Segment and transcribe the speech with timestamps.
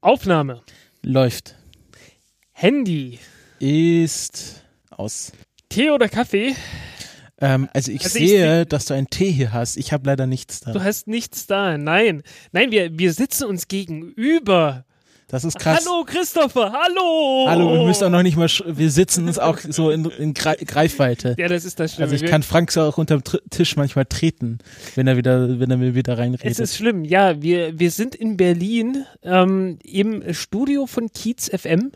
[0.00, 0.62] Aufnahme.
[1.02, 1.56] Läuft.
[2.52, 3.18] Handy.
[3.58, 5.32] Ist aus.
[5.68, 6.54] Tee oder Kaffee?
[7.40, 9.76] Ähm, also ich Also ich sehe, dass du einen Tee hier hast.
[9.76, 10.72] Ich habe leider nichts da.
[10.72, 11.76] Du hast nichts da.
[11.78, 12.22] Nein.
[12.52, 14.84] Nein, wir, wir sitzen uns gegenüber.
[15.30, 15.84] Das ist krass.
[15.86, 17.44] Hallo Christopher, hallo.
[17.48, 20.64] Hallo, wir müssen auch noch nicht mal, wir sitzen uns auch so in, in Gre-
[20.64, 21.36] Greifweite.
[21.38, 22.10] Ja, das ist das Schlimme.
[22.10, 24.58] Also ich kann Frank so auch unterm Tisch manchmal treten,
[24.94, 26.58] wenn er wieder, wenn er mir wieder Es reinredet.
[26.58, 27.42] ist schlimm, ja.
[27.42, 31.92] Wir, wir sind in Berlin ähm, im Studio von Kiez FM,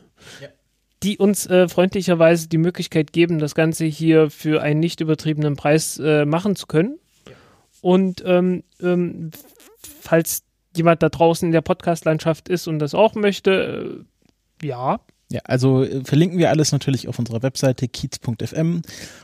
[1.02, 5.98] die uns äh, freundlicherweise die Möglichkeit geben, das Ganze hier für einen nicht übertriebenen Preis
[5.98, 6.98] äh, machen zu können.
[7.80, 9.30] Und ähm, ähm,
[10.02, 10.42] falls
[10.76, 14.04] jemand da draußen in der Podcast-Landschaft ist und das auch möchte,
[14.60, 15.00] äh, ja,
[15.30, 18.82] Ja, also äh, verlinken wir alles natürlich auf unserer Webseite kiez.fm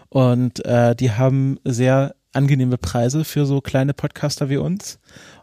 [0.09, 4.99] und äh, die haben sehr angenehme Preise für so kleine Podcaster wie uns.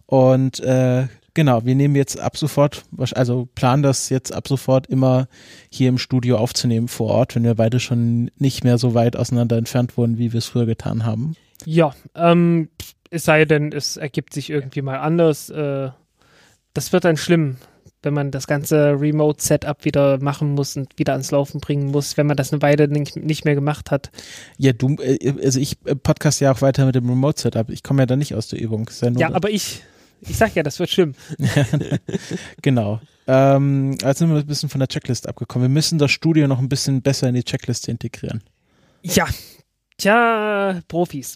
[0.06, 5.28] Und äh, genau, wir nehmen jetzt ab sofort, also planen das jetzt ab sofort immer
[5.70, 9.58] hier im Studio aufzunehmen vor Ort, wenn wir beide schon nicht mehr so weit auseinander
[9.58, 11.36] entfernt wurden, wie wir es früher getan haben.
[11.66, 12.70] Ja, ähm,
[13.16, 15.50] es sei denn, es ergibt sich irgendwie mal anders.
[15.50, 15.90] Äh,
[16.74, 17.58] das wird dann schlimm,
[18.04, 22.28] wenn man das ganze Remote-Setup wieder machen muss und wieder ans Laufen bringen muss, wenn
[22.28, 24.12] man das eine Weile nicht, nicht mehr gemacht hat.
[24.58, 27.70] Ja, du, äh, also ich äh, podcast ja auch weiter mit dem Remote-Setup.
[27.70, 28.90] Ich komme ja da nicht aus der Übung.
[29.02, 29.82] Ja Ja, aber ich,
[30.22, 31.14] ich sag ja, das wird schlimm.
[32.62, 33.00] Genau.
[33.28, 35.68] Ähm, jetzt sind wir ein bisschen von der Checkliste abgekommen.
[35.68, 38.44] Wir müssen das Studio noch ein bisschen besser in die Checkliste integrieren.
[39.02, 39.26] Ja,
[39.98, 41.36] tja, Profis.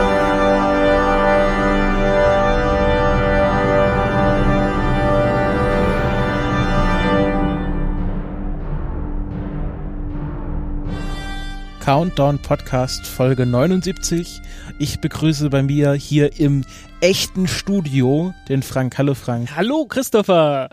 [11.81, 14.39] Countdown Podcast Folge 79.
[14.77, 16.63] Ich begrüße bei mir hier im
[17.01, 18.99] echten Studio den Frank.
[18.99, 19.55] Hallo Frank.
[19.55, 20.69] Hallo Christopher.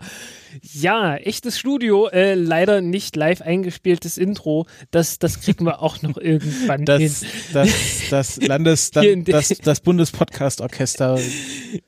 [0.61, 4.67] Ja, echtes Studio, äh, leider nicht live eingespieltes Intro.
[4.91, 7.15] Das, das kriegen wir auch noch irgendwann Das, hin.
[7.53, 7.69] das,
[8.11, 11.19] das Landes, in das, das Bundespodcast-Orchester.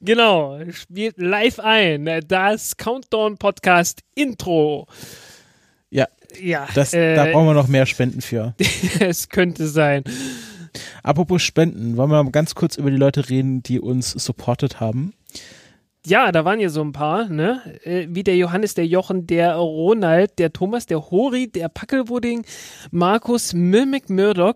[0.02, 2.22] Genau, spielt live ein.
[2.28, 4.88] Das Countdown Podcast Intro.
[6.40, 8.54] Ja, das, äh, da brauchen wir noch mehr Spenden für.
[9.00, 10.04] es könnte sein.
[11.04, 15.14] Apropos Spenden, wollen wir mal ganz kurz über die Leute reden, die uns supportet haben.
[16.04, 17.62] Ja, da waren ja so ein paar, ne?
[17.84, 22.44] Äh, Wie der Johannes, der Jochen, der Ronald, der Thomas, der Hori, der Packelbudding,
[22.90, 24.56] Markus, Mimic Murdoch,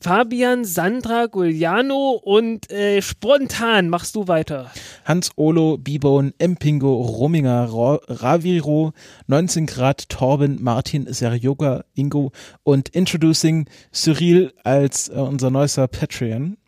[0.00, 4.70] Fabian, Sandra, Gugliano und äh, spontan machst du weiter.
[5.06, 8.92] Hans Olo, Bibone, Empingo, Rominger, Ra Raviro,
[9.28, 12.32] 19 Grad, Torben, Martin, Seryoga, Ingo
[12.64, 16.58] und Introducing Cyril als äh, unser neuester Patreon.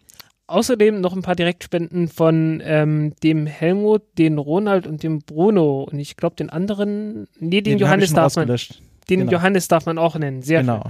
[0.55, 5.83] Außerdem noch ein paar Direktspenden von ähm, dem Helmut, den Ronald und dem Bruno.
[5.91, 9.33] Und ich glaube, den anderen, nee, den, ich Johannes darf man, den genau.
[9.33, 10.43] Johannes darf man auch nennen.
[10.43, 10.85] Sehr Genau.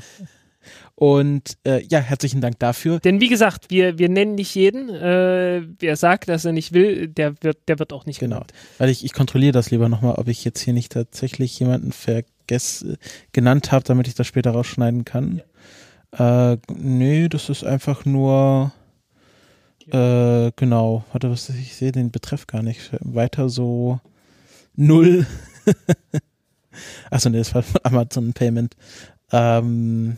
[0.97, 3.01] Und äh, ja, herzlichen Dank dafür.
[3.01, 4.91] Denn wie gesagt, wir, wir nennen nicht jeden.
[4.91, 8.37] Äh, wer sagt, dass er nicht will, der wird, der wird auch nicht Genau.
[8.37, 8.53] genannt.
[8.77, 12.85] Weil ich, ich kontrolliere das lieber nochmal, ob ich jetzt hier nicht tatsächlich jemanden vergess
[13.33, 15.41] genannt habe, damit ich das später rausschneiden kann.
[16.13, 18.73] Äh, nee, das ist einfach nur
[19.91, 21.05] äh, genau.
[21.13, 22.91] Warte, was ich sehe den Betreff gar nicht.
[23.01, 24.01] Weiter so
[24.77, 25.27] null.
[27.11, 28.77] Achso, nee, das war von Amazon Payment.
[29.33, 30.17] Ähm,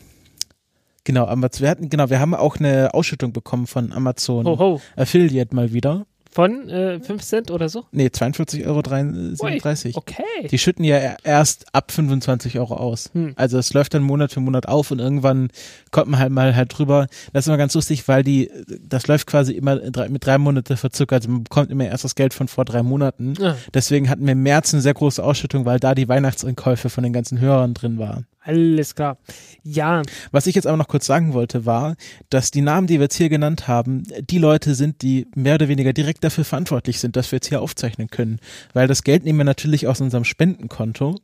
[1.05, 4.81] genau, Amazon, wir hatten, genau, wir haben auch eine Ausschüttung bekommen von Amazon Ho, ho.
[4.97, 6.06] Affiliate mal wieder.
[6.36, 7.86] Von äh, 5 Cent oder so?
[7.92, 9.98] Nee, 42,37 Euro.
[10.00, 10.22] Okay.
[10.50, 13.08] Die schütten ja erst ab 25 Euro aus.
[13.14, 13.32] Hm.
[13.36, 15.48] Also es läuft dann Monat für Monat auf und irgendwann
[15.92, 17.06] kommt man halt mal halt drüber.
[17.32, 18.50] Das ist immer ganz lustig, weil die,
[18.86, 19.76] das läuft quasi immer
[20.10, 21.10] mit drei Monate Verzug.
[21.14, 23.32] Also man bekommt immer erst das Geld von vor drei Monaten.
[23.40, 27.02] Ah, Deswegen hatten wir im März eine sehr große Ausschüttung, weil da die Weihnachtseinkäufe von
[27.02, 28.26] den ganzen Hörern drin waren.
[28.46, 29.19] Alles klar.
[29.62, 31.96] Ja, Was ich jetzt aber noch kurz sagen wollte, war,
[32.31, 35.69] dass die Namen, die wir jetzt hier genannt haben, die Leute sind, die mehr oder
[35.69, 38.38] weniger direkt dafür verantwortlich sind, dass wir jetzt hier aufzeichnen können.
[38.72, 41.16] Weil das Geld nehmen wir natürlich aus unserem Spendenkonto.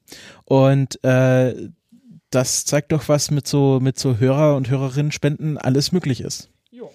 [0.45, 1.55] Und äh,
[2.31, 6.49] das zeigt doch, was mit so, mit so Hörer- und Hörerinnen-Spenden alles möglich ist.
[6.71, 6.91] Jo.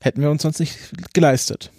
[0.00, 0.78] Hätten wir uns sonst nicht
[1.12, 1.70] geleistet.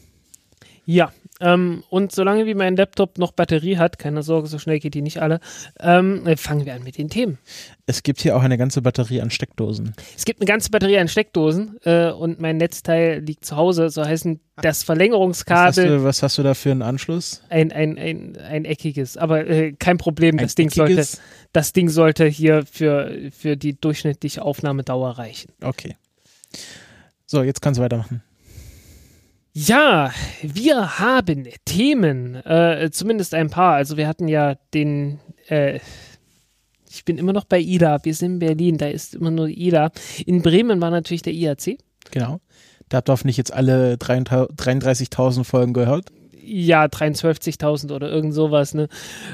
[0.86, 1.12] ja.
[1.42, 5.02] Ähm, und solange wie mein Laptop noch Batterie hat, keine Sorge, so schnell geht die
[5.02, 5.40] nicht alle,
[5.80, 7.38] ähm, äh, fangen wir an mit den Themen.
[7.86, 9.94] Es gibt hier auch eine ganze Batterie an Steckdosen.
[10.18, 14.04] Es gibt eine ganze Batterie an Steckdosen äh, und mein Netzteil liegt zu Hause, so
[14.04, 15.68] heißen das Verlängerungskabel.
[15.68, 17.42] Was hast du, was hast du da für einen Anschluss?
[17.50, 21.08] Ein, ein, ein, ein eckiges, aber äh, kein Problem, Ein das Ding, sollte,
[21.54, 25.54] das Ding sollte hier für, für die durchschnittliche Aufnahmedauer reichen.
[25.62, 25.96] Okay.
[27.26, 28.24] So, jetzt kannst du weitermachen.
[29.68, 30.12] Ja,
[30.42, 33.74] wir haben Themen, äh, zumindest ein paar.
[33.74, 35.20] Also wir hatten ja den,
[35.50, 35.82] äh,
[36.90, 39.92] ich bin immer noch bei IDA, wir sind in Berlin, da ist immer nur IDA.
[40.26, 41.78] In Bremen war natürlich der IAC.
[42.12, 42.40] Genau.
[42.88, 46.06] Da habt ihr hoffentlich jetzt alle 33 33.000 Folgen gehört.
[46.42, 48.74] Ja, 53.000 oder irgend sowas.
[48.74, 48.88] Ne?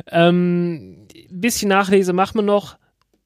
[0.08, 2.78] Ähm, bisschen Nachlese machen wir noch.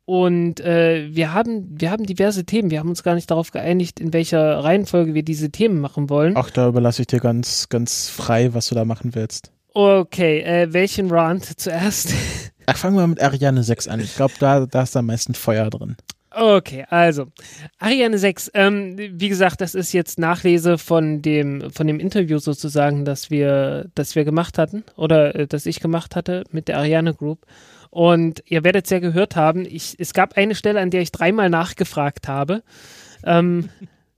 [0.09, 2.71] Und äh, wir, haben, wir haben diverse Themen.
[2.71, 6.33] Wir haben uns gar nicht darauf geeinigt, in welcher Reihenfolge wir diese Themen machen wollen.
[6.35, 9.51] Ach, da überlasse ich dir ganz, ganz frei, was du da machen willst.
[9.75, 12.11] Okay, äh, welchen Rant zuerst?
[12.65, 13.99] Ach, fangen wir mit Ariane 6 an.
[13.99, 15.95] Ich glaube, da, da ist am meisten Feuer drin.
[16.31, 17.27] Okay, also
[17.77, 23.05] Ariane 6, ähm, wie gesagt, das ist jetzt Nachlese von dem von dem Interview sozusagen,
[23.05, 27.13] das wir das wir gemacht hatten oder äh, das ich gemacht hatte mit der Ariane
[27.13, 27.45] Group.
[27.89, 31.11] Und ihr werdet es ja gehört haben, ich, es gab eine Stelle, an der ich
[31.11, 32.63] dreimal nachgefragt habe,
[33.23, 33.69] ähm,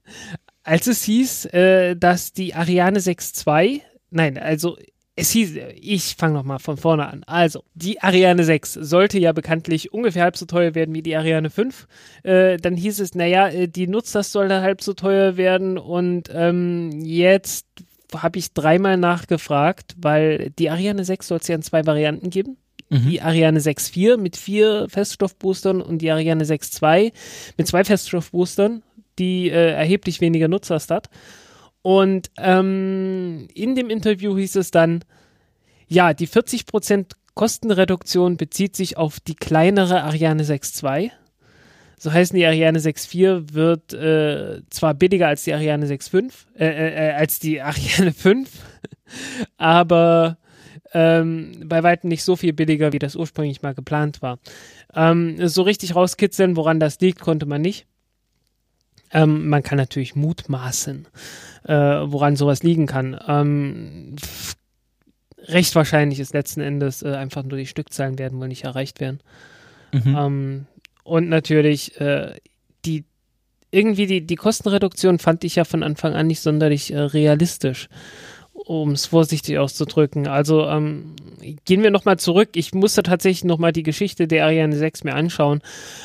[0.62, 3.80] als es hieß, äh, dass die Ariane 6.2,
[4.10, 4.76] nein, also
[5.14, 7.22] es hieß, ich fange nochmal von vorne an.
[7.26, 11.50] Also, die Ariane 6 sollte ja bekanntlich ungefähr halb so teuer werden wie die Ariane
[11.50, 11.86] 5.
[12.22, 17.02] Äh, dann hieß es, naja, äh, die Nutzlast sollte halb so teuer werden und ähm,
[17.02, 17.66] jetzt
[18.14, 22.56] habe ich dreimal nachgefragt, weil die Ariane 6 soll es ja in zwei Varianten geben.
[22.98, 27.12] Die Ariane 6.4 mit vier Feststoffboostern und die Ariane 6.2
[27.56, 28.82] mit zwei Feststoffboostern,
[29.18, 31.08] die äh, erheblich weniger Nutzlast hat.
[31.82, 35.04] Und ähm, in dem Interview hieß es dann,
[35.88, 41.10] ja, die 40% Kostenreduktion bezieht sich auf die kleinere Ariane 6.2.
[41.98, 47.08] So heißen die Ariane 6.4 wird äh, zwar billiger als die Ariane 6.5, äh, äh,
[47.08, 48.50] äh, als die Ariane 5,
[49.56, 50.36] aber
[50.94, 54.38] ähm, bei weitem nicht so viel billiger, wie das ursprünglich mal geplant war.
[54.94, 57.86] Ähm, so richtig rauskitzeln, woran das liegt, konnte man nicht.
[59.12, 61.06] Ähm, man kann natürlich mutmaßen,
[61.64, 63.18] äh, woran sowas liegen kann.
[63.26, 64.16] Ähm,
[65.44, 69.20] recht wahrscheinlich ist letzten Endes äh, einfach nur die Stückzahlen werden wohl nicht erreicht werden.
[69.92, 70.16] Mhm.
[70.16, 70.66] Ähm,
[71.04, 72.34] und natürlich äh,
[72.84, 73.04] die
[73.70, 77.88] irgendwie die, die Kostenreduktion fand ich ja von Anfang an nicht sonderlich äh, realistisch,
[78.64, 80.26] um es vorsichtig auszudrücken.
[80.26, 81.14] Also ähm,
[81.64, 82.50] gehen wir nochmal zurück.
[82.54, 85.60] Ich musste tatsächlich nochmal die Geschichte der Ariane 6 mir anschauen.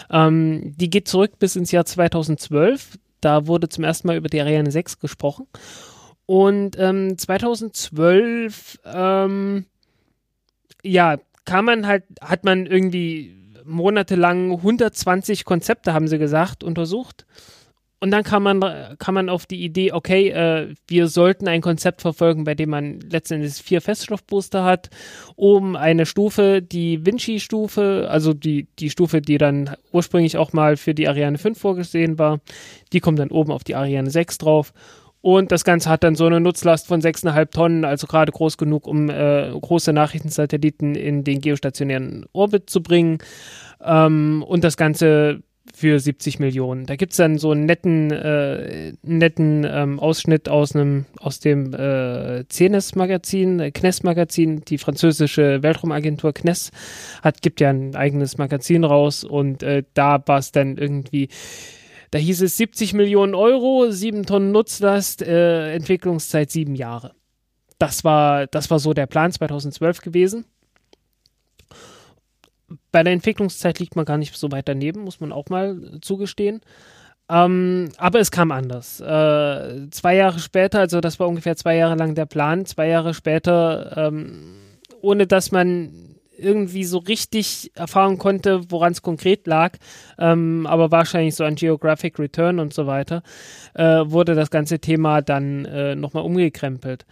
[0.09, 2.97] Ähm, die geht zurück bis ins Jahr 2012.
[3.21, 5.47] Da wurde zum ersten Mal über die Ariane 6 gesprochen.
[6.25, 9.65] Und ähm, 2012, ähm,
[10.83, 13.33] ja, kam man halt, hat man irgendwie
[13.63, 17.25] monatelang 120 Konzepte, haben sie gesagt, untersucht.
[17.99, 18.61] Und dann kam man,
[18.99, 22.99] kam man auf die Idee, okay, äh, wir sollten ein Konzept verfolgen, bei dem man
[22.99, 24.91] letztendlich vier Feststoffbooster hat.
[25.35, 30.93] Oben eine Stufe, die Vinci-Stufe, also die, die Stufe, die dann ursprünglich auch mal für
[30.93, 32.39] die Ariane 5 vorgesehen war.
[32.93, 34.73] Die kommt dann oben auf die Ariane 6 drauf.
[35.21, 38.85] Und das Ganze hat dann so eine Nutzlast von 6,5 Tonnen, also gerade groß genug,
[38.87, 43.17] um äh, große Nachrichtensatelliten in den geostationären Orbit zu bringen.
[43.83, 45.41] Ähm, und das Ganze
[45.73, 46.85] für 70 Millionen.
[46.85, 52.45] Da gibt's dann so einen netten, äh, netten ähm, Ausschnitt aus einem aus dem äh,
[52.47, 56.71] CNES-Magazin, äh, CNES-Magazin, die französische Weltraumagentur CNES
[57.21, 61.29] hat, gibt ja ein eigenes Magazin raus und äh, da war es dann irgendwie
[62.11, 67.13] da hieß es 70 Millionen Euro, 7 Tonnen Nutzlast, äh, Entwicklungszeit 7 Jahre.
[67.79, 70.45] Das war, das war so der Plan 2012 gewesen.
[72.91, 76.61] Bei der Entwicklungszeit liegt man gar nicht so weit daneben, muss man auch mal zugestehen.
[77.29, 79.01] Ähm, aber es kam anders.
[79.01, 83.13] Äh, zwei Jahre später, also das war ungefähr zwei Jahre lang der Plan, zwei Jahre
[83.13, 84.55] später, ähm,
[85.01, 89.73] ohne dass man irgendwie so richtig erfahren konnte, woran es konkret lag,
[90.19, 93.23] ähm, aber wahrscheinlich so an Geographic Return und so weiter,
[93.73, 97.05] äh, wurde das ganze Thema dann äh, nochmal umgekrempelt.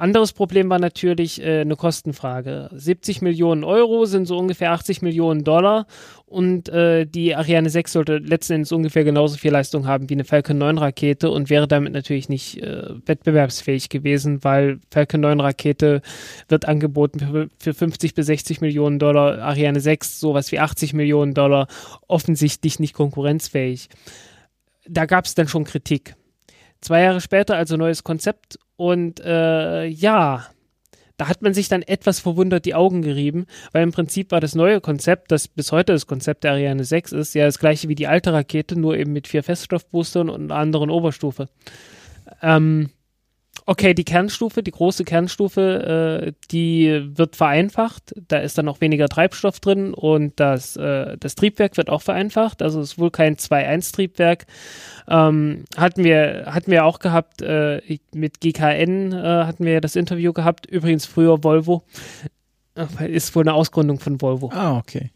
[0.00, 2.70] Anderes Problem war natürlich äh, eine Kostenfrage.
[2.72, 5.86] 70 Millionen Euro sind so ungefähr 80 Millionen Dollar
[6.24, 10.24] und äh, die Ariane 6 sollte letzten Endes ungefähr genauso viel Leistung haben wie eine
[10.24, 16.00] Falcon 9 Rakete und wäre damit natürlich nicht äh, wettbewerbsfähig gewesen, weil Falcon 9 Rakete
[16.48, 21.34] wird angeboten für, für 50 bis 60 Millionen Dollar, Ariane 6 sowas wie 80 Millionen
[21.34, 21.66] Dollar,
[22.08, 23.90] offensichtlich nicht konkurrenzfähig.
[24.88, 26.14] Da gab es dann schon Kritik.
[26.80, 30.46] Zwei Jahre später also neues Konzept und äh, ja,
[31.18, 34.54] da hat man sich dann etwas verwundert die Augen gerieben, weil im Prinzip war das
[34.54, 37.94] neue Konzept, das bis heute das Konzept der Ariane 6 ist, ja das gleiche wie
[37.94, 41.50] die alte Rakete, nur eben mit vier Feststoffboostern und einer anderen Oberstufe.
[42.40, 42.88] Ähm,
[43.70, 48.12] Okay, die Kernstufe, die große Kernstufe, äh, die wird vereinfacht.
[48.26, 52.62] Da ist dann auch weniger Treibstoff drin und das, äh, das Triebwerk wird auch vereinfacht.
[52.62, 54.46] Also es ist wohl kein 2-1-Triebwerk.
[55.06, 57.80] Ähm, hatten wir hatten wir auch gehabt äh,
[58.12, 60.66] mit GKN äh, hatten wir das Interview gehabt.
[60.66, 61.84] Übrigens früher Volvo
[63.06, 64.50] ist wohl eine Ausgründung von Volvo.
[64.52, 65.12] Ah okay.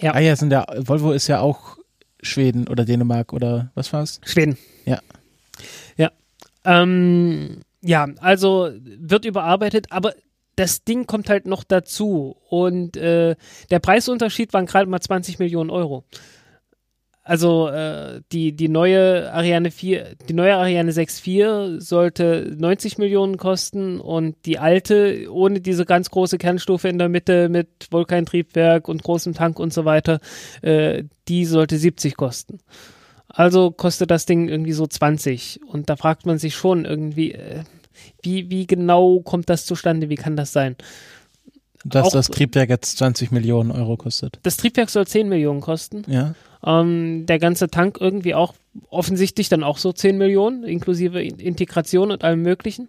[0.00, 0.14] Ja.
[0.14, 1.76] Ah ja, sind ja Volvo ist ja auch
[2.22, 4.22] Schweden oder Dänemark oder was war's?
[4.24, 4.56] Schweden.
[4.86, 5.00] Ja.
[5.98, 6.12] Ja.
[6.64, 10.14] Ähm, ja, also wird überarbeitet, aber
[10.56, 12.36] das Ding kommt halt noch dazu.
[12.48, 13.36] Und äh,
[13.70, 16.04] der Preisunterschied waren gerade mal 20 Millionen Euro.
[17.26, 23.98] Also äh, die, die neue Ariane 4, die neue Ariane 6.4 sollte 90 Millionen kosten
[23.98, 29.32] und die alte, ohne diese ganz große Kernstufe in der Mitte mit Vulkantriebwerk und großem
[29.32, 30.20] Tank und so weiter,
[30.60, 32.58] äh, die sollte 70 kosten.
[33.34, 35.60] Also kostet das Ding irgendwie so 20.
[35.66, 37.64] Und da fragt man sich schon irgendwie, äh,
[38.22, 40.08] wie, wie genau kommt das zustande?
[40.08, 40.76] Wie kann das sein?
[41.84, 44.38] Dass Auch, das Triebwerk jetzt 20 Millionen Euro kostet.
[44.44, 46.04] Das Triebwerk soll 10 Millionen kosten.
[46.06, 46.34] Ja.
[46.64, 48.54] Ähm, der ganze Tank irgendwie auch
[48.88, 52.88] offensichtlich dann auch so 10 Millionen, inklusive Integration und allem Möglichen.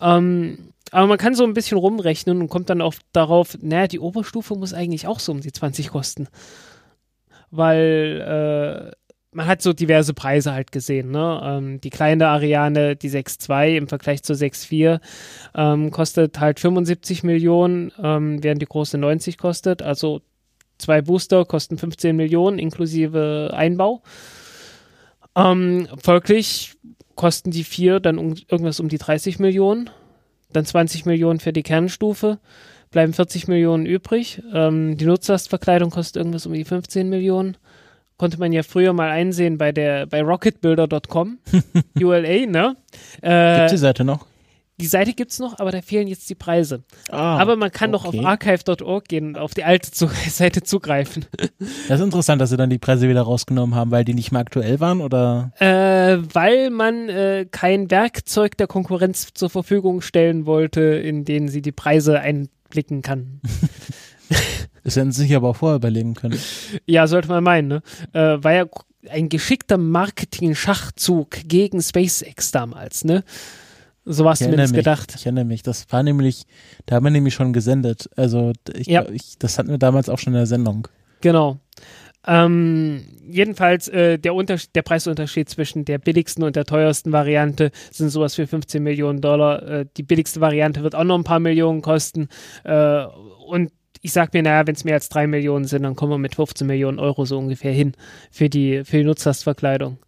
[0.00, 4.00] Ähm, aber man kann so ein bisschen rumrechnen und kommt dann auch darauf, naja, die
[4.00, 6.28] Oberstufe muss eigentlich auch so um die 20 kosten.
[7.50, 11.10] Weil äh, man hat so diverse Preise halt gesehen.
[11.10, 11.40] Ne?
[11.42, 15.00] Ähm, die kleine Ariane, die 6.2 im Vergleich zur 6.4,
[15.54, 19.82] ähm, kostet halt 75 Millionen, ähm, während die große 90 kostet.
[19.82, 20.22] Also
[20.78, 24.02] zwei Booster kosten 15 Millionen inklusive Einbau.
[25.36, 26.76] Ähm, folglich
[27.14, 29.90] kosten die vier dann um, irgendwas um die 30 Millionen,
[30.52, 32.38] dann 20 Millionen für die Kernstufe
[32.90, 34.42] bleiben 40 Millionen übrig.
[34.52, 37.56] Ähm, die Nutzlastverkleidung kostet irgendwas um die 15 Millionen
[38.18, 41.38] konnte man ja früher mal einsehen bei der bei rocketbuilder.com
[41.98, 42.76] ULA, ne?
[43.22, 44.26] Äh, Gibt die Seite noch?
[44.80, 46.84] Die Seite gibt's noch, aber da fehlen jetzt die Preise.
[47.10, 48.04] Ah, aber man kann okay.
[48.12, 51.26] doch auf archive.org gehen und auf die alte zu Seite zugreifen.
[51.88, 54.40] Das ist interessant, dass sie dann die Preise wieder rausgenommen haben, weil die nicht mehr
[54.40, 55.50] aktuell waren, oder?
[55.58, 61.60] Äh, weil man äh, kein Werkzeug der Konkurrenz zur Verfügung stellen wollte, in denen sie
[61.60, 63.40] die Preise einblicken kann.
[64.88, 66.38] Das hätten sie sich aber auch vorher überlegen können.
[66.86, 67.82] Ja, sollte man meinen, ne?
[68.14, 68.64] Äh, war ja
[69.10, 73.22] ein geschickter Marketing-Schachzug gegen SpaceX damals, ne?
[74.06, 75.12] So war es zumindest mich, gedacht.
[75.14, 76.44] Ich erinnere mich, das war nämlich,
[76.86, 78.08] da haben wir nämlich schon gesendet.
[78.16, 79.06] Also ich, ja.
[79.10, 80.88] ich, das hatten wir damals auch schon in der Sendung.
[81.20, 81.58] Genau.
[82.26, 84.32] Ähm, jedenfalls äh, der,
[84.74, 89.62] der Preisunterschied zwischen der billigsten und der teuersten Variante sind sowas wie 15 Millionen Dollar.
[89.68, 92.28] Äh, die billigste Variante wird auch noch ein paar Millionen kosten.
[92.64, 93.04] Äh,
[93.46, 93.70] und
[94.02, 96.34] ich sag mir, naja, wenn es mehr als drei Millionen sind, dann kommen wir mit
[96.34, 97.92] 15 Millionen Euro so ungefähr hin
[98.30, 99.98] für die, für die Nutzlastverkleidung.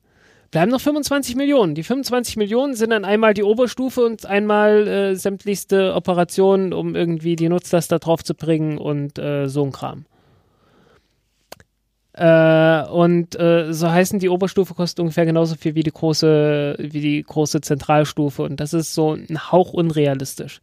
[0.51, 1.77] Bleiben noch 25 Millionen.
[1.77, 7.37] Die 25 Millionen sind dann einmal die Oberstufe und einmal äh, sämtlichste Operationen, um irgendwie
[7.37, 10.07] die Nutzlast da drauf zu bringen und äh, so ein Kram.
[12.13, 17.01] Äh, und äh, so heißen die Oberstufe kostet ungefähr genauso viel wie die große, wie
[17.01, 20.61] die große Zentralstufe und das ist so ein Hauch unrealistisch.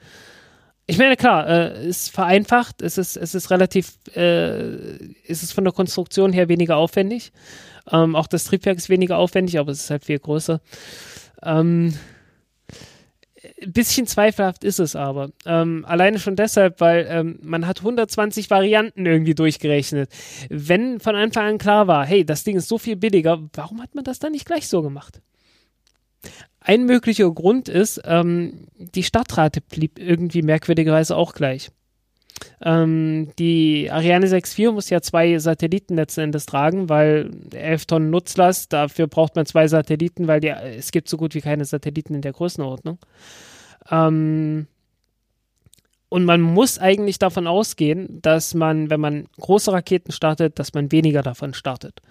[0.89, 5.73] Ich meine, klar, äh, ist vereinfacht, es ist, es ist relativ, äh, es von der
[5.73, 7.33] Konstruktion her weniger aufwendig.
[7.91, 10.61] Ähm, auch das Triebwerk ist weniger aufwendig, aber es ist halt viel größer.
[11.43, 11.93] Ähm,
[13.65, 15.31] bisschen zweifelhaft ist es aber.
[15.45, 20.09] Ähm, alleine schon deshalb, weil ähm, man hat 120 Varianten irgendwie durchgerechnet.
[20.49, 23.93] Wenn von Anfang an klar war, hey, das Ding ist so viel billiger, warum hat
[23.93, 25.21] man das dann nicht gleich so gemacht?
[26.67, 31.69] Ein möglicher Grund ist, ähm, die Startrate blieb irgendwie merkwürdigerweise auch gleich.
[32.61, 38.73] Ähm, die Ariane 6.4 muss ja zwei Satelliten letzten Endes tragen, weil 11 Tonnen Nutzlast,
[38.73, 42.21] dafür braucht man zwei Satelliten, weil die, es gibt so gut wie keine Satelliten in
[42.21, 42.99] der Größenordnung.
[43.89, 44.67] Ähm,
[46.09, 50.91] und man muss eigentlich davon ausgehen, dass man, wenn man große Raketen startet, dass man
[50.91, 52.01] weniger davon startet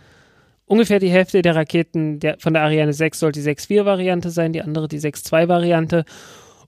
[0.66, 4.62] ungefähr die Hälfte der Raketen der, von der Ariane 6 sollte die 6.4-Variante sein, die
[4.62, 6.04] andere die 6.2-Variante.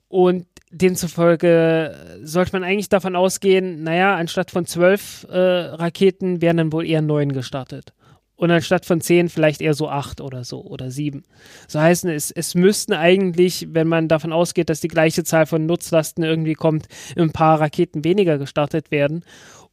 [0.07, 6.73] Und demzufolge sollte man eigentlich davon ausgehen, naja, anstatt von zwölf äh, Raketen werden dann
[6.73, 7.93] wohl eher neun gestartet.
[8.35, 11.23] Und anstatt von zehn vielleicht eher so acht oder so oder sieben.
[11.67, 15.65] So heißt es, es müssten eigentlich, wenn man davon ausgeht, dass die gleiche Zahl von
[15.65, 16.87] Nutzlasten irgendwie kommt,
[17.17, 19.25] ein paar Raketen weniger gestartet werden.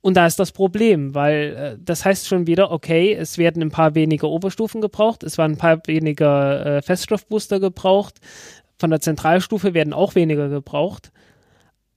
[0.07, 3.73] Und da ist das Problem, weil äh, das heißt schon wieder, okay, es werden ein
[3.73, 8.21] paar weniger Oberstufen gebraucht, es waren ein paar weniger äh, Feststoffbooster gebraucht,
[8.79, 11.11] von der Zentralstufe werden auch weniger gebraucht.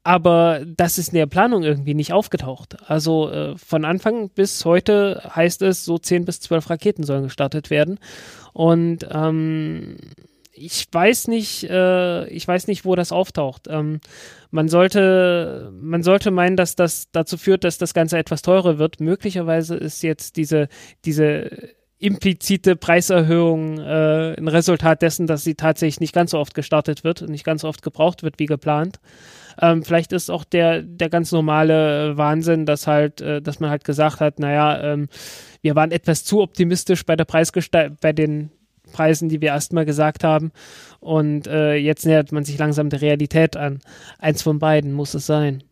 [0.04, 2.78] aber das ist in der Planung irgendwie nicht aufgetaucht.
[2.90, 7.70] Also äh, von Anfang bis heute heißt es, so 10 bis 12 Raketen sollen gestartet
[7.70, 8.00] werden.
[8.54, 9.98] Und ähm,
[10.60, 13.68] ich weiß nicht, äh, ich weiß nicht, wo das auftaucht.
[13.70, 14.02] Ähm,
[14.52, 19.00] man sollte, man sollte meinen, dass das dazu führt, dass das Ganze etwas teurer wird.
[19.00, 20.68] Möglicherweise ist jetzt diese,
[21.06, 21.50] diese
[22.00, 27.22] implizite Preiserhöhung äh, ein Resultat dessen, dass sie tatsächlich nicht ganz so oft gestartet wird
[27.22, 29.00] und nicht ganz so oft gebraucht wird wie geplant.
[29.62, 33.84] Ähm, vielleicht ist auch der, der ganz normale Wahnsinn, dass halt, äh, dass man halt
[33.84, 35.10] gesagt hat, naja, ähm,
[35.62, 38.52] wir waren etwas zu optimistisch bei der Preisgestaltung, bei den
[38.92, 40.52] Preisen, die wir erstmal gesagt haben.
[41.00, 43.80] Und äh, jetzt nähert man sich langsam der Realität an.
[44.18, 45.64] Eins von beiden muss es sein.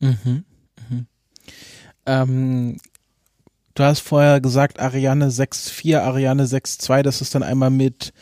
[0.00, 0.44] Mhm.
[0.88, 1.06] Mhm.
[2.06, 2.76] Ähm,
[3.74, 8.12] du hast vorher gesagt, Ariane 6.4, Ariane 6.2, das ist dann einmal mit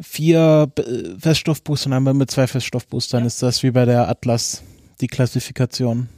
[0.00, 0.70] vier
[1.18, 3.20] Feststoffboostern, einmal mit zwei Feststoffboostern.
[3.20, 3.26] Ja.
[3.26, 4.62] Ist das wie bei der Atlas,
[5.00, 6.08] die Klassifikation?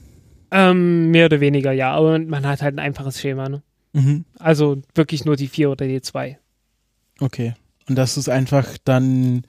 [0.51, 1.93] Ähm, mehr oder weniger, ja.
[1.93, 3.63] Aber man hat halt ein einfaches Schema, ne?
[3.93, 4.25] Mhm.
[4.39, 6.39] Also wirklich nur die vier oder die zwei.
[7.21, 7.55] Okay.
[7.89, 9.43] Und das ist einfach dann,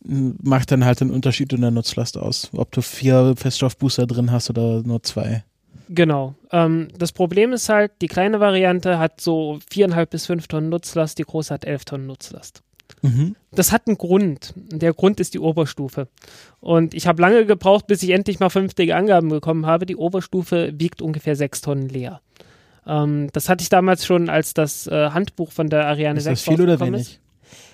[0.00, 4.50] macht dann halt den Unterschied in der Nutzlast aus, ob du vier Feststoffbooster drin hast
[4.50, 5.44] oder nur zwei.
[5.88, 6.34] Genau.
[6.50, 11.18] Ähm, das Problem ist halt, die kleine Variante hat so viereinhalb bis fünf Tonnen Nutzlast,
[11.18, 12.62] die große hat elf Tonnen Nutzlast.
[13.02, 13.36] Mhm.
[13.50, 14.54] Das hat einen Grund.
[14.56, 16.08] Der Grund ist die Oberstufe.
[16.60, 19.86] Und ich habe lange gebraucht, bis ich endlich mal vernünftige Angaben bekommen habe.
[19.86, 22.20] Die Oberstufe wiegt ungefähr sechs Tonnen leer.
[22.86, 26.40] Ähm, das hatte ich damals schon, als das äh, Handbuch von der Ariane ist 6
[26.40, 27.00] Ist das viel oder wenig?
[27.00, 27.20] Ist.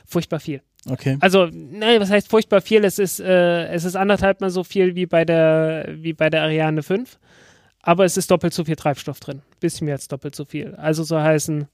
[0.07, 0.63] Furchtbar viel.
[0.89, 1.19] Okay.
[1.21, 2.85] Also, nein, was heißt furchtbar viel?
[2.85, 6.43] Es ist, äh, es ist anderthalb mal so viel wie bei der, wie bei der
[6.43, 7.19] Ariane 5.
[7.83, 9.43] Aber es ist doppelt so viel Treibstoff drin.
[9.61, 10.75] Bisschen mehr als doppelt so viel.
[10.77, 11.69] Also so heißen,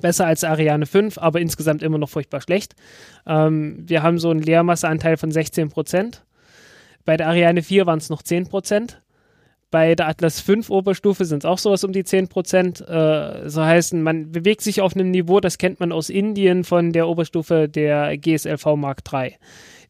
[0.00, 2.74] besser als Ariane 5, aber insgesamt immer noch furchtbar schlecht.
[3.26, 6.24] Ähm, wir haben so einen Leermasseanteil von 16 Prozent.
[7.04, 9.02] Bei der Ariane 4 waren es noch 10 Prozent.
[9.74, 12.80] Bei der Atlas 5 Oberstufe sind es auch sowas um die 10 Prozent.
[12.88, 16.92] Äh, so heißen, man bewegt sich auf einem Niveau, das kennt man aus Indien von
[16.92, 19.34] der Oberstufe der GSLV Mark III.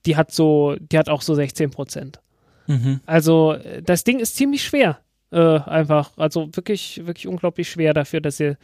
[0.06, 2.20] Die hat so, die hat auch so 16 Prozent.
[2.66, 3.00] Mhm.
[3.04, 5.00] Also das Ding ist ziemlich schwer.
[5.30, 8.56] Äh, einfach, also wirklich, wirklich unglaublich schwer dafür, dass ihr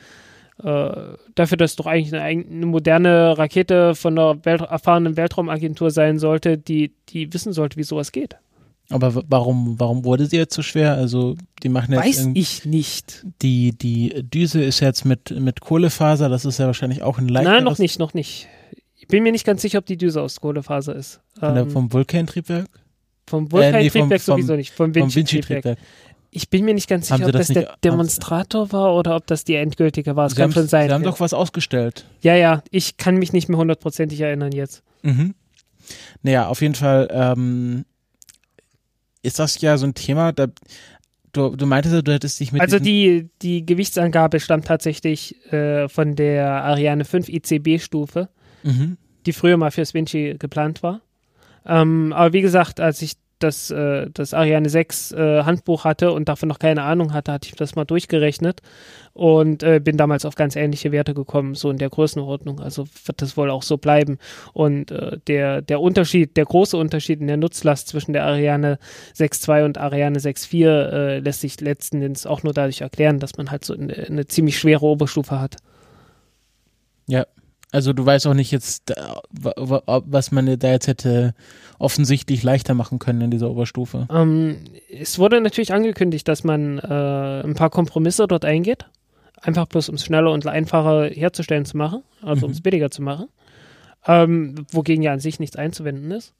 [0.65, 0.91] äh,
[1.35, 6.57] dafür, dass doch eigentlich eine, eine, moderne Rakete von einer Welt erfahrenen Weltraumagentur sein sollte,
[6.57, 8.39] die, die wissen sollte, wie sowas geht.
[8.91, 10.95] Aber warum, warum wurde sie jetzt so schwer?
[10.95, 12.05] Also, die machen jetzt.
[12.05, 13.25] Weiß ich nicht.
[13.41, 17.57] Die, die Düse ist jetzt mit, mit Kohlefaser, das ist ja wahrscheinlich auch ein leichteres.
[17.57, 18.49] Nein, noch nicht, noch nicht.
[18.97, 21.21] Ich bin mir nicht ganz sicher, ob die Düse aus Kohlefaser ist.
[21.39, 22.69] Von der, ähm, vom Vulkan-Triebwerk?
[23.29, 24.73] Vom Vulkan-Triebwerk äh, nee, sowieso nicht.
[24.73, 25.79] Vom Vinci-Triebwerk.
[26.33, 29.45] Ich bin mir nicht ganz sicher, ob das, das der Demonstrator war oder ob das
[29.45, 30.27] die endgültige war.
[30.27, 30.89] Es kann schon sein.
[30.89, 32.07] Sie haben doch was ausgestellt.
[32.23, 32.63] Ja, ja.
[32.71, 34.83] Ich kann mich nicht mehr hundertprozentig erinnern jetzt.
[35.03, 35.35] Mhm.
[36.23, 37.85] Naja, auf jeden Fall ähm,
[39.23, 40.47] ist das ja so ein Thema, da,
[41.33, 42.61] du, du meintest, du hättest dich mit.
[42.61, 48.29] Also die, die Gewichtsangabe stammt tatsächlich äh, von der Ariane 5 ICB-Stufe,
[48.63, 48.97] mhm.
[49.27, 51.01] die früher mal fürs Vinci geplant war.
[51.67, 56.29] Ähm, aber wie gesagt, als ich das, äh, das Ariane 6 äh, Handbuch hatte und
[56.29, 58.61] davon noch keine Ahnung hatte, hatte ich das mal durchgerechnet
[59.13, 62.61] und äh, bin damals auf ganz ähnliche Werte gekommen, so in der Größenordnung.
[62.61, 64.19] Also wird das wohl auch so bleiben.
[64.53, 68.79] Und äh, der, der Unterschied, der große Unterschied in der Nutzlast zwischen der Ariane
[69.17, 73.51] 6.2 und Ariane 6.4 äh, lässt sich letzten Endes auch nur dadurch erklären, dass man
[73.51, 75.57] halt so eine, eine ziemlich schwere Oberstufe hat.
[77.07, 77.27] Ja,
[77.73, 78.93] also du weißt auch nicht jetzt,
[79.33, 81.35] was man da jetzt hätte
[81.79, 84.07] offensichtlich leichter machen können in dieser Oberstufe.
[84.13, 84.57] Ähm,
[84.91, 88.87] es wurde natürlich angekündigt, dass man äh, ein paar Kompromisse dort eingeht.
[89.41, 92.45] Einfach bloß, um es schneller und einfacher herzustellen zu machen, also mhm.
[92.45, 93.29] um es billiger zu machen.
[94.07, 96.35] Ähm, wogegen ja an sich nichts einzuwenden ist.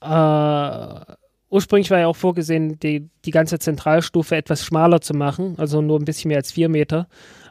[0.00, 1.14] Äh,
[1.50, 5.98] ursprünglich war ja auch vorgesehen, die, die ganze Zentralstufe etwas schmaler zu machen, also nur
[5.98, 7.08] ein bisschen mehr als vier Meter.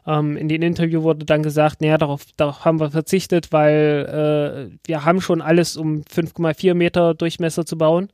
[0.07, 4.77] Ähm, in dem Interview wurde dann gesagt, naja, darauf, darauf haben wir verzichtet, weil äh,
[4.87, 8.09] wir haben schon alles um 5,4 Meter Durchmesser zu bauen,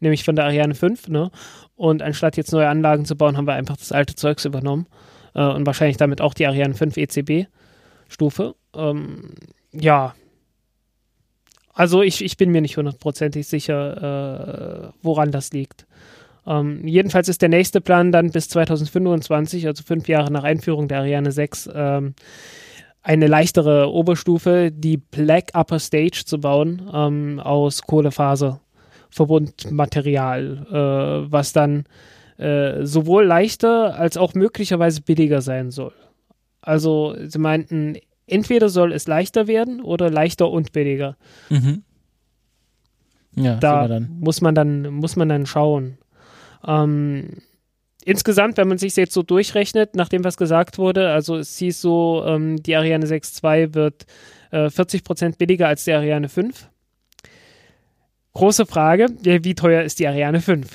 [0.00, 1.30] nämlich von der Ariane 5, ne?
[1.76, 4.86] Und anstatt jetzt neue Anlagen zu bauen, haben wir einfach das alte Zeugs übernommen
[5.34, 8.54] äh, und wahrscheinlich damit auch die Ariane 5 ECB-Stufe.
[8.74, 9.34] Ähm,
[9.72, 10.14] ja,
[11.74, 15.86] also ich, ich bin mir nicht hundertprozentig sicher, äh, woran das liegt.
[16.46, 20.98] Ähm, jedenfalls ist der nächste Plan dann bis 2025, also fünf Jahre nach Einführung der
[20.98, 22.14] Ariane 6, ähm,
[23.02, 31.84] eine leichtere Oberstufe, die Black Upper Stage zu bauen ähm, aus Kohlefaserverbundmaterial, äh, was dann
[32.38, 35.92] äh, sowohl leichter als auch möglicherweise billiger sein soll.
[36.62, 41.16] Also sie meinten, entweder soll es leichter werden oder leichter und billiger.
[41.50, 41.84] Mhm.
[43.36, 45.98] Ja, da muss man dann, muss man dann schauen.
[46.66, 47.42] Ähm,
[48.04, 52.24] insgesamt, wenn man sich jetzt so durchrechnet, nachdem was gesagt wurde, also es hieß so,
[52.26, 54.06] ähm, die Ariane 6.2 wird
[54.50, 56.68] äh, 40 Prozent billiger als die Ariane 5.
[58.32, 60.68] Große Frage, ja, wie teuer ist die Ariane 5?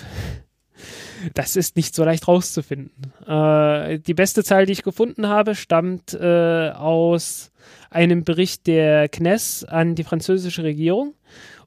[1.34, 3.14] Das ist nicht so leicht rauszufinden.
[3.28, 7.52] Äh, die beste Zahl, die ich gefunden habe, stammt äh, aus
[7.90, 11.16] einem Bericht der CNES an die französische Regierung.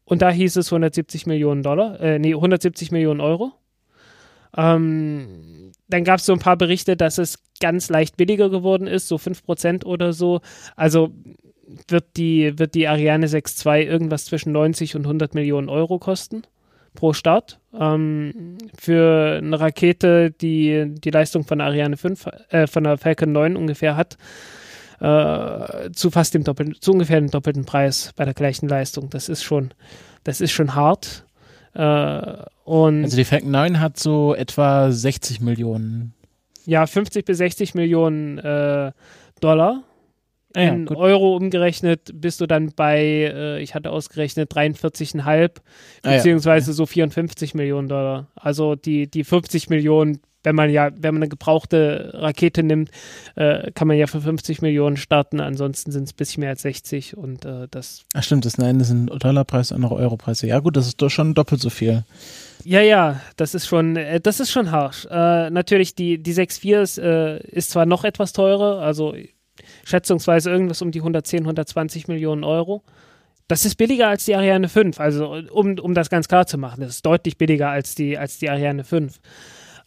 [0.05, 3.53] Und da hieß es 170 Millionen Dollar, äh, nee, 170 Millionen Euro.
[4.57, 9.09] Ähm, dann gab es so ein paar Berichte, dass es ganz leicht billiger geworden ist,
[9.09, 10.41] so 5% oder so.
[10.77, 11.13] Also
[11.89, 16.43] wird die, wird die Ariane 6.2 irgendwas zwischen 90 und 100 Millionen Euro kosten
[16.95, 17.61] pro Start.
[17.79, 23.33] Ähm, für eine Rakete, die die Leistung von der Ariane 5, äh, von der Falcon
[23.33, 24.19] 9 ungefähr hat,
[25.01, 29.11] äh, zu fast dem doppelten, zu ungefähr dem doppelten Preis bei der gleichen Leistung.
[29.11, 29.73] Das ist schon,
[30.25, 31.25] das ist schon hart.
[31.75, 36.15] Äh, und also die Falcon 9 hat so etwa 60 Millionen.
[36.65, 38.93] Ja, 50 bis 60 Millionen äh,
[39.41, 39.83] Dollar.
[40.55, 40.97] Ja, in gut.
[40.97, 45.51] Euro umgerechnet bist du dann bei, äh, ich hatte ausgerechnet, 43,5
[46.03, 46.75] beziehungsweise ah ja.
[46.75, 48.29] so 54 Millionen Dollar.
[48.35, 52.91] Also die, die 50 Millionen wenn man ja, wenn man eine gebrauchte Rakete nimmt,
[53.37, 55.41] äh, kann man ja für 50 Millionen starten.
[55.41, 58.05] Ansonsten sind es ein bisschen mehr als 60 und äh, das.
[58.15, 60.47] Ach stimmt, das eine sind Dollarpreis, andere Europreise.
[60.47, 62.05] Ja gut, das ist doch schon doppelt so viel.
[62.65, 65.07] Ja, ja, das ist schon, äh, das ist schon harsch.
[65.11, 69.15] Äh, natürlich, die, die 6.4 ist, äh, ist zwar noch etwas teurer, also
[69.85, 72.83] schätzungsweise irgendwas um die 110, 120 Millionen Euro.
[73.49, 76.81] Das ist billiger als die Ariane 5, also um, um das ganz klar zu machen.
[76.81, 79.21] Das ist deutlich billiger als die, als die Ariane 5.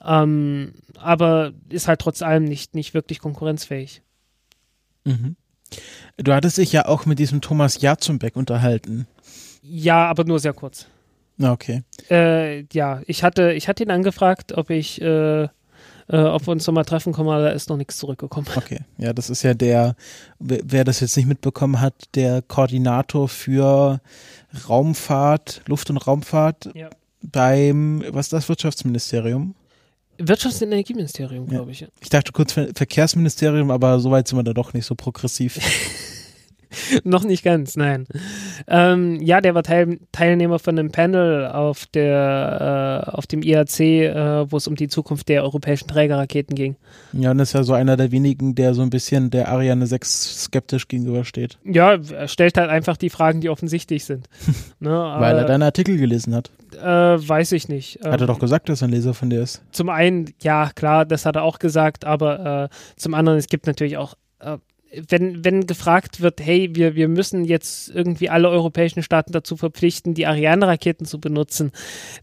[0.06, 4.02] Ähm, aber ist halt trotz allem nicht, nicht wirklich konkurrenzfähig.
[5.04, 5.36] Mhm.
[6.18, 9.08] Du hattest dich ja auch mit diesem Thomas Jarzumbeck unterhalten.
[9.62, 10.88] Ja, aber nur sehr kurz.
[11.42, 11.84] Okay.
[12.10, 15.48] Äh, ja, ich hatte, ich hatte ihn angefragt, ob ich, äh,
[16.08, 18.48] äh, ob wir uns nochmal treffen können, aber da ist noch nichts zurückgekommen.
[18.56, 19.96] Okay, ja, das ist ja der,
[20.40, 24.00] wer das jetzt nicht mitbekommen hat, der Koordinator für
[24.70, 26.90] Raumfahrt, Luft- und Raumfahrt ja.
[27.22, 29.56] beim, was ist das, Wirtschaftsministerium?
[30.18, 31.86] Wirtschafts- und Energieministerium, glaube ich.
[32.00, 35.60] Ich dachte kurz Verkehrsministerium, aber so weit sind wir da doch nicht so progressiv.
[37.04, 38.08] Noch nicht ganz, nein.
[38.68, 43.80] Ähm, ja, der war Teil, Teilnehmer von einem Panel auf, der, äh, auf dem IAC,
[43.80, 46.76] äh, wo es um die Zukunft der europäischen Trägerraketen ging.
[47.14, 50.44] Ja, und ist ja so einer der wenigen, der so ein bisschen der Ariane 6
[50.46, 51.58] skeptisch gegenübersteht.
[51.64, 54.28] Ja, er stellt halt einfach die Fragen, die offensichtlich sind.
[54.80, 56.52] ne, Weil er deinen Artikel gelesen hat.
[56.76, 58.00] Äh, weiß ich nicht.
[58.04, 59.64] Hat er ähm, doch gesagt, dass er ein Leser von dir ist.
[59.72, 63.68] Zum einen, ja, klar, das hat er auch gesagt, aber äh, zum anderen, es gibt
[63.68, 64.58] natürlich auch äh,
[65.08, 70.14] wenn, wenn gefragt wird, hey, wir, wir müssen jetzt irgendwie alle europäischen Staaten dazu verpflichten,
[70.14, 71.72] die Ariane-Raketen zu benutzen,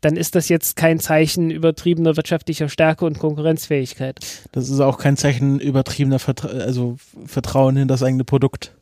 [0.00, 4.20] dann ist das jetzt kein Zeichen übertriebener wirtschaftlicher Stärke und Konkurrenzfähigkeit.
[4.52, 8.72] Das ist auch kein Zeichen übertriebener Vertra also Vertrauen in das eigene Produkt.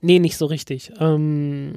[0.00, 0.92] Nee, nicht so richtig.
[1.00, 1.72] Ähm,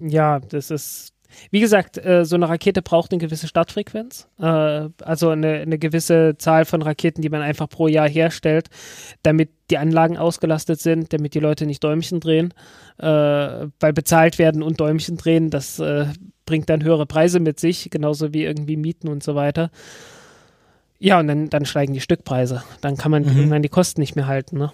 [0.00, 1.12] ja, das ist
[1.50, 6.36] wie gesagt, äh, so eine Rakete braucht eine gewisse Startfrequenz, äh, also eine, eine gewisse
[6.38, 8.68] Zahl von Raketen, die man einfach pro Jahr herstellt,
[9.22, 12.52] damit die Anlagen ausgelastet sind, damit die Leute nicht Däumchen drehen,
[12.98, 16.06] äh, weil bezahlt werden und Däumchen drehen, das äh,
[16.46, 19.70] bringt dann höhere Preise mit sich, genauso wie irgendwie Mieten und so weiter.
[20.98, 22.62] Ja, und dann, dann steigen die Stückpreise.
[22.82, 23.36] Dann kann man mhm.
[23.36, 24.72] irgendwann die Kosten nicht mehr halten, ne?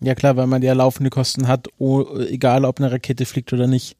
[0.00, 3.66] Ja klar, weil man ja laufende Kosten hat, oh, egal ob eine Rakete fliegt oder
[3.66, 3.96] nicht.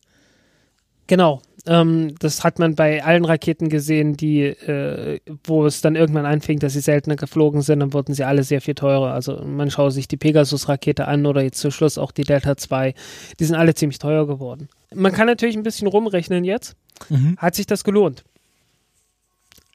[1.06, 1.40] Genau.
[1.66, 6.59] Ähm, das hat man bei allen Raketen gesehen, die, äh, wo es dann irgendwann anfing,
[6.59, 9.12] dass sie seltener geflogen sind, dann wurden sie alle sehr viel teurer.
[9.12, 12.94] Also man schaut sich die Pegasus-Rakete an oder jetzt zum Schluss auch die Delta 2.
[13.40, 14.68] Die sind alle ziemlich teuer geworden.
[14.94, 16.76] Man kann natürlich ein bisschen rumrechnen jetzt.
[17.09, 17.37] Mhm.
[17.38, 18.24] Hat sich das gelohnt?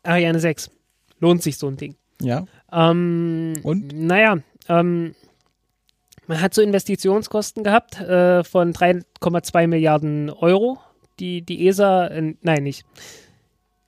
[0.04, 0.72] Ariane 6.
[1.20, 1.96] Lohnt sich so ein Ding.
[2.22, 2.46] Ja.
[2.72, 3.94] Ähm, Und?
[3.94, 4.38] Naja,
[4.70, 5.14] ähm,
[6.28, 10.80] man hat so Investitionskosten gehabt äh, von 3,2 Milliarden Euro
[11.22, 12.86] die, die ESA, äh, nein, nicht.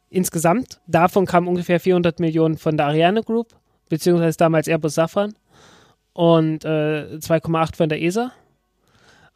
[0.10, 3.56] Insgesamt, davon kamen ungefähr 400 Millionen von der Ariane Group,
[3.90, 5.34] beziehungsweise damals Airbus Safran
[6.14, 8.32] und äh, 2,8 von der ESA.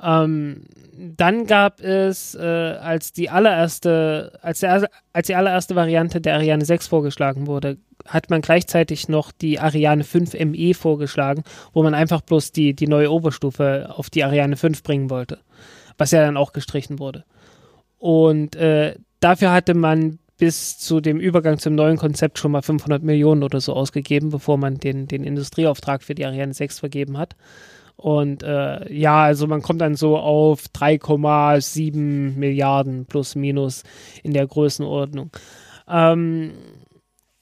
[0.01, 6.35] Ähm, dann gab es, äh, als die allererste, als, der, als die allererste Variante der
[6.35, 11.95] Ariane 6 vorgeschlagen wurde, hat man gleichzeitig noch die Ariane 5 ME vorgeschlagen, wo man
[11.95, 15.39] einfach bloß die, die neue Oberstufe auf die Ariane 5 bringen wollte,
[15.97, 17.25] was ja dann auch gestrichen wurde.
[17.97, 23.01] Und äh, dafür hatte man bis zu dem Übergang zum neuen Konzept schon mal 500
[23.01, 27.35] Millionen oder so ausgegeben, bevor man den, den Industrieauftrag für die Ariane 6 vergeben hat.
[27.95, 33.81] Und äh, ja, also man kommt dann so auf 3,7 Milliarden plus minus
[34.21, 35.31] in der Größenordnung.
[35.89, 36.51] Ähm,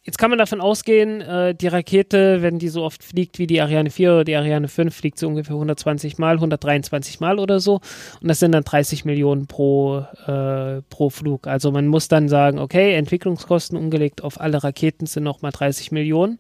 [0.06, 3.60] Jetzt kann man davon ausgehen, äh, die Rakete, wenn die so oft fliegt wie die
[3.60, 7.82] Ariane 4 oder die Ariane 5, fliegt sie ungefähr 120 Mal, 123 Mal oder so.
[8.22, 11.48] Und das sind dann 30 Millionen pro, äh, pro Flug.
[11.48, 16.38] Also man muss dann sagen, okay, Entwicklungskosten umgelegt auf alle Raketen sind nochmal 30 Millionen.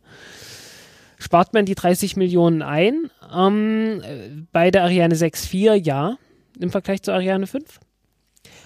[1.17, 3.09] Spart man die 30 Millionen ein?
[3.35, 6.17] Ähm, bei der Ariane 6.4 ja,
[6.59, 7.79] im Vergleich zur Ariane 5.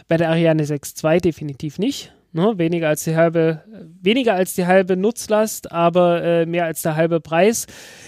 [0.10, 2.58] Bei der Ariane 6.2 definitiv nicht Ne?
[2.58, 3.64] Weniger als die halbe,
[4.02, 7.66] weniger als die halbe Nutzlast, aber äh, mehr als der halbe Preis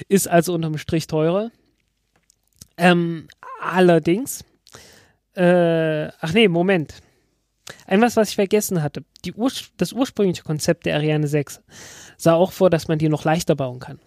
[0.10, 1.52] ist also unterm Strich teurer.
[2.78, 3.28] Ähm,
[3.62, 4.44] allerdings,
[5.36, 6.96] äh, ach nee, Moment.
[7.88, 9.04] Ein was, was ich vergessen hatte.
[9.26, 11.62] Die Ur das ursprüngliche Konzept der Ariane 6
[12.18, 14.00] sah auch vor, dass man die noch leichter bauen kann.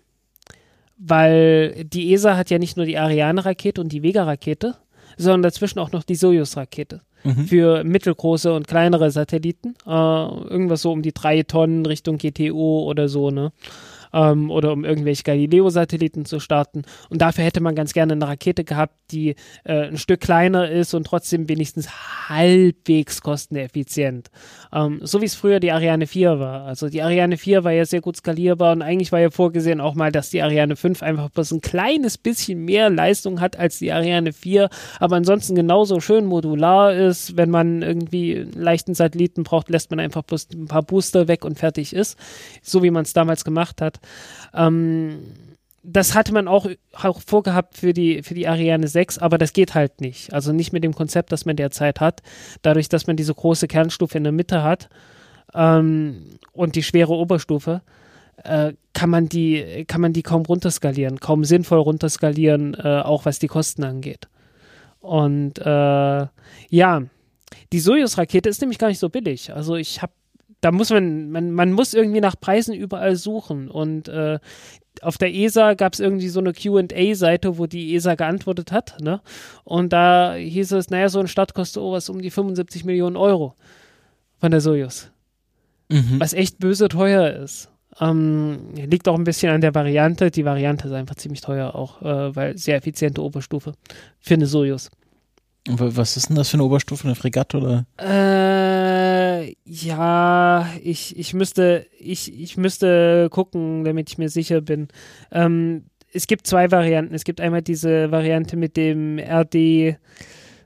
[0.96, 4.76] Weil die ESA hat ja nicht nur die Ariane-Rakete und die Vega-Rakete,
[5.16, 7.46] sondern dazwischen auch noch die Soyuz-Rakete mhm.
[7.46, 9.74] für mittelgroße und kleinere Satelliten.
[9.86, 13.52] Äh, irgendwas so um die drei Tonnen Richtung GTO oder so, ne?
[14.14, 16.82] Ähm, oder um irgendwelche Galileo-Satelliten zu starten.
[17.10, 20.94] Und dafür hätte man ganz gerne eine Rakete gehabt, die äh, ein Stück kleiner ist
[20.94, 21.88] und trotzdem wenigstens
[22.28, 24.30] halbwegs kosteneffizient.
[24.72, 26.64] Ähm, so wie es früher die Ariane 4 war.
[26.64, 29.94] Also die Ariane 4 war ja sehr gut skalierbar und eigentlich war ja vorgesehen auch
[29.94, 33.92] mal, dass die Ariane 5 einfach bloß ein kleines bisschen mehr Leistung hat als die
[33.92, 34.68] Ariane 4,
[35.00, 37.36] aber ansonsten genauso schön modular ist.
[37.36, 41.44] Wenn man irgendwie einen leichten Satelliten braucht, lässt man einfach bloß ein paar Booster weg
[41.44, 42.16] und fertig ist.
[42.62, 43.98] So wie man es damals gemacht hat.
[44.52, 45.18] Ähm,
[45.84, 49.74] das hatte man auch, auch vorgehabt für die, für die Ariane 6, aber das geht
[49.74, 50.32] halt nicht.
[50.32, 52.22] Also nicht mit dem Konzept, das man derzeit hat.
[52.62, 54.88] Dadurch, dass man diese große Kernstufe in der Mitte hat
[55.52, 57.82] ähm, und die schwere Oberstufe,
[58.42, 63.38] äh, kann, man die, kann man die kaum runterskalieren, kaum sinnvoll runterskalieren, äh, auch was
[63.38, 64.28] die Kosten angeht.
[65.00, 66.26] Und äh,
[66.70, 67.02] ja,
[67.72, 69.52] die Soyuz-Rakete ist nämlich gar nicht so billig.
[69.52, 70.12] Also ich habe
[70.64, 73.70] da muss man, man, man muss irgendwie nach Preisen überall suchen.
[73.70, 74.38] Und äh,
[75.02, 78.98] auf der ESA gab es irgendwie so eine QA-Seite, wo die ESA geantwortet hat.
[79.02, 79.20] Ne?
[79.64, 83.16] Und da hieß es, naja, so ein Start kostet oh, was um die 75 Millionen
[83.16, 83.56] Euro
[84.38, 85.10] von der Soyuz.
[85.90, 86.18] Mhm.
[86.18, 87.68] Was echt böse teuer ist.
[88.00, 90.30] Ähm, liegt auch ein bisschen an der Variante.
[90.30, 93.74] Die Variante ist einfach ziemlich teuer, auch äh, weil sehr effiziente Oberstufe
[94.18, 94.90] für eine Soyuz.
[95.68, 97.86] Was ist denn das für eine Oberstufe, eine Fregatte oder?
[97.96, 98.73] Äh,
[99.64, 104.88] ja, ich, ich müsste, ich, ich müsste gucken, damit ich mir sicher bin.
[105.32, 107.14] Ähm, es gibt zwei Varianten.
[107.14, 109.96] Es gibt einmal diese Variante mit dem RD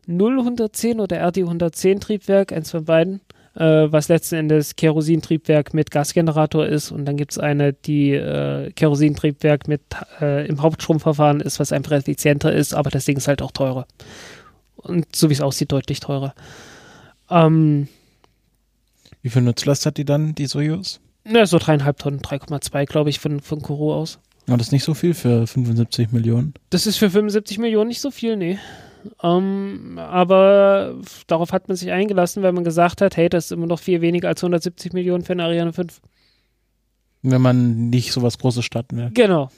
[0.09, 3.21] 0110 oder RD 110 Triebwerk, eins von beiden,
[3.55, 6.91] äh, was letzten Endes Kerosintriebwerk mit Gasgenerator ist.
[6.91, 9.83] Und dann gibt es eine, die äh, Kerosintriebwerk mit
[10.21, 13.87] äh, im Hauptstromverfahren ist, was einfach effizienter ist, aber das Ding ist halt auch teurer
[14.79, 16.35] und so wie es aussieht, deutlich teurer.
[17.31, 17.89] Ähm,
[19.29, 21.01] wie viel Nutzlast hat die dann, die Soyuz?
[21.25, 24.19] Na, so dreieinhalb Tonnen, 3,2 glaube ich von, von Kourou aus.
[24.47, 26.55] Aber das ist nicht so viel für 75 Millionen.
[26.71, 28.59] Das ist für 75 Millionen nicht so viel, nee.
[29.23, 30.95] Ähm, aber
[31.27, 34.01] darauf hat man sich eingelassen, weil man gesagt hat, hey, das ist immer noch viel
[34.01, 36.01] weniger als 170 Millionen für eine Ariane 5.
[37.21, 39.11] Wenn man nicht so was Großes starten will.
[39.13, 39.51] Genau.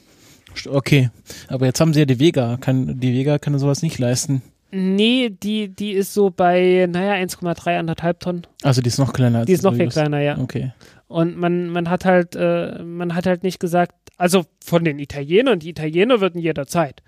[0.68, 1.10] Okay,
[1.46, 2.56] aber jetzt haben sie ja die Vega.
[2.56, 4.42] Kann, die Vega kann sowas nicht leisten.
[4.70, 8.46] Nee, die, die ist so bei, naja, 1,3, anderthalb Tonnen.
[8.62, 10.38] Also die ist noch kleiner als Die ist noch viel kleiner, ja.
[10.38, 10.72] Okay.
[11.08, 15.58] Und man, man hat halt, äh, man hat halt nicht gesagt, also von den Italienern,
[15.58, 17.02] die Italiener würden jederzeit,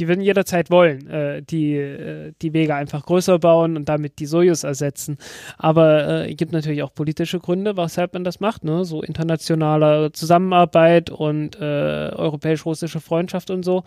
[0.00, 4.26] die würden jederzeit wollen, äh, die, äh, die Wege einfach größer bauen und damit die
[4.26, 5.18] Sojus ersetzen.
[5.56, 8.84] Aber es äh, gibt natürlich auch politische Gründe, weshalb man das macht, ne?
[8.84, 13.84] So internationale Zusammenarbeit und äh, europäisch-russische Freundschaft und so.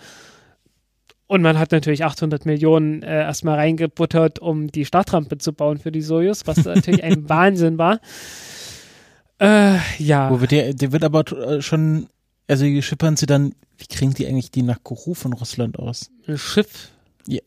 [1.31, 5.89] Und man hat natürlich 800 Millionen äh, erstmal reingebuttert, um die Startrampe zu bauen für
[5.89, 8.01] die Sojus, was natürlich ein Wahnsinn war.
[9.39, 10.29] Äh, ja.
[10.29, 12.07] Wo wird der, der wird aber äh, schon,
[12.49, 16.11] also die schippern sie dann, wie kriegen die eigentlich die nach Kourou von Russland aus?
[16.27, 16.89] Ein Schiff.
[17.25, 17.39] Ja,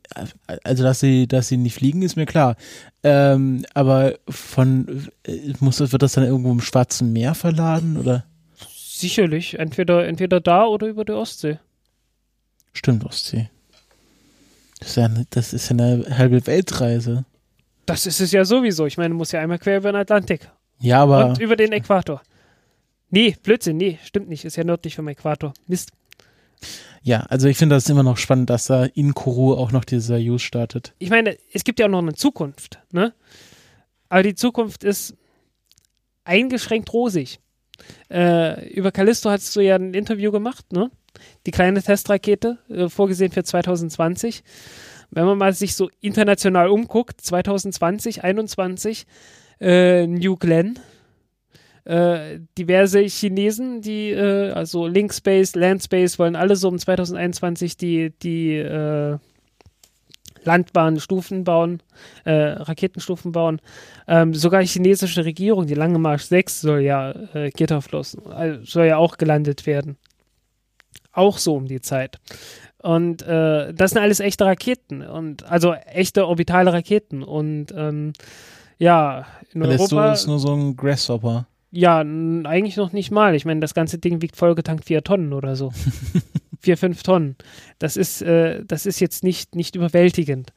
[0.62, 2.56] also dass sie, dass sie nicht fliegen, ist mir klar.
[3.02, 8.24] Ähm, aber von äh, muss wird das dann irgendwo im Schwarzen Meer verladen oder?
[8.66, 11.58] Sicherlich, entweder entweder da oder über der Ostsee.
[12.72, 13.50] Stimmt, Ostsee.
[14.80, 17.24] Das ist, ja, das ist ja eine halbe Weltreise.
[17.86, 18.86] Das ist es ja sowieso.
[18.86, 20.50] Ich meine, du musst ja einmal quer über den Atlantik.
[20.80, 21.26] Ja, aber.
[21.26, 22.22] Und über den Äquator.
[23.10, 24.44] Nee, Blödsinn, nee, stimmt nicht.
[24.44, 25.54] Ist ja nördlich vom Äquator.
[25.66, 25.92] Mist.
[27.02, 30.16] Ja, also ich finde das immer noch spannend, dass da in Kourou auch noch dieser
[30.16, 30.94] Use startet.
[30.98, 33.12] Ich meine, es gibt ja auch noch eine Zukunft, ne?
[34.08, 35.14] Aber die Zukunft ist
[36.24, 37.40] eingeschränkt rosig.
[38.10, 40.90] Äh, über Callisto hast du ja ein Interview gemacht, ne?
[41.46, 44.42] Die kleine Testrakete, äh, vorgesehen für 2020.
[45.10, 49.06] Wenn man mal sich so international umguckt, 2020, 2021,
[49.60, 50.78] äh, New Glenn,
[51.84, 58.56] äh, diverse Chinesen, die, äh, also Linkspace, Landspace, wollen alle so um 2021 die, die
[58.56, 59.18] äh,
[60.44, 61.82] Landbahnstufen bauen,
[62.24, 63.60] äh, Raketenstufen bauen.
[64.06, 68.86] Ähm, sogar die chinesische Regierung, die Lange Marsch 6 soll ja äh, Gitterflossen, also soll
[68.86, 69.96] ja auch gelandet werden.
[71.14, 72.18] Auch so um die Zeit.
[72.82, 77.22] Und äh, das sind alles echte Raketen und also echte orbitale Raketen.
[77.22, 78.12] Und ähm,
[78.76, 80.08] ja, in Europa.
[80.08, 81.46] Das ist nur so ein Grasshopper.
[81.70, 83.34] Ja, eigentlich noch nicht mal.
[83.34, 85.72] Ich meine, das ganze Ding wiegt vollgetankt vier Tonnen oder so.
[86.60, 87.36] vier, fünf Tonnen.
[87.78, 90.52] Das ist, äh, das ist jetzt nicht, nicht überwältigend.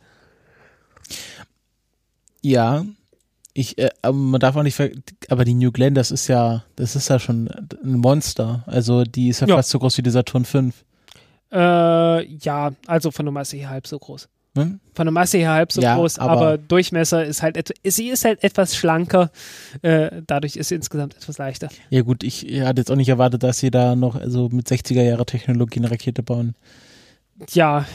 [2.42, 2.86] Ja,
[3.58, 4.90] ich, äh, aber man darf auch nicht, ver
[5.30, 7.48] aber die New Glenn, das ist ja, das ist ja schon
[7.84, 8.64] ein Monster.
[8.68, 9.56] Also die ist ja, Ja.
[9.56, 10.84] fast so groß wie die Saturn 5.
[11.52, 14.28] Äh, ja, also von der Masse her halb so groß.
[14.56, 14.80] Ne?
[14.96, 18.26] Von der Masse her halb so Ja, groß, aber- aber, Durchmesser ist halt, sie ist
[18.26, 19.32] halt etwas schlanker.
[19.82, 21.70] Äh, dadurch ist sie insgesamt etwas leichter.
[21.90, 25.04] Ja gut, ich hatte jetzt auch nicht erwartet, dass sie da noch also mit 60er
[25.04, 26.56] Jahre Technologie eine Rakete bauen.
[27.52, 27.86] Ja,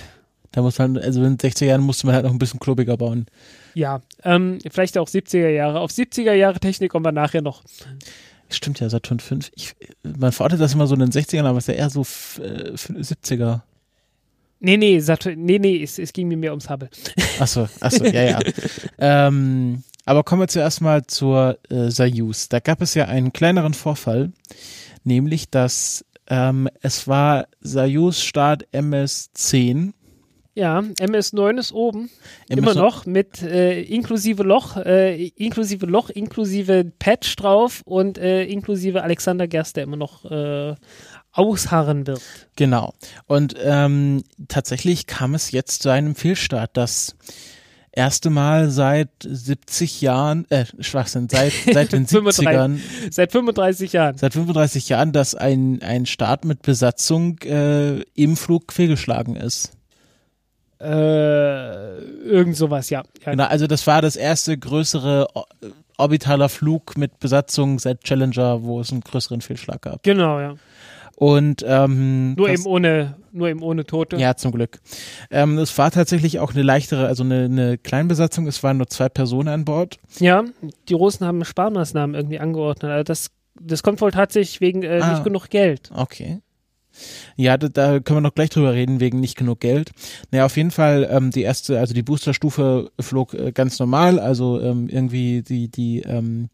[0.52, 2.96] Da muss man, also in den 60er Jahren musste man halt noch ein bisschen klobiger
[2.96, 3.26] bauen.
[3.74, 4.00] ja.
[4.22, 5.80] Ähm, vielleicht auch 70er Jahre.
[5.80, 7.62] Auf 70er Jahre Technik kommen wir nachher noch.
[8.50, 9.50] Stimmt ja, Saturn 5.
[9.56, 12.02] Ich, man verortet das immer so in den 60ern, aber es ist ja eher so
[12.42, 13.62] äh, f- 70er.
[14.60, 16.88] Nee, nee, Saturn, nee, nee, es, es ging mir mehr ums Hubble.
[17.40, 18.38] Achso, achso, ja, ja.
[18.98, 22.48] ähm, aber kommen wir zuerst mal zur äh, Soyuz.
[22.48, 24.30] Da gab es ja einen kleineren Vorfall,
[25.02, 29.94] nämlich dass ähm, es war Soyuz Start MS-10.
[30.54, 32.10] Ja, MS9 ist oben.
[32.48, 38.44] MS Immer noch mit äh, inklusive Loch, äh, inklusive Loch, inklusive Patch drauf und äh,
[38.44, 40.74] inklusive Alexander Gerst, der immer noch äh,
[41.32, 42.20] ausharren wird.
[42.56, 42.92] Genau.
[43.26, 46.76] Und ähm, tatsächlich kam es jetzt zu einem Fehlstart.
[46.76, 47.16] Das
[47.90, 52.46] erste Mal seit 70 Jahren, äh, Schwachsinn, seit, seit den 35.
[52.46, 52.78] 70ern,
[53.10, 54.18] Seit 35 Jahren.
[54.18, 59.72] seit 35 Jahren, dass ein, ein Start mit Besatzung äh, im Flug fehlgeschlagen ist.
[60.82, 63.02] Äh, irgend sowas, ja.
[63.24, 63.30] ja.
[63.32, 65.28] Genau, also das war das erste größere
[65.98, 70.02] orbitaler Flug mit Besatzung seit Challenger, wo es einen größeren Fehlschlag gab.
[70.02, 70.54] Genau, ja.
[71.16, 74.16] Und ähm, Nur das- eben ohne, nur eben ohne Tote.
[74.16, 74.80] Ja, zum Glück.
[75.30, 78.46] Ähm, es war tatsächlich auch eine leichtere, also eine, eine Kleinbesatzung.
[78.48, 79.98] Es waren nur zwei Personen an Bord.
[80.18, 80.42] Ja,
[80.88, 82.90] die Russen haben Sparmaßnahmen irgendwie angeordnet.
[82.90, 85.12] Also das, das kommt wohl tatsächlich wegen äh, Ah.
[85.12, 85.90] nicht genug Geld.
[85.94, 86.40] Okay.
[87.36, 89.90] Ja, da, da können wir noch gleich drüber reden, wegen nicht genug Geld.
[90.30, 94.60] Naja, auf jeden Fall, ähm, die erste, also die Boosterstufe flog äh, ganz normal, also
[94.60, 96.48] ähm, irgendwie die, die ähm,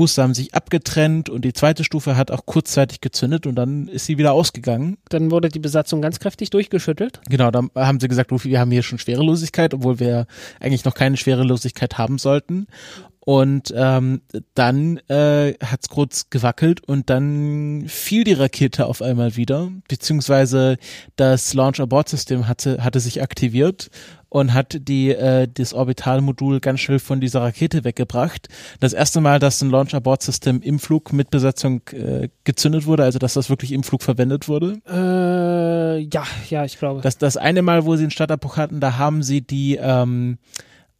[0.00, 4.06] Booster haben sich abgetrennt und die zweite Stufe hat auch kurzzeitig gezündet und dann ist
[4.06, 4.96] sie wieder ausgegangen.
[5.10, 7.20] Dann wurde die Besatzung ganz kräftig durchgeschüttelt.
[7.28, 10.26] Genau, da haben sie gesagt, wir haben hier schon Schwerelosigkeit, obwohl wir
[10.58, 12.66] eigentlich noch keine Schwerelosigkeit haben sollten.
[13.22, 14.22] Und ähm,
[14.54, 20.78] dann äh, hat es kurz gewackelt und dann fiel die Rakete auf einmal wieder, beziehungsweise
[21.16, 23.90] das Launch-Abort-System hatte, hatte sich aktiviert
[24.30, 28.48] und hat die äh, das Orbitalmodul ganz schnell von dieser Rakete weggebracht.
[28.78, 33.34] Das erste Mal, dass ein Launch-Abort-System im Flug mit Besatzung äh, gezündet wurde, also dass
[33.34, 34.80] das wirklich im Flug verwendet wurde.
[34.88, 37.02] Äh, ja, ja, ich glaube.
[37.02, 40.38] Das, das eine Mal, wo sie einen Startabbruch hatten, da haben sie die ähm,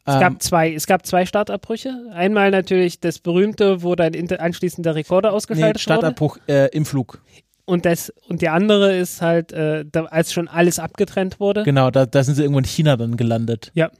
[0.06, 1.94] es ähm, gab zwei, es gab zwei Startabbrüche.
[2.12, 5.78] Einmal natürlich das berühmte, wo dann inter- anschließend der Rekorder nee, ausgeschaltet wurde.
[5.80, 7.20] Startabbruch äh, im Flug.
[7.66, 11.62] Und das und die andere ist halt, äh, da, als schon alles abgetrennt wurde.
[11.62, 13.70] Genau, da, da sind sie irgendwo in China dann gelandet.
[13.74, 13.90] Ja.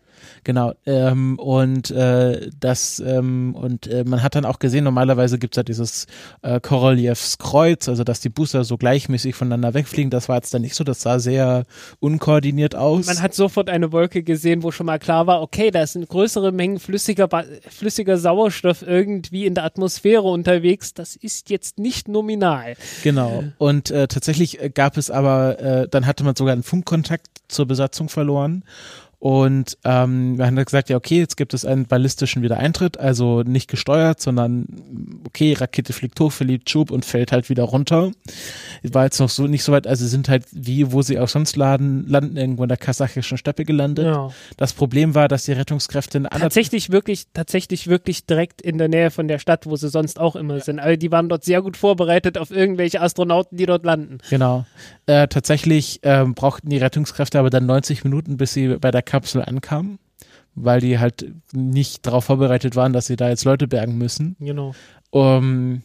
[0.45, 0.73] Genau.
[0.87, 5.63] Ähm, und äh, das ähm, und äh, man hat dann auch gesehen, normalerweise gibt's ja
[5.63, 6.07] dieses
[6.43, 10.11] äh, Koroljevs Kreuz, also dass die Booster so gleichmäßig voneinander wegfliegen.
[10.11, 11.65] Das war jetzt dann nicht so, das sah sehr
[12.01, 13.07] unkoordiniert aus.
[13.07, 16.53] Man hat sofort eine Wolke gesehen, wo schon mal klar war, okay, da sind größere
[16.53, 20.95] Mengen flüssiger, Ba- flüssiger Sauerstoff irgendwie in der Atmosphäre unterwegs.
[20.95, 22.75] Das ist jetzt nicht nominal.
[23.03, 23.45] Genau.
[23.59, 27.67] Und äh, tatsächlich äh, gab es aber, äh, dann hatte man sogar einen Funkkontakt zur
[27.67, 28.65] Besatzung verloren.
[29.21, 33.69] Und ähm, wir haben gesagt, ja, okay, jetzt gibt es einen ballistischen Wiedereintritt, also nicht
[33.69, 34.67] gesteuert, sondern
[35.27, 38.13] okay, Rakete fliegt hoch, verliert Schub und fällt halt wieder runter.
[38.83, 41.57] War jetzt noch so nicht so weit, also sind halt wie, wo sie auch sonst
[41.57, 44.07] laden, landen, irgendwo in der kasachischen Steppe gelandet.
[44.07, 44.31] Ja.
[44.57, 49.11] Das Problem war, dass die Rettungskräfte in Tatsächlich wirklich, tatsächlich wirklich direkt in der Nähe
[49.11, 50.79] von der Stadt, wo sie sonst auch immer sind.
[50.79, 54.17] Also die waren dort sehr gut vorbereitet auf irgendwelche Astronauten, die dort landen.
[54.31, 54.65] Genau.
[55.05, 59.43] Äh, tatsächlich ähm, brauchten die Rettungskräfte aber dann 90 Minuten, bis sie bei der Kapsel
[59.43, 59.99] ankamen,
[60.55, 64.37] weil die halt nicht darauf vorbereitet waren, dass sie da jetzt Leute bergen müssen.
[64.39, 64.73] Genau.
[65.11, 65.83] Um,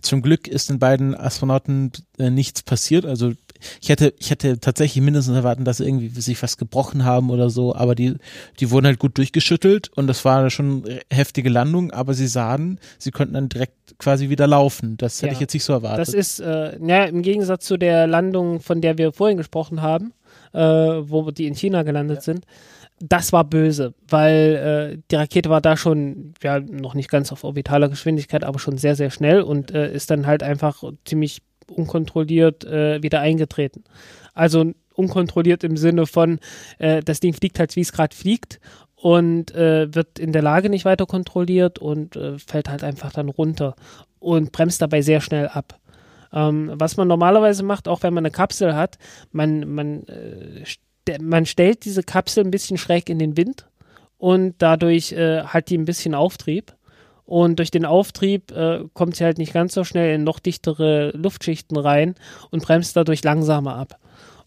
[0.00, 3.04] zum Glück ist den beiden Astronauten äh, nichts passiert.
[3.06, 3.32] Also
[3.80, 7.48] ich hätte, ich hätte tatsächlich mindestens erwarten, dass sie irgendwie sich was gebrochen haben oder
[7.50, 8.16] so, aber die,
[8.58, 13.10] die wurden halt gut durchgeschüttelt und das war schon heftige Landung, aber sie sahen, sie
[13.10, 14.96] konnten dann direkt quasi wieder laufen.
[14.96, 15.32] Das hätte Ja.
[15.34, 16.08] ich jetzt nicht so erwartet.
[16.08, 20.12] Das ist, äh, ja, im Gegensatz zu der Landung, von der wir vorhin gesprochen haben,
[20.52, 22.46] äh, wo die in China gelandet sind,
[23.00, 27.42] das war böse, weil äh, die Rakete war da schon, ja, noch nicht ganz auf
[27.42, 32.64] orbitaler Geschwindigkeit, aber schon sehr, sehr schnell und äh, ist dann halt einfach ziemlich unkontrolliert
[32.64, 33.82] äh, wieder eingetreten.
[34.34, 36.38] Also unkontrolliert im Sinne von,
[36.78, 38.60] äh, das Ding fliegt halt, wie es gerade fliegt
[38.94, 43.28] und äh, wird in der Lage nicht weiter kontrolliert und äh, fällt halt einfach dann
[43.28, 43.74] runter
[44.20, 45.80] und bremst dabei sehr schnell ab.
[46.32, 48.98] Ähm, was man normalerweise macht, auch wenn man eine Kapsel hat,
[49.32, 53.68] man, man, äh, ste man stellt diese Kapsel ein bisschen schräg in den Wind
[54.18, 56.74] und dadurch äh, hat die ein bisschen Auftrieb.
[57.24, 61.10] Und durch den Auftrieb äh, kommt sie halt nicht ganz so schnell in noch dichtere
[61.16, 62.14] Luftschichten rein
[62.50, 63.98] und bremst dadurch langsamer ab.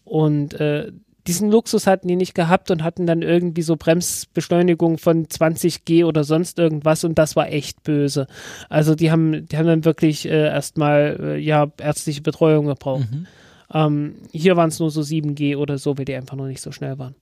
[0.04, 0.92] Und äh,
[1.26, 6.04] diesen Luxus hatten die nicht gehabt und hatten dann irgendwie so Bremsbeschleunigung von 20 G
[6.04, 8.26] oder sonst irgendwas und das war echt böse.
[8.68, 13.10] Also die haben, die haben dann wirklich äh, erstmal äh, ja ärztliche Betreuung gebraucht.
[13.10, 13.26] Mhm.
[13.72, 16.60] Ähm, hier waren es nur so 7 G oder so, weil die einfach noch nicht
[16.60, 17.14] so schnell waren.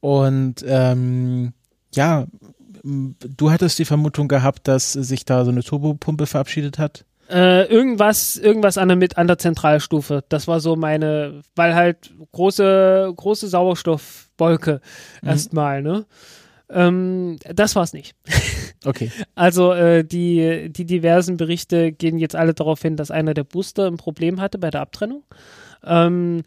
[0.00, 1.52] Und ähm,
[1.94, 2.26] ja,
[2.82, 7.04] du hattest die Vermutung gehabt, dass sich da so eine Turbopumpe verabschiedet hat.
[7.30, 10.24] Äh, irgendwas, irgendwas an der, mit an der Zentralstufe.
[10.28, 14.80] Das war so meine, weil halt große, große Sauerstoffwolke
[15.22, 15.28] Mhm.
[15.28, 16.04] erstmal, ne?
[16.70, 18.14] Ähm, das war's nicht.
[18.86, 19.10] Okay.
[19.34, 23.86] Also äh, die, die diversen Berichte gehen jetzt alle darauf hin, dass einer der Booster
[23.86, 25.24] ein Problem hatte bei der Abtrennung.
[25.82, 26.42] Ähm,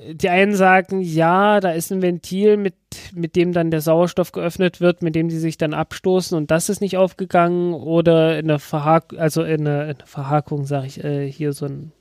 [0.00, 2.74] die einen sagen, ja, da ist ein Ventil, mit,
[3.14, 6.68] mit dem dann der Sauerstoff geöffnet wird, mit dem die sich dann abstoßen und das
[6.68, 11.02] ist nicht aufgegangen oder in der Verhakung, also in der, in der Verhakung, sage ich,
[11.02, 11.92] äh, hier so, ein,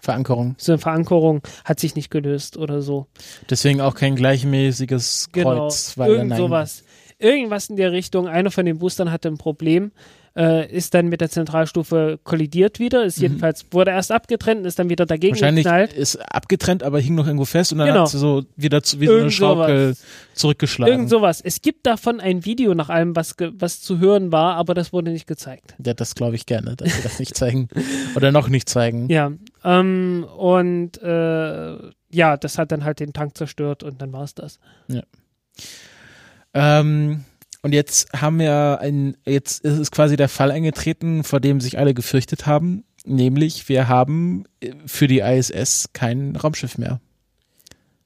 [0.00, 0.54] Verankerung.
[0.58, 3.06] so eine Verankerung hat sich nicht gelöst oder so.
[3.48, 5.96] Deswegen auch kein gleichmäßiges Genau, Kreuz.
[5.96, 6.84] weil irgend sowas.
[7.18, 8.28] Irgendwas in der Richtung.
[8.28, 9.92] Einer von den Boostern hatte ein Problem,
[10.36, 14.78] äh, ist dann mit der Zentralstufe kollidiert wieder, ist jedenfalls, wurde erst abgetrennt und ist
[14.78, 15.40] dann wieder dagegen Mhm.
[15.40, 15.92] Wahrscheinlich geknallt.
[15.94, 18.00] ist abgetrennt, aber hing noch irgendwo fest und dann Genau.
[18.02, 20.04] hat sie so wieder zu, wie so eine Schaukel sowas.
[20.34, 20.92] zurückgeschlagen.
[20.92, 21.40] Irgend sowas.
[21.40, 25.10] Es gibt davon ein Video nach allem, was, was zu hören war, aber das wurde
[25.10, 25.74] nicht gezeigt.
[25.84, 27.68] Ja, das glaube ich gerne, dass sie das nicht zeigen.
[28.14, 29.08] Oder noch nicht zeigen.
[29.08, 29.32] Ja,
[29.64, 31.76] ähm, und äh,
[32.10, 34.58] ja, das hat dann halt den Tank zerstört und dann war es das.
[36.54, 37.24] Ähm,
[37.66, 41.80] und jetzt haben wir ein, jetzt ist es quasi der Fall eingetreten, vor dem sich
[41.80, 42.84] alle gefürchtet haben.
[43.04, 47.00] Nämlich, wir haben äh, für die ISS kein Raumschiff mehr.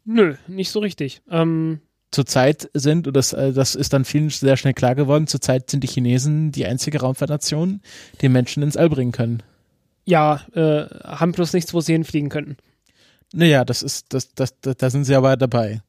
[0.06, 1.20] Nö, nicht so richtig.
[1.30, 1.80] Ähm,
[2.11, 5.84] Zurzeit sind, und das, äh, das ist dann vielen sehr schnell klar geworden, zurzeit sind
[5.84, 7.82] die Chinesen die einzige Raumfahrtnation,
[8.22, 9.42] die Menschen ins All bringen können.
[10.06, 12.56] ja, äh, haben bloß nichts, wo sie hinfliegen könnten.
[13.34, 15.82] Naja, das ist, das, das, das, da sind sie aber dabei.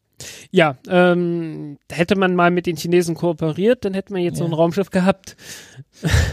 [0.51, 4.51] Ja, ähm, hätte man mal mit den Chinesen kooperiert, dann hätte man jetzt so ein
[4.51, 4.57] Ja.
[4.57, 5.35] Raumschiff gehabt.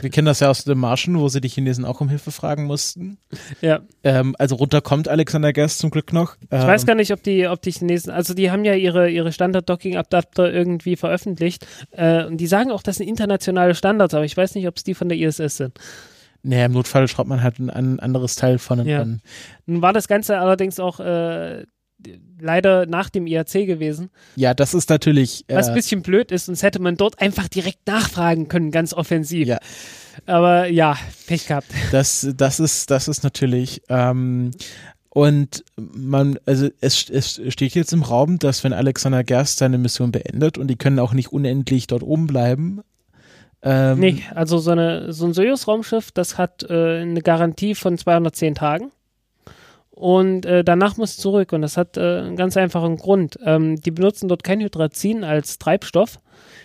[0.01, 2.65] Wir kennen das ja aus dem Marschen, wo sie die Chinesen auch um Hilfe fragen
[2.65, 3.19] mussten.
[3.61, 6.37] Ja, Ähm, also runter kommt Alexander Gerst zum Glück noch.
[6.51, 9.11] Ähm, ich weiß gar nicht, ob die, ob die Chinesen, also die haben ja ihre,
[9.11, 14.37] ihre Standard-Docking-Adapter irgendwie veröffentlicht äh, und die sagen auch, das sind internationale Standards, aber ich
[14.37, 15.79] weiß nicht, ob es die von der ISS sind.
[16.43, 19.05] Naja, im Notfall schraubt man halt ein, ein anderes Teil von Ja.
[19.67, 21.65] Nun war das Ganze allerdings auch äh,
[22.41, 25.45] leider nach dem IAC gewesen, Ja, das ist natürlich.
[25.49, 28.95] was ein Äh, bisschen blöd ist, sonst hätte man dort einfach direkt nachfragen können, ganz
[28.95, 29.49] offensiv.
[29.49, 29.59] Ja.
[30.27, 30.97] Aber ja,
[31.27, 31.67] Pech gehabt.
[31.93, 33.83] das, das ist, das ist natürlich.
[33.89, 34.53] Ähm,
[35.11, 40.13] und man, also es, es steht jetzt im Raum, dass wenn Alexander Gerst seine Mission
[40.13, 42.83] beendet und die können auch nicht unendlich dort oben bleiben.
[43.63, 48.55] Ähm, Nee, also so, eine, so ein Soyuz-Raumschiff, das hat äh, eine Garantie von 210
[48.55, 48.93] Tagen.
[49.99, 51.53] Und äh, danach muss es zurück.
[51.53, 53.37] Und das hat äh, einen ganz einfachen Grund.
[53.45, 56.21] Ähm, die benutzen dort kein Hydrazin als Treibstoff.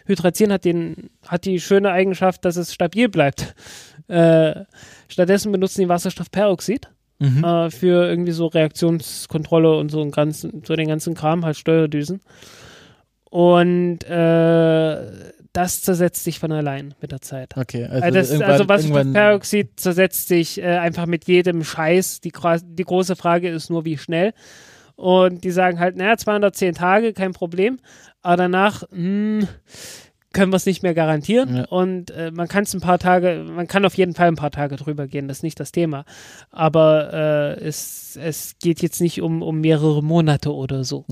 [0.06, 3.56] Hydrazin hat, den, hat die schöne Eigenschaft, dass es stabil bleibt.
[4.08, 4.66] Äh,
[5.08, 7.44] stattdessen benutzen die Wasserstoffperoxid Mhm.
[7.44, 12.22] äh, für irgendwie so Reaktionskontrolle und so, einen ganzen, so den ganzen Kram, halt Steuerdüsen.
[13.30, 17.56] Und äh, das zersetzt sich von allein mit der Zeit.
[17.56, 22.22] Okay, also, Also, das, irgendwann, also Wasserstoffperoxid zersetzt sich äh, einfach mit jedem Scheiß.
[22.22, 22.34] Die,
[22.66, 24.34] die große Frage ist nur, wie schnell.
[24.96, 27.80] Und die sagen halt, naja, 210 Tage, kein Problem.
[28.22, 29.48] Aber danach hm,
[30.34, 31.58] können wir es nicht mehr garantieren.
[31.58, 31.66] Ja.
[31.66, 34.52] Und äh, man kann es ein paar Tage, man kann auf jeden Fall ein paar
[34.52, 36.06] Tage drüber gehen, das ist nicht das Thema.
[36.52, 41.06] Aber äh, es, es geht jetzt nicht um, um mehrere Monate oder so.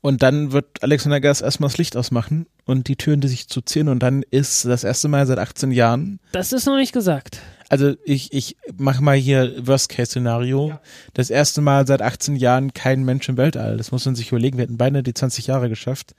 [0.00, 3.88] Und dann wird Alexander Gerst erstmal das Licht ausmachen und die Türen die sich zuziehen
[3.88, 6.18] und dann ist das erste Mal seit 18 Jahren.
[6.32, 7.40] Das ist noch nicht gesagt.
[7.68, 10.70] also ich, ich mache mal hier Worst-Case-Szenario.
[10.70, 10.80] Ja.
[11.14, 13.76] Das erste Mal seit 18 Jahren kein Mensch im Weltall.
[13.76, 14.58] Das muss man sich überlegen.
[14.58, 16.14] Wir hätten beinahe die 20 Jahre geschafft.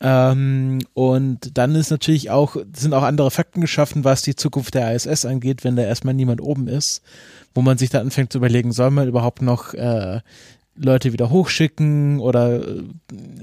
[0.00, 4.94] Ähm, und dann ist natürlich auch, sind auch andere Fakten geschaffen, was die Zukunft der
[4.94, 7.02] ISS angeht, wenn da erstmal niemand oben ist,
[7.54, 10.20] wo man sich dann anfängt zu überlegen, soll man überhaupt noch äh,
[10.80, 12.82] Leute wieder hochschicken oder äh,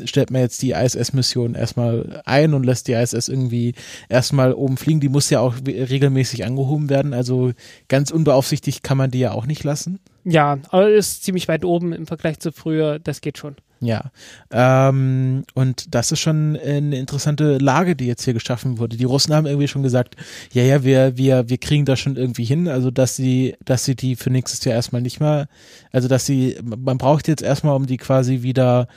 [0.05, 3.73] stellt man jetzt die ISS-Mission erstmal ein und lässt die ISS irgendwie
[4.07, 5.01] erstmal oben fliegen.
[5.01, 7.51] Die muss ja auch regelmäßig angehoben werden, also
[7.87, 9.99] ganz unbeaufsichtigt kann man die ja auch nicht lassen.
[10.23, 13.55] Ja, aber ist ziemlich weit oben im Vergleich zu früher, das geht schon.
[13.85, 14.11] Ja,
[14.51, 18.97] ähm, und das ist schon eine interessante Lage, die jetzt hier geschaffen wurde.
[18.97, 20.15] Die Russen haben irgendwie schon gesagt,
[20.53, 23.95] ja, ja, wir, wir, wir kriegen das schon irgendwie hin, also dass sie, dass sie
[23.95, 25.47] die für nächstes Jahr erstmal nicht mehr,
[25.91, 28.87] also dass sie, man braucht jetzt erstmal, um die quasi wieder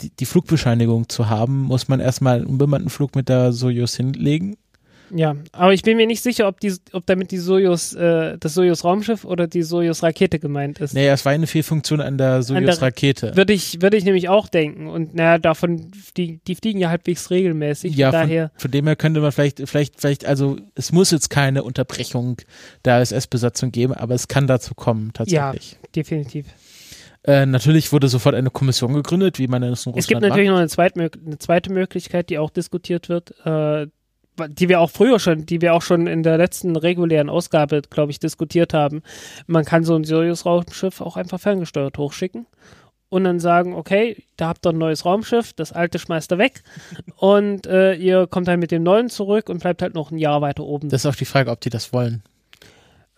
[0.00, 4.56] die, die Flugbescheinigung zu haben, muss man erstmal einen unbemannten Flug mit der Soyuz hinlegen.
[5.16, 8.54] Ja, aber ich bin mir nicht sicher, ob, die, ob damit die Sojus, äh, das
[8.54, 10.92] Sojus-Raumschiff oder die Sojus-Rakete gemeint ist.
[10.92, 13.36] Naja, es war eine Fehlfunktion an der Sojus-Rakete.
[13.36, 14.88] Würde ich, würde ich nämlich auch denken.
[14.88, 17.94] Und naja, davon, die, die fliegen ja halbwegs regelmäßig.
[17.94, 18.50] Ja, von daher.
[18.54, 22.38] Von, von dem her könnte man vielleicht, vielleicht, vielleicht, also es muss jetzt keine Unterbrechung
[22.84, 25.72] der ISS-Besatzung geben, aber es kann dazu kommen, tatsächlich.
[25.72, 26.46] Ja, definitiv.
[27.26, 30.48] Äh, natürlich wurde sofort eine Kommission gegründet, wie man es in Russland Es gibt natürlich
[30.48, 30.54] macht.
[30.54, 33.34] noch eine zweite, eine zweite Möglichkeit, die auch diskutiert wird.
[33.46, 33.86] Äh,
[34.48, 38.10] die wir auch früher schon, die wir auch schon in der letzten regulären Ausgabe, glaube
[38.10, 39.02] ich, diskutiert haben.
[39.46, 42.46] Man kann so ein Sirius-Raumschiff auch einfach ferngesteuert hochschicken
[43.08, 46.62] und dann sagen, okay, da habt ihr ein neues Raumschiff, das alte schmeißt ihr weg
[47.16, 50.40] und äh, ihr kommt dann mit dem neuen zurück und bleibt halt noch ein Jahr
[50.40, 50.88] weiter oben.
[50.88, 52.22] Das ist auch die Frage, ob die das wollen.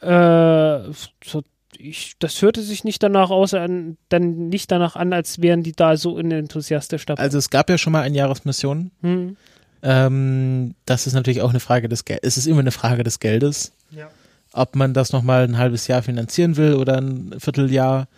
[0.01, 0.93] Äh,
[1.25, 1.43] so,
[1.79, 5.73] ich, das hörte sich nicht danach aus, an, dann nicht danach an, als wären die
[5.73, 7.23] da so unenthusiastisch dabei.
[7.23, 8.91] Also es gab ja schon mal eine Jahresmission.
[9.01, 9.37] Hm
[9.83, 12.27] ähm, das ist natürlich auch eine Frage des Geldes.
[12.27, 13.73] Es ist immer eine Frage des Geldes.
[13.91, 14.09] Ja.
[14.53, 18.09] Ob man das nochmal ein halbes Jahr finanzieren will oder ein Vierteljahr.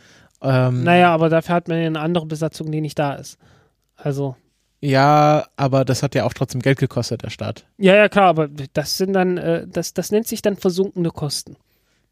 [0.40, 3.38] Ähm, naja, aber dafür hat man ja eine andere Besatzung, die nicht da ist.
[3.96, 4.36] Also.
[4.80, 7.66] Ja, aber das hat ja auch trotzdem Geld gekostet, der Staat.
[7.78, 11.56] Ja, ja, klar, aber das sind dann, äh, das, das nennt sich dann versunkene Kosten.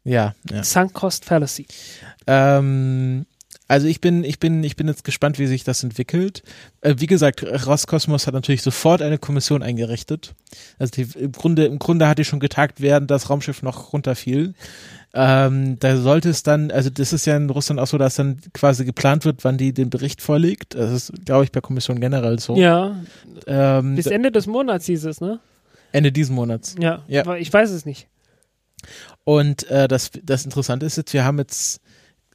[0.03, 0.63] Ja, ja.
[0.63, 1.65] Sunk Cost Fallacy.
[2.27, 3.25] Ähm,
[3.67, 6.41] also ich bin, ich bin, ich bin jetzt gespannt, wie sich das entwickelt.
[6.81, 10.35] Äh, wie gesagt, Roskosmos hat natürlich sofort eine Kommission eingerichtet.
[10.79, 14.53] Also die, im Grunde, im Grunde hat die schon getagt, während das Raumschiff noch runterfiel.
[15.13, 18.39] Ähm, da sollte es dann, also das ist ja in Russland auch so, dass dann
[18.53, 20.75] quasi geplant wird, wann die den Bericht vorlegt.
[20.75, 22.55] Das ist, glaube ich, bei Kommission generell so.
[22.55, 22.95] Ja.
[23.47, 25.39] Ähm, Bis Ende des Monats hieß es, ne?
[25.91, 26.75] Ende diesen Monats.
[26.79, 27.35] Ja, ja.
[27.35, 28.07] ich weiß es nicht.
[29.23, 31.81] Und äh, das, das Interessante ist jetzt, wir haben jetzt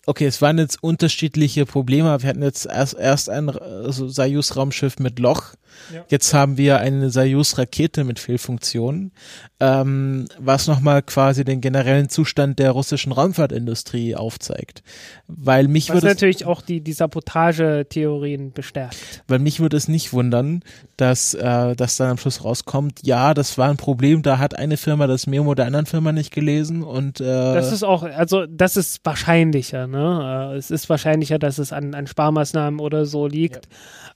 [0.07, 2.23] okay, es waren jetzt unterschiedliche Probleme.
[2.23, 5.55] Wir hatten jetzt erst, erst ein also Soyuz-Raumschiff mit Loch.
[5.93, 6.05] Ja.
[6.09, 9.13] Jetzt haben wir eine Soyuz-Rakete mit Fehlfunktionen,
[9.61, 14.83] ähm, was nochmal quasi den generellen Zustand der russischen Raumfahrtindustrie aufzeigt.
[15.27, 19.23] Weil mich was würde natürlich auch die, die Sabotagetheorien bestärkt.
[19.29, 20.63] Weil mich würde es nicht wundern,
[20.97, 24.77] dass, äh, dass dann am Schluss rauskommt, ja, das war ein Problem, da hat eine
[24.77, 28.77] Firma das Memo der anderen Firma nicht gelesen und äh, Das ist auch, also das
[28.77, 30.53] ist wahrscheinlicher, ne?
[30.53, 33.67] Äh, es ist wahrscheinlicher, dass es an, an Sparmaßnahmen oder so liegt.
[33.67, 33.73] Ja.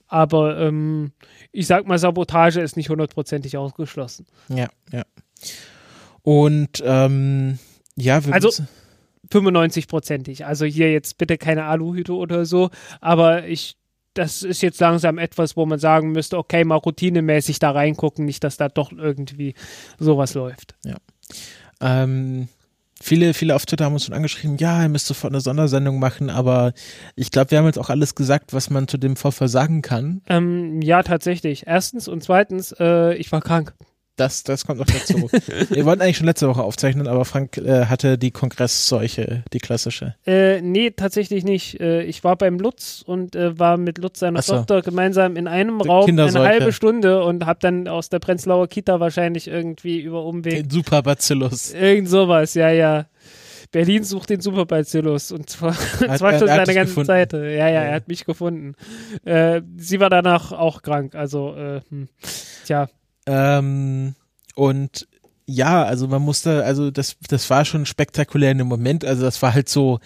[0.09, 1.11] Aber ähm,
[1.57, 4.27] ich sag mal, Sabotage ist nicht hundertprozentig ausgeschlossen.
[4.47, 5.03] Ja, ja.
[6.21, 7.57] Und ähm,
[7.95, 8.49] ja, wir also
[9.31, 10.45] 95-prozentig.
[10.45, 12.69] Also hier jetzt bitte keine Aluhüte oder so,
[13.01, 13.75] aber ich
[14.13, 18.43] das ist jetzt langsam etwas, wo man sagen müsste, okay, mal routinemäßig da reingucken, nicht,
[18.43, 19.55] dass da doch irgendwie
[19.99, 20.75] sowas läuft.
[20.83, 20.97] Ja.
[21.81, 22.49] Ähm,
[23.01, 26.29] Viele, viele auf Twitter haben uns schon angeschrieben, ja, ihr müsst sofort eine Sondersendung machen,
[26.29, 26.73] aber
[27.15, 30.21] ich glaube, wir haben jetzt auch alles gesagt, was man zu dem Vorfall sagen kann.
[30.27, 31.67] Ähm, ja, tatsächlich.
[31.67, 33.73] Erstens und zweitens, äh, ich war krank.
[34.17, 35.29] Das, das kommt noch dazu.
[35.69, 40.15] Wir wollten eigentlich schon letzte Woche aufzeichnen, aber Frank äh, hatte die Kongressseuche, die klassische.
[40.25, 41.79] Äh, nee, tatsächlich nicht.
[41.79, 44.55] Äh, ich war beim Lutz und äh, war mit Lutz seiner so.
[44.55, 48.67] Tochter gemeinsam in einem die Raum eine halbe Stunde und habe dann aus der Prenzlauer
[48.67, 50.63] Kita wahrscheinlich irgendwie über Umweg.
[50.63, 51.73] Den Superbacillus.
[51.75, 53.05] Irgend sowas, ja, ja.
[53.71, 57.05] Berlin sucht den Superbacillus und zwar, hat, zwar schon seine ganze gefunden.
[57.05, 57.33] Zeit.
[57.33, 58.73] Ja, ja, ja, er hat mich gefunden.
[59.25, 62.07] Äh, sie war danach auch krank, also, äh, hm.
[62.65, 62.89] tja.
[63.27, 64.15] Ähm,
[64.55, 65.07] und
[65.45, 69.05] ja, also man musste, also das, das war schon spektakulär in dem Moment.
[69.05, 69.99] Also das war halt so,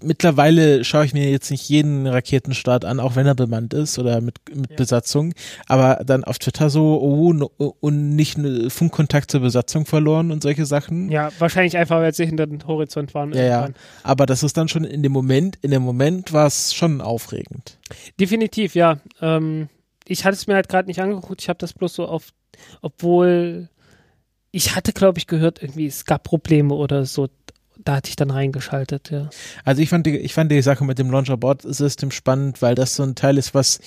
[0.00, 4.20] mittlerweile schaue ich mir jetzt nicht jeden Raketenstart an, auch wenn er bemannt ist oder
[4.20, 4.76] mit, mit ja.
[4.76, 5.34] Besatzung,
[5.66, 8.38] aber dann auf Twitter so, oh, und nicht
[8.68, 11.10] Funkkontakt zur Besatzung verloren und solche Sachen.
[11.10, 13.32] Ja, wahrscheinlich einfach, weil sie hinter den Horizont waren.
[13.32, 13.68] Ja, ja.
[14.02, 17.78] Aber das ist dann schon in dem Moment, in dem Moment war es schon aufregend.
[18.18, 18.98] Definitiv, ja.
[19.20, 19.68] Ähm,
[20.06, 22.28] ich hatte es mir halt gerade nicht angeguckt, ich habe das bloß so auf,
[22.82, 23.68] obwohl
[24.50, 27.28] ich hatte, glaube ich, gehört, irgendwie es gab Probleme oder so.
[27.84, 29.28] Da hatte ich dann reingeschaltet, ja.
[29.64, 33.02] Also ich fand die, ich fand die Sache mit dem Launcher-Board-System spannend, weil das so
[33.02, 33.80] ein Teil ist, was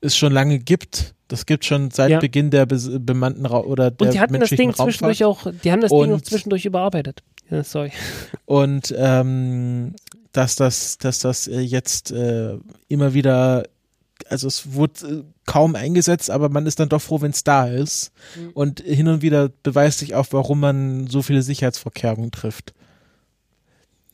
[0.00, 1.14] es schon lange gibt.
[1.28, 2.18] Das gibt schon seit Ja.
[2.18, 5.54] Beginn der be bemannten Ra oder der Und die hatten das Ding zwischendurch Raumfahrt.
[5.54, 7.22] auch, die haben das Ding auch Und- zwischendurch überarbeitet.
[7.48, 7.92] Ja, sorry.
[8.46, 9.94] Und ähm,
[10.32, 12.56] dass das, dass das äh, jetzt äh,
[12.88, 13.62] immer wieder,
[14.28, 17.66] also es wurde äh, kaum eingesetzt, aber man ist dann doch froh, wenn es da
[17.66, 18.12] ist.
[18.36, 18.50] Mhm.
[18.54, 22.74] Und hin und wieder beweist sich auch, warum man so viele Sicherheitsvorkehrungen trifft.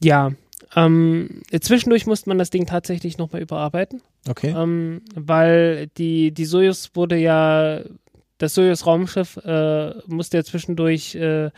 [0.03, 0.33] Ja,
[0.75, 4.03] ähm, zwischendurch musste man das Ding tatsächlich nochmal überarbeiten.
[4.29, 4.55] Okay.
[4.57, 7.81] Ähm, weil die, die Soyuz wurde ja,
[8.39, 11.51] das Soyuz-Raumschiff äh, musste ja zwischendurch äh,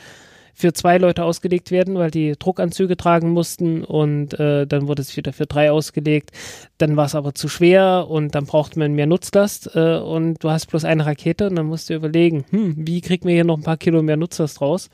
[0.58, 5.16] für zwei Leute ausgelegt werden, weil die Druckanzüge tragen mussten und äh, dann wurde es
[5.16, 6.32] wieder für drei ausgelegt.
[6.78, 10.50] Dann war es aber zu schwer und dann braucht man mehr Nutzlast äh, und du
[10.50, 13.56] hast bloß eine Rakete und dann musst du überlegen, hm, wie kriegt man hier noch
[13.56, 14.90] ein paar Kilo mehr Nutzlast raus?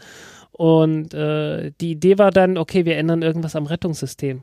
[0.52, 4.42] Und äh, die Idee war dann, okay, wir ändern irgendwas am Rettungssystem.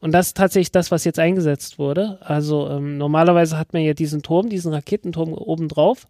[0.00, 2.18] Und das ist tatsächlich das, was jetzt eingesetzt wurde.
[2.22, 6.08] Also ähm, normalerweise hat man ja diesen Turm, diesen Raketenturm oben drauf.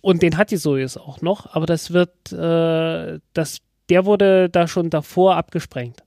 [0.00, 4.68] Und den hat die Soyuz auch noch, aber das wird, äh, das, der wurde da
[4.68, 6.02] schon davor abgesprengt.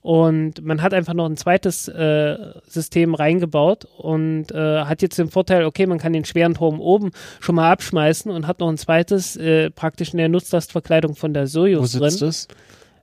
[0.00, 2.36] Und man hat einfach noch ein zweites äh,
[2.66, 7.10] System reingebaut und äh, hat jetzt den Vorteil, okay, man kann den schweren Turm oben
[7.40, 11.42] schon mal abschmeißen und hat noch ein zweites äh, praktisch in der Nutzlastverkleidung von der
[11.42, 12.10] Wo Soyuz drin.
[12.10, 12.48] sitzt es?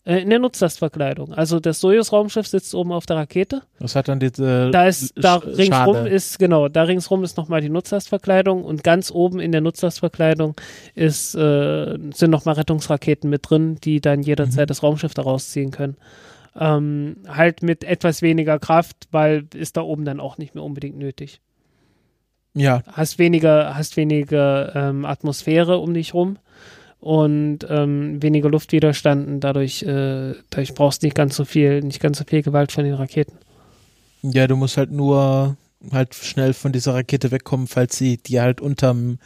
[0.05, 1.33] Äh, in der Nutzlastverkleidung.
[1.33, 3.63] Also das Soyuz-Raumschiff sitzt oben auf der Rakete.
[3.79, 7.61] Was hat dann diese Da ist, da Sch- ringsrum ist, genau, da ringsrum ist nochmal
[7.61, 10.55] die Nutzlastverkleidung und ganz oben in der Nutzlastverkleidung
[10.93, 14.69] ist, äh, sind nochmal Rettungsraketen mit drin, die dann jederzeit Mhm.
[14.69, 15.97] das Raumschiff da rausziehen können.
[16.57, 20.97] Ähm, halt mit etwas weniger Kraft, weil ist da oben dann auch nicht mehr unbedingt
[20.97, 21.41] nötig.
[22.53, 26.37] Ja, Hast weniger, hast weniger ähm, Atmosphäre um dich rum
[27.05, 31.99] und ähm, weniger Luftwiderstand und dadurch, äh, dadurch brauchst du nicht ganz so viel, nicht
[31.99, 33.37] ganz so viel Gewalt von den Raketen.
[34.23, 35.55] ja, du musst halt nur
[35.91, 39.19] halt schnell von dieser Rakete wegkommen, falls sie die halt unterm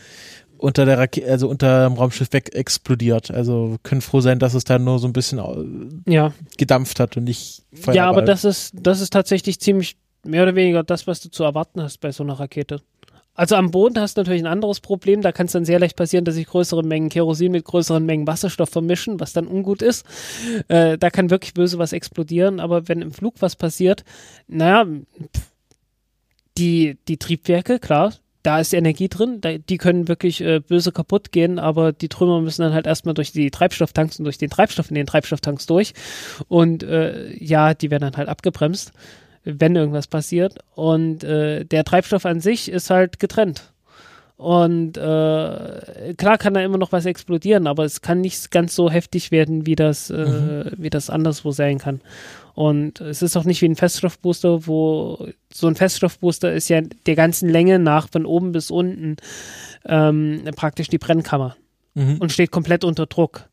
[0.58, 3.32] unter der Rakete, also unter dem Raumschiff weg explodiert.
[3.32, 7.00] Also wir können froh sein, dass es da nur so ein bisschen äh, Ja, gedampft
[7.00, 7.96] hat und nicht Feuerball.
[7.96, 11.46] Ja, aber das ist, das ist tatsächlich ziemlich mehr oder weniger das, was du zu
[11.46, 12.82] erwarten hast bei so einer Rakete.
[13.40, 15.22] Also am Boden hast du natürlich ein anderes Problem.
[15.22, 18.28] Da kann es dann sehr leicht passieren, dass sich größere Mengen Kerosin mit größeren Mengen
[18.28, 20.06] Wasserstoff vermischen, was dann ungut ist.
[20.68, 22.60] Äh, da kann wirklich böse was explodieren.
[22.60, 24.04] Aber wenn im Flug was passiert,
[24.50, 24.86] naja,
[26.58, 28.14] die, die Triebwerke, klar,
[28.44, 32.42] da ist Energie drin, da, die können wirklich äh, böse kaputt gehen, aber die Trümmer
[32.42, 35.94] müssen dann halt erstmal durch die Treibstofftanks und durch den Treibstoff in den Treibstofftanks durch.
[36.50, 38.92] Und äh, ja, die werden dann halt abgebremst,
[39.44, 40.60] wenn irgendwas passiert.
[40.76, 43.72] Und äh, der Treibstoff an sich ist halt getrennt.
[44.38, 48.90] Und äh, klar kann da immer noch was explodieren, aber es kann nicht ganz so
[48.90, 52.00] heftig werden, wie das, äh, wie das anderswo sein kann.
[52.54, 57.16] Und es ist auch nicht wie ein Feststoffbooster, wo so ein Feststoffbooster ist ja der
[57.16, 59.18] ganzen Länge nach von oben bis unten
[59.86, 61.56] ähm, praktisch die Brennkammer
[61.96, 62.18] Mhm.
[62.20, 63.50] und steht komplett unter Druck.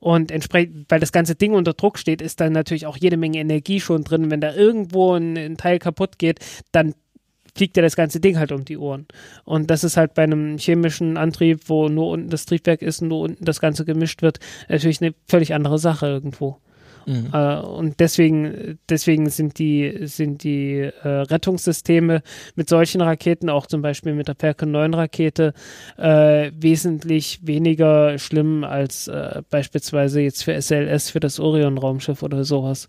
[0.00, 3.38] Und entsprechend, weil das ganze Ding unter Druck steht, ist dann natürlich auch jede Menge
[3.38, 4.30] Energie schon drin.
[4.30, 6.40] Wenn da irgendwo ein, ein Teil kaputt geht,
[6.72, 6.94] dann
[7.54, 9.06] fliegt ja das ganze Ding halt um die Ohren.
[9.44, 13.08] Und das ist halt bei einem chemischen Antrieb, wo nur unten das Triebwerk ist und
[13.08, 14.38] nur unten das Ganze gemischt wird,
[14.68, 16.58] natürlich eine völlig andere Sache irgendwo.
[17.06, 17.30] Mhm.
[17.32, 22.22] Äh, und deswegen, deswegen sind die, sind die äh, Rettungssysteme
[22.54, 25.54] mit solchen Raketen, auch zum Beispiel mit der Falcon 9 Rakete,
[25.96, 32.88] äh, wesentlich weniger schlimm als äh, beispielsweise jetzt für SLS, für das Orion-Raumschiff oder sowas.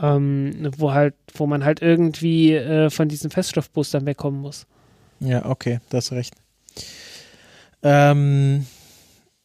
[0.00, 4.66] Ähm, wo halt, wo man halt irgendwie äh, von diesen Feststoffboostern wegkommen muss.
[5.18, 6.34] Ja, okay, da hast du recht.
[7.82, 8.66] Ähm,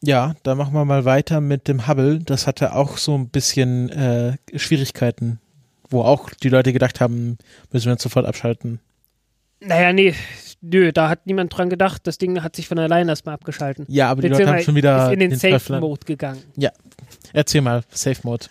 [0.02, 2.18] ja, da machen wir mal weiter mit dem Hubble.
[2.20, 5.40] Das hatte auch so ein bisschen äh, Schwierigkeiten,
[5.88, 7.38] wo auch die Leute gedacht haben,
[7.72, 8.80] müssen wir jetzt sofort abschalten.
[9.60, 10.14] Naja, nee,
[10.60, 12.06] nö, da hat niemand dran gedacht.
[12.06, 13.86] Das Ding hat sich von alleine erstmal abgeschalten.
[13.88, 16.42] Ja, aber die Leute haben schon wieder in den an- Safe-Mode gegangen.
[17.32, 18.46] Erzähl mal, Safe Mode.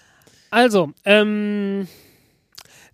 [0.49, 1.87] Also, ähm,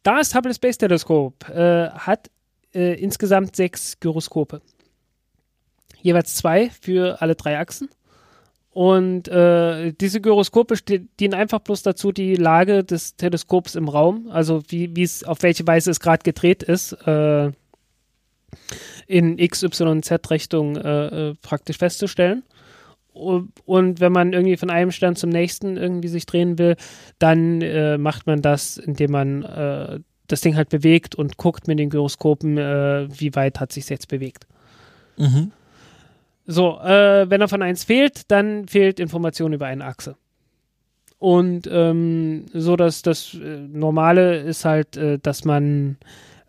[0.03, 2.29] das Hubble Space Teleskop äh, hat
[2.73, 4.61] äh, insgesamt sechs Gyroskope.
[6.01, 7.89] Jeweils zwei für alle drei Achsen.
[8.71, 10.75] Und äh, diese Gyroskope
[11.19, 15.67] dienen einfach bloß dazu, die Lage des Teleskops im Raum, also wie es auf welche
[15.67, 17.51] Weise es gerade gedreht ist, äh,
[19.07, 22.43] in X, Y, Z Richtung äh, äh, praktisch festzustellen.
[23.13, 26.77] Und wenn man irgendwie von einem Stern zum nächsten irgendwie sich drehen will,
[27.19, 31.77] dann äh, macht man das, indem man äh, das Ding halt bewegt und guckt mit
[31.77, 34.47] den Gyroskopen, äh, wie weit hat sich jetzt bewegt.
[35.17, 35.51] Mhm.
[36.45, 40.15] So, äh, wenn er von eins fehlt, dann fehlt Information über eine Achse.
[41.17, 45.97] Und ähm, so, dass das äh, Normale ist halt, äh, dass man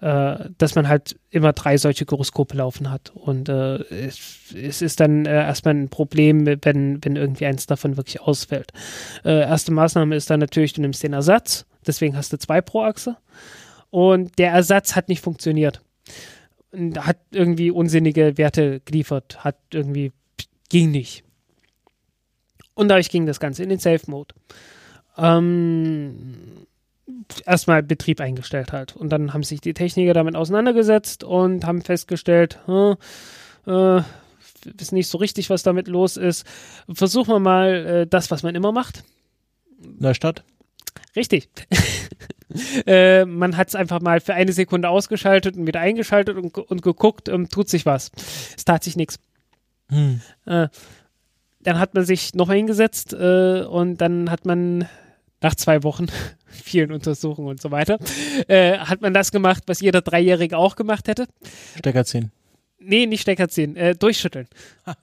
[0.03, 3.13] äh, dass man halt immer drei solche Gyroskope laufen hat.
[3.15, 7.97] Und äh, es, es, ist dann äh, erstmal ein Problem, wenn, wenn irgendwie eins davon
[7.97, 8.73] wirklich ausfällt.
[9.25, 12.83] Äh, erste Maßnahme ist dann natürlich, du nimmst den Ersatz, deswegen hast du zwei pro
[12.83, 13.17] Achse.
[13.91, 15.83] Und der Ersatz hat nicht funktioniert.
[16.73, 20.13] Hat irgendwie unsinnige Werte geliefert, hat irgendwie,
[20.71, 21.25] ging nicht.
[22.75, 24.35] Und dadurch ging das Ganze in den Safe-Mode.
[25.19, 26.67] Ähm,
[27.45, 28.97] erstmal Betrieb eingestellt halt.
[28.97, 32.97] Und dann haben sich die Techniker damit auseinandergesetzt und haben festgestellt, hm,
[33.67, 34.03] äh,
[34.77, 36.47] wissen nicht so richtig, was damit los ist.
[36.93, 39.05] Versuchen wir mal äh, das, was man immer macht.
[39.99, 40.45] Neustadt?
[41.17, 41.49] Richtig.
[42.87, 46.83] äh, man hat es einfach mal für eine Sekunde ausgeschaltet und wieder eingeschaltet und, und
[46.83, 48.11] geguckt, ähm, tut sich was.
[48.57, 49.19] Es tat sich nichts.
[49.89, 50.21] Hm.
[50.47, 50.69] Äh,
[51.61, 54.89] dann hat man sich noch hingesetzt äh, und dann hat man
[55.41, 56.07] nach zwei Wochen,
[56.47, 57.99] vielen Untersuchungen und so weiter,
[58.49, 61.27] äh, hat man das gemacht, was jeder Dreijährige auch gemacht hätte.
[61.79, 62.33] Stecker ziehen.
[62.85, 64.49] Nee, nicht Stecker ziehen, äh, durchschütteln.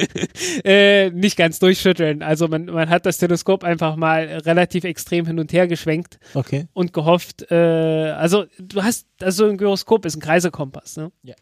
[0.64, 2.22] äh, nicht ganz durchschütteln.
[2.22, 6.66] Also man, man hat das Teleskop einfach mal relativ extrem hin und her geschwenkt okay.
[6.72, 11.12] und gehofft, äh, also du hast, also ein Gyroskop ist ein Kreisekompass, ne?
[11.22, 11.34] Ja.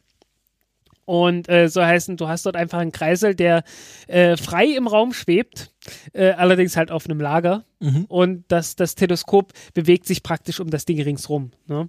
[1.07, 3.62] Und äh, so heißen, du hast dort einfach einen Kreisel, der
[4.09, 5.72] äh, frei im Raum schwebt,
[6.12, 7.64] äh, allerdings halt auf einem Lager.
[7.79, 8.07] Mhm.
[8.07, 11.53] Und das, das Teleskop bewegt sich praktisch um das Ding ringsrum.
[11.68, 11.89] Ne?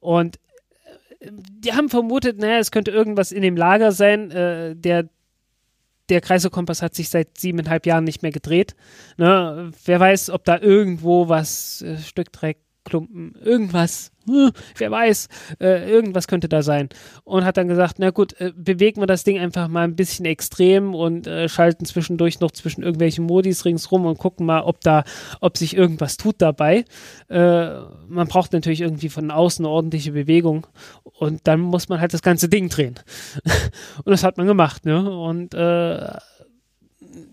[0.00, 0.38] Und
[1.20, 4.30] die haben vermutet, naja, es könnte irgendwas in dem Lager sein.
[4.30, 5.08] Äh, der,
[6.08, 8.76] der Kreiselkompass hat sich seit siebeneinhalb Jahren nicht mehr gedreht.
[9.16, 9.70] Ne?
[9.84, 12.58] Wer weiß, ob da irgendwo was, äh, Stück Dreck,
[12.88, 15.28] Klumpen, irgendwas, hm, wer weiß,
[15.60, 16.88] äh, irgendwas könnte da sein.
[17.24, 20.24] Und hat dann gesagt, na gut, äh, bewegen wir das Ding einfach mal ein bisschen
[20.24, 25.04] extrem und äh, schalten zwischendurch noch zwischen irgendwelchen Modis ringsrum und gucken mal, ob da,
[25.40, 26.84] ob sich irgendwas tut dabei.
[27.28, 27.68] Äh,
[28.08, 30.66] man braucht natürlich irgendwie von außen ordentliche Bewegung
[31.02, 32.94] und dann muss man halt das ganze Ding drehen.
[34.04, 35.10] und das hat man gemacht, ne?
[35.10, 36.12] Und äh,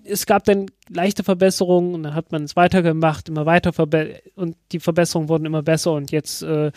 [0.03, 3.71] es gab dann leichte Verbesserungen und dann hat man es weitergemacht, immer weiter
[4.35, 6.71] und die Verbesserungen wurden immer besser und jetzt äh,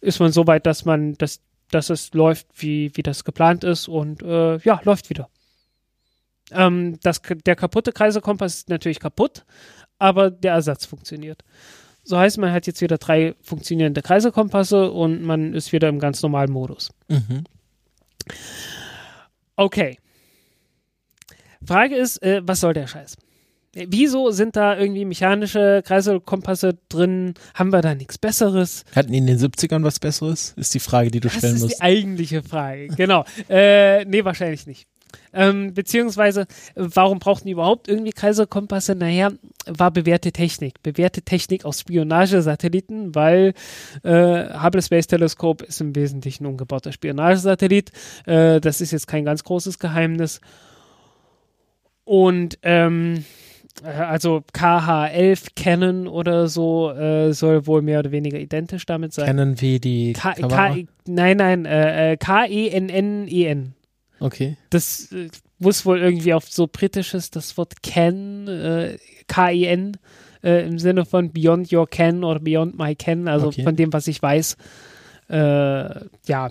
[0.00, 1.40] ist man so weit, dass man, dass,
[1.70, 5.28] dass es läuft, wie, wie das geplant ist und äh, ja, läuft wieder.
[6.50, 9.44] Ähm, das, der kaputte Kreiselkompass ist natürlich kaputt,
[9.98, 11.42] aber der Ersatz funktioniert.
[12.04, 16.20] So heißt, man hat jetzt wieder drei funktionierende Kreiselkompasse und man ist wieder im ganz
[16.22, 16.90] normalen Modus.
[17.08, 17.44] Mhm.
[19.56, 19.98] Okay.
[21.66, 23.16] Frage ist, äh, was soll der Scheiß?
[23.74, 27.32] Wieso sind da irgendwie mechanische Kreiselkompasse drin?
[27.54, 28.84] Haben wir da nichts Besseres?
[28.94, 30.52] Hatten die in den 70ern was Besseres?
[30.58, 31.64] Ist die Frage, die du das stellen musst.
[31.64, 33.24] Das ist die eigentliche Frage, genau.
[33.48, 34.86] äh, nee, wahrscheinlich nicht.
[35.32, 38.94] Ähm, beziehungsweise, warum brauchten die überhaupt irgendwie Kreiselkompasse?
[38.94, 39.30] Naja,
[39.66, 40.82] war bewährte Technik.
[40.82, 43.54] Bewährte Technik aus Spionagesatelliten, weil
[44.02, 47.90] äh, Hubble Space Telescope ist im Wesentlichen ein umgebauter Spionagesatellit.
[48.26, 50.40] Äh, das ist jetzt kein ganz großes Geheimnis.
[52.04, 53.24] Und ähm,
[53.82, 59.26] äh, also KH11 Canon oder so äh, soll wohl mehr oder weniger identisch damit sein.
[59.26, 63.74] Canon wie die K K Nein, nein, äh, äh K-E-N-N-E-N.
[64.20, 64.56] Okay.
[64.70, 65.28] Das äh,
[65.58, 69.96] muss wohl irgendwie auf so britisches, das Wort Ken, äh, K-E-N,
[70.44, 73.64] äh, im Sinne von Beyond Your Ken oder Beyond My Ken, also okay.
[73.64, 74.56] von dem, was ich weiß.
[75.28, 76.50] Äh, ja,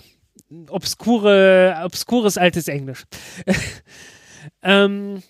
[0.68, 3.04] obskure, obskures altes Englisch.
[4.62, 5.22] ähm,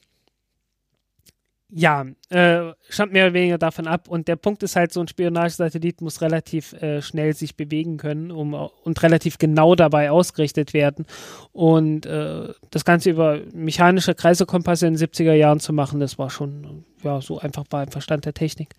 [1.75, 4.07] ja, äh, stammt mehr oder weniger davon ab.
[4.09, 8.31] Und der Punkt ist halt, so ein Spionagesatellit muss relativ äh, schnell sich bewegen können
[8.31, 11.07] um, und relativ genau dabei ausgerichtet werden.
[11.53, 16.29] Und äh, das Ganze über mechanische Kreiselkompasse in den 70er Jahren zu machen, das war
[16.29, 18.75] schon, ja, so einfach war ein Verstand der Technik.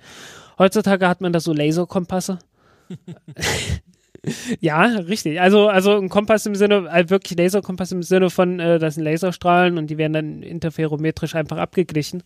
[0.60, 2.38] Heutzutage hat man da so Laserkompasse.
[4.60, 5.42] ja, richtig.
[5.42, 9.04] Also, also ein Kompass im Sinne, also wirklich Laserkompass im Sinne von, äh, das sind
[9.04, 12.22] Laserstrahlen und die werden dann interferometrisch einfach abgeglichen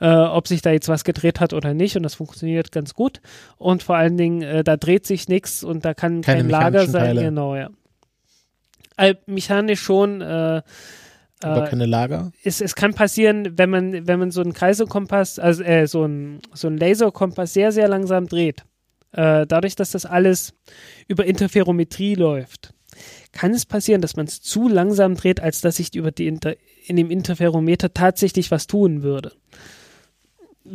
[0.00, 1.96] äh, ob sich da jetzt was gedreht hat oder nicht.
[1.96, 3.20] Und das funktioniert ganz gut.
[3.56, 6.86] Und vor allen Dingen, äh, da dreht sich nichts und da kann Keine kein Lager
[6.86, 7.04] sein.
[7.06, 7.22] Teile.
[7.22, 7.70] Genau, ja.
[8.96, 10.20] Also, mechanisch schon.
[10.20, 10.62] Äh,
[11.42, 12.32] aber äh, keine Lager?
[12.42, 16.40] Es, es kann passieren, wenn man, wenn man so einen Kreiselkompass, also äh, so einen
[16.54, 18.64] so einen Laserkompass sehr, sehr langsam dreht.
[19.12, 20.54] Äh, dadurch, dass das alles
[21.08, 22.72] über Interferometrie läuft,
[23.32, 26.54] kann es passieren, dass man es zu langsam dreht, als dass sich über die Inter
[26.86, 29.32] in dem Interferometer tatsächlich was tun würde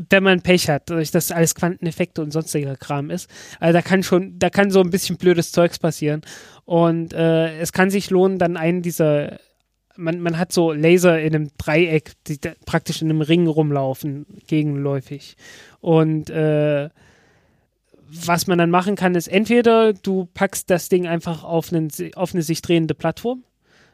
[0.09, 3.29] wenn man Pech hat, dadurch, dass alles Quanteneffekte und sonstiger Kram ist.
[3.59, 6.21] Also da kann schon, da kann so ein bisschen blödes Zeugs passieren.
[6.65, 9.39] Und äh, es kann sich lohnen, dann einen dieser
[9.97, 15.35] man, man hat so Laser in einem Dreieck, die praktisch in einem Ring rumlaufen, gegenläufig.
[15.79, 16.89] Und äh,
[18.11, 22.33] was man dann machen kann, ist entweder du packst das Ding einfach auf, einen, auf
[22.33, 23.43] eine sich drehende Plattform.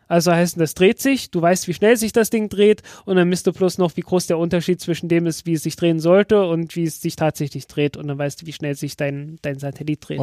[0.08, 3.28] Also heißt, das dreht sich, du weißt, wie schnell sich das Ding dreht und dann
[3.28, 6.00] misst du bloß noch, wie groß der Unterschied zwischen dem ist, wie es sich drehen
[6.00, 9.38] sollte und wie es sich tatsächlich dreht und dann weißt du, wie schnell sich dein,
[9.42, 10.20] dein Satellit dreht.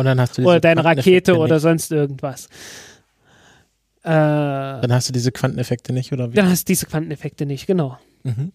[0.47, 2.49] Oder deine Rakete oder sonst irgendwas.
[4.03, 6.37] Äh, dann hast du diese Quanteneffekte nicht, oder wie?
[6.37, 7.99] Dann hast du diese Quanteneffekte nicht, genau.
[8.22, 8.53] Mhm.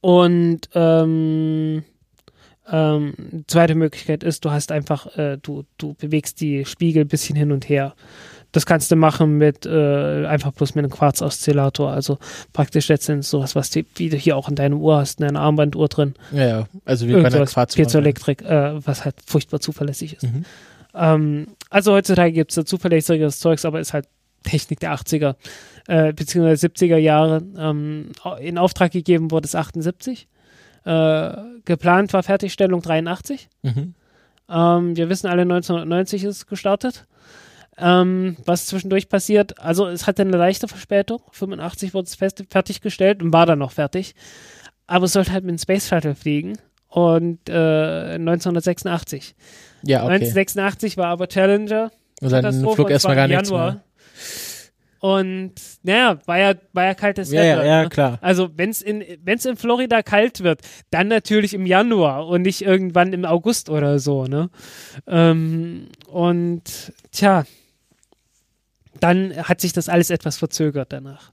[0.00, 1.84] Und ähm,
[2.70, 3.14] ähm,
[3.46, 7.52] zweite Möglichkeit ist, du hast einfach, äh, du, du bewegst die Spiegel ein bisschen hin
[7.52, 7.94] und her.
[8.52, 11.90] Das kannst du machen mit äh, einfach bloß mit einem Quarz-Oszillator.
[11.90, 12.18] Also
[12.52, 15.40] praktisch letztendlich sowas, was die, wie du hier auch in deinem Uhr hast, in einer
[15.40, 16.14] Armbanduhr drin.
[16.32, 16.64] Ja, ja.
[16.84, 17.74] also wie Irgendwas, bei einer Quarz.
[17.74, 20.24] Piezoelektrik, äh, was halt furchtbar zuverlässig ist.
[20.24, 20.44] Mhm.
[20.94, 24.06] Ähm, also heutzutage gibt es da zuverlässigeres Zeugs, aber ist halt
[24.42, 25.36] Technik der 80er
[25.86, 26.52] äh, bzw.
[26.52, 27.42] 70er Jahre.
[27.56, 30.28] Ähm, in Auftrag gegeben wurde es 78.
[30.84, 31.32] Äh,
[31.64, 33.48] geplant war Fertigstellung 83.
[33.62, 33.94] Mhm.
[34.48, 37.06] Ähm, wir wissen alle, 1990 ist es gestartet.
[37.80, 41.20] Ähm, was zwischendurch passiert, also es hatte eine leichte Verspätung.
[41.32, 44.14] 85 wurde es fest, fertiggestellt und war dann noch fertig.
[44.86, 46.58] Aber es sollte halt mit dem Space Shuttle fliegen.
[46.88, 49.34] Und äh, 1986.
[49.82, 50.14] Ja, okay.
[50.14, 51.90] 1986 war aber Challenger.
[52.20, 53.82] Und dann flog erstmal gar nichts mehr.
[55.00, 55.52] Und
[55.82, 57.64] naja, war ja, war ja kaltes ja, Wetter.
[57.64, 57.88] Ja, ja, ne?
[57.88, 58.18] klar.
[58.20, 60.60] Also wenn es in, wenn's in Florida kalt wird,
[60.90, 64.50] dann natürlich im Januar und nicht irgendwann im August oder so, ne?
[65.06, 67.44] Ähm, und tja,
[69.02, 71.32] dann hat sich das alles etwas verzögert danach.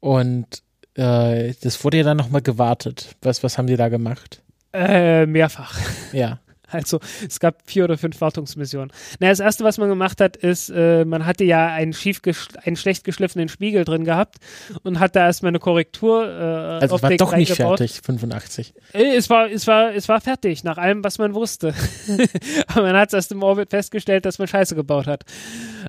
[0.00, 0.62] Und
[0.94, 3.16] äh, das wurde ja dann nochmal gewartet.
[3.22, 4.42] Was, was haben die da gemacht?
[4.72, 5.78] Äh, mehrfach.
[6.12, 6.40] Ja.
[6.72, 8.92] Also es gab vier oder fünf Wartungsmissionen.
[9.18, 12.20] Na, das erste, was man gemacht hat, ist, äh, man hatte ja einen schief
[12.64, 14.36] einen schlecht geschliffenen Spiegel drin gehabt
[14.82, 18.74] und hat da erstmal eine Korrektur äh, Also es war doch nicht fertig, 85.
[18.92, 21.74] Äh, es war, es war, es war fertig, nach allem, was man wusste.
[22.68, 25.24] Aber man hat erst im Orbit festgestellt, dass man Scheiße gebaut hat.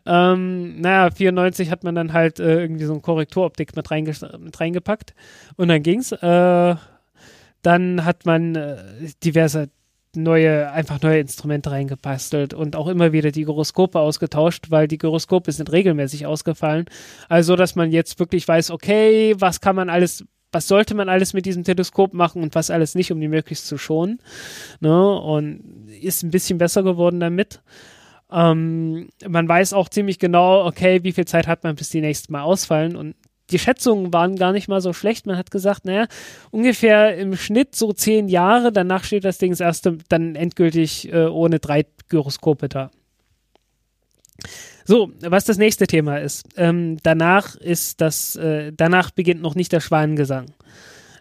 [0.06, 4.60] Ähm, naja, 94 hat man dann halt äh, irgendwie so ein Korrekturoptik mit, reinge mit
[4.60, 5.14] reingepackt
[5.58, 6.12] und dann ging's.
[6.12, 6.76] Äh,
[7.62, 8.78] dann hat man äh,
[9.24, 9.70] diverse
[10.16, 15.52] neue, einfach neue Instrumente reingebastelt und auch immer wieder die Gyroskope ausgetauscht, weil die Gyroskope
[15.52, 16.86] sind regelmäßig ausgefallen.
[17.30, 21.34] Also, dass man jetzt wirklich weiß, okay, was kann man alles, was sollte man alles
[21.34, 24.20] mit diesem Teleskop machen und was alles nicht, um die möglichst zu schonen.
[24.82, 25.16] Ne?
[25.20, 27.62] Und ist ein bisschen besser geworden damit.
[28.32, 32.32] Ähm, man weiß auch ziemlich genau, okay, wie viel Zeit hat man, bis die nächsten
[32.32, 33.16] Mal ausfallen und
[33.52, 35.26] die Schätzungen waren gar nicht mal so schlecht.
[35.26, 36.08] Man hat gesagt, naja,
[36.52, 41.26] ungefähr im Schnitt so zehn Jahre, danach steht das Ding das erste dann endgültig äh,
[41.26, 42.92] ohne drei Gyroskope da.
[44.86, 46.48] So, was das nächste Thema ist.
[46.58, 50.48] Ähm, danach ist das, äh, danach beginnt noch nicht der Schwanengesang.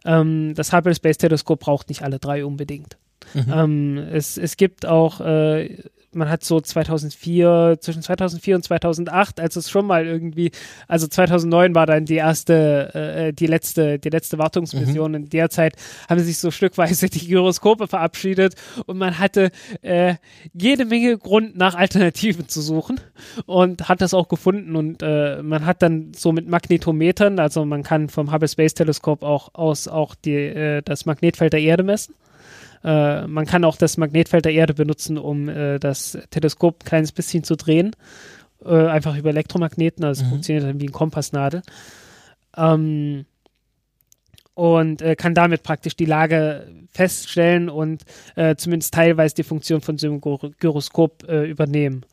[0.04, 2.96] Ähm, das Hubble Space Teleskop braucht nicht alle drei unbedingt.
[3.34, 3.52] Mhm.
[3.52, 5.76] Ähm, es, es gibt auch äh,
[6.12, 10.50] man hat so 2004, zwischen 2004 und 2008, als es schon mal irgendwie,
[10.88, 15.12] also 2009 war dann die erste, äh, die letzte, die letzte Wartungsmission.
[15.12, 15.16] Mhm.
[15.16, 15.74] In der Zeit
[16.08, 18.54] haben sich so stückweise die Gyroskope verabschiedet
[18.86, 19.50] und man hatte
[19.82, 20.14] äh,
[20.52, 23.00] jede Menge Grund nach Alternativen zu suchen
[23.46, 27.82] und hat das auch gefunden und äh, man hat dann so mit Magnetometern, also man
[27.82, 32.14] kann vom Hubble Space Teleskop auch aus auch die, äh, das Magnetfeld der Erde messen.
[32.82, 37.12] Äh, man kann auch das Magnetfeld der Erde benutzen, um äh, das Teleskop ein kleines
[37.12, 37.94] bisschen zu drehen.
[38.64, 40.30] Äh, einfach über Elektromagneten, also mhm.
[40.30, 41.62] funktioniert dann wie ein Kompassnadel.
[42.56, 43.24] Ähm,
[44.54, 48.02] und äh, kann damit praktisch die Lage feststellen und
[48.34, 52.04] äh, zumindest teilweise die Funktion von so einem Gyroskop äh, übernehmen.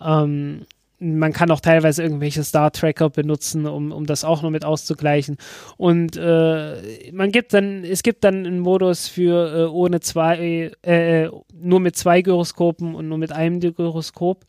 [0.00, 0.66] Ähm,
[1.00, 5.38] man kann auch teilweise irgendwelche Star-Tracker benutzen, um, um das auch noch mit auszugleichen.
[5.78, 11.28] Und äh, man gibt dann, es gibt dann einen Modus für äh, ohne zwei, äh,
[11.54, 14.44] nur mit zwei Gyroskopen und nur mit einem Gyroskop.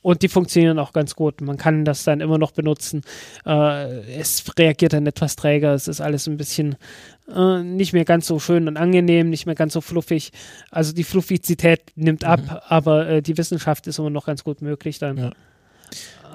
[0.00, 1.40] Und die funktionieren auch ganz gut.
[1.40, 3.02] Man kann das dann immer noch benutzen.
[3.46, 5.74] Äh, es reagiert dann etwas träger.
[5.74, 6.74] Es ist alles ein bisschen
[7.32, 10.32] äh, nicht mehr ganz so schön und angenehm, nicht mehr ganz so fluffig.
[10.70, 12.58] Also die Fluffizität nimmt ab, mhm.
[12.66, 15.16] aber äh, die Wissenschaft ist immer noch ganz gut möglich dann.
[15.18, 15.30] Ja.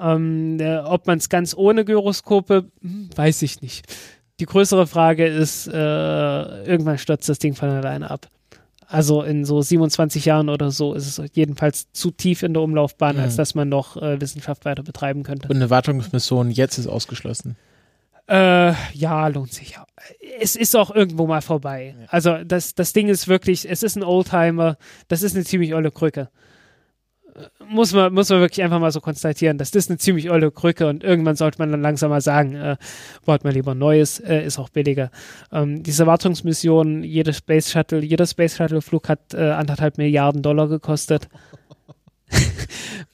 [0.00, 3.86] Ähm, äh, ob man es ganz ohne Gyroskope, hm, weiß ich nicht.
[4.40, 8.28] Die größere Frage ist, äh, irgendwann stürzt das Ding von alleine ab.
[8.86, 13.16] Also in so 27 Jahren oder so ist es jedenfalls zu tief in der Umlaufbahn,
[13.16, 13.22] mhm.
[13.22, 15.48] als dass man noch äh, Wissenschaft weiter betreiben könnte.
[15.48, 17.56] Und eine Wartungsmission jetzt ist ausgeschlossen.
[18.28, 19.76] Äh, ja, lohnt sich.
[20.40, 21.94] Es ist auch irgendwo mal vorbei.
[21.98, 22.06] Ja.
[22.08, 24.76] Also das, das Ding ist wirklich, es ist ein Oldtimer,
[25.08, 26.28] das ist eine ziemlich olle Krücke.
[27.68, 30.86] Muss man, muss man wirklich einfach mal so konstatieren, dass das eine ziemlich olle Krücke
[30.86, 32.76] und irgendwann sollte man dann langsam mal sagen, äh,
[33.24, 35.10] baut mal lieber Neues, äh, ist auch billiger.
[35.52, 40.68] Ähm, diese Wartungsmission, jede Space Shuttle, jeder Space Shuttle Flug hat äh, anderthalb Milliarden Dollar
[40.68, 41.28] gekostet.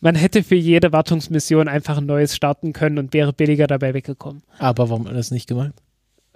[0.01, 4.43] man hätte für jede Wartungsmission einfach ein neues starten können und wäre billiger dabei weggekommen.
[4.59, 5.73] Aber warum hat man das nicht gemacht?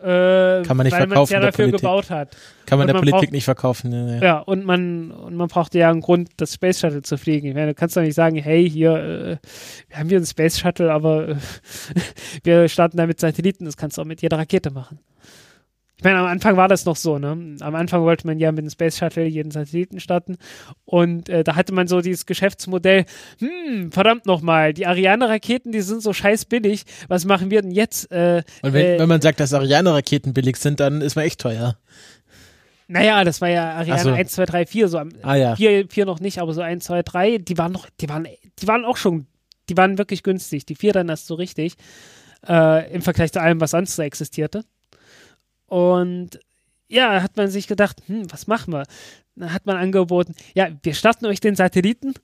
[0.00, 1.80] Äh, Kann man nicht weil man es verkaufen ja der dafür Politik.
[1.80, 2.36] gebaut hat.
[2.66, 3.92] Kann man Und der man Politik braucht- nicht verkaufen.
[3.92, 4.22] Ja, ja.
[4.22, 7.48] Ja, und man, und man brauchte ja einen Grund, das Space Shuttle zu fliegen.
[7.48, 9.36] Ich meine, du kannst doch nicht sagen, hey, hier, äh,
[9.88, 11.36] wir haben hier einen Space Shuttle, aber äh,
[12.44, 15.00] wir starten da mit Satelliten, das kannst du auch mit jeder Rakete machen.
[15.98, 17.56] Ich meine, am Anfang war das noch so, ne?
[17.58, 20.36] Am Anfang wollte man ja mit dem Space Shuttle jeden Satelliten starten
[20.84, 23.04] und äh, da hatte man so dieses Geschäftsmodell,
[23.40, 28.12] hm, verdammt nochmal, die Ariane-Raketen, die sind so scheiß billig, was machen wir denn jetzt?
[28.12, 31.40] Äh, Und wenn, äh, wenn man sagt, dass Ariane-Raketen billig sind, dann ist man echt
[31.40, 31.76] teuer.
[32.86, 34.12] naja, das war ja Ariane Ach so.
[34.12, 35.56] 1, 2, 3, 4, so am, Ah ja.
[35.56, 38.28] Vier, vier noch nicht, aber so ein, zwei, drei, die waren noch, die waren,
[38.60, 39.26] die waren auch schon,
[39.68, 40.64] die waren wirklich günstig.
[40.64, 41.74] Die vier dann erst so richtig,
[42.48, 44.62] äh, im Vergleich zu allem, was sonst so existierte.
[45.68, 46.40] Und
[46.88, 48.84] ja, hat man sich gedacht, hm, was machen wir?
[49.36, 52.14] Dann hat man angeboten, ja, wir starten euch den Satelliten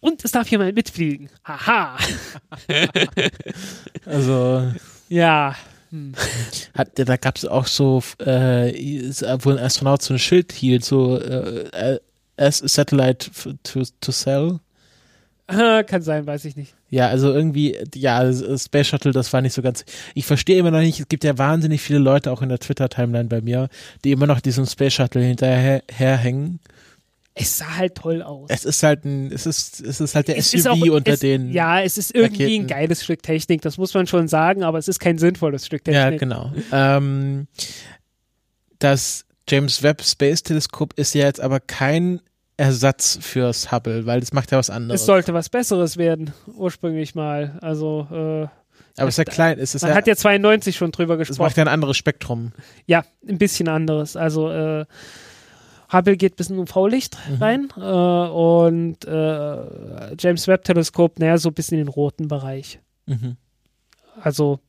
[0.00, 1.28] und es darf jemand mitfliegen.
[1.44, 1.96] Haha.
[4.06, 4.72] Also
[5.08, 5.56] Ja.
[6.74, 8.72] hat, da gab es auch so, äh,
[9.42, 11.98] wo ein Astronaut so ein Schild hielt, so äh,
[12.36, 14.60] as Satellite f- to, to sell.
[15.48, 16.74] Äh, Kann sein, weiß ich nicht.
[16.90, 19.84] Ja, also irgendwie, ja, das Space Shuttle, das war nicht so ganz.
[20.14, 23.28] Ich verstehe immer noch nicht, es gibt ja wahnsinnig viele Leute auch in der Twitter-Timeline
[23.28, 23.68] bei mir,
[24.04, 26.58] die immer noch diesem Space Shuttle hinterher herhängen.
[27.34, 28.50] Es sah halt toll aus.
[28.50, 31.20] Es ist halt ein, es ist, es ist halt der Es SUV auch, unter es,
[31.20, 31.52] den.
[31.52, 32.64] Ja, es ist irgendwie Raketen.
[32.64, 35.84] ein geiles Stück Technik, das muss man schon sagen, aber es ist kein sinnvolles Stück
[35.84, 36.12] Technik.
[36.12, 36.52] Ja, genau.
[36.72, 37.46] Ähm,
[38.80, 42.20] das James Webb Space Teleskop ist ja jetzt aber kein
[42.60, 45.00] Ersatz fürs Hubble, weil das macht ja was anderes.
[45.00, 47.58] Es sollte was Besseres werden, ursprünglich mal.
[47.62, 48.48] Also, äh,
[48.96, 51.28] aber es ist ja klein, es ist man ja, hat ja 92 schon drüber es
[51.28, 51.46] gesprochen.
[51.46, 52.52] macht ja ein anderes Spektrum.
[52.86, 54.14] Ja, ein bisschen anderes.
[54.16, 54.84] Also, äh,
[55.92, 57.42] Hubble geht bis in UV-Licht Mhm.
[57.42, 62.78] rein äh, und äh, James Webb Teleskop, naja, so bis in den roten Bereich.
[63.06, 63.36] Mhm.
[64.20, 64.60] Also,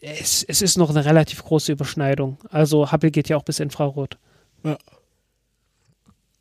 [0.00, 2.38] es, es ist noch eine relativ große Überschneidung.
[2.50, 4.16] Also, Hubble geht ja auch bis Infrarot.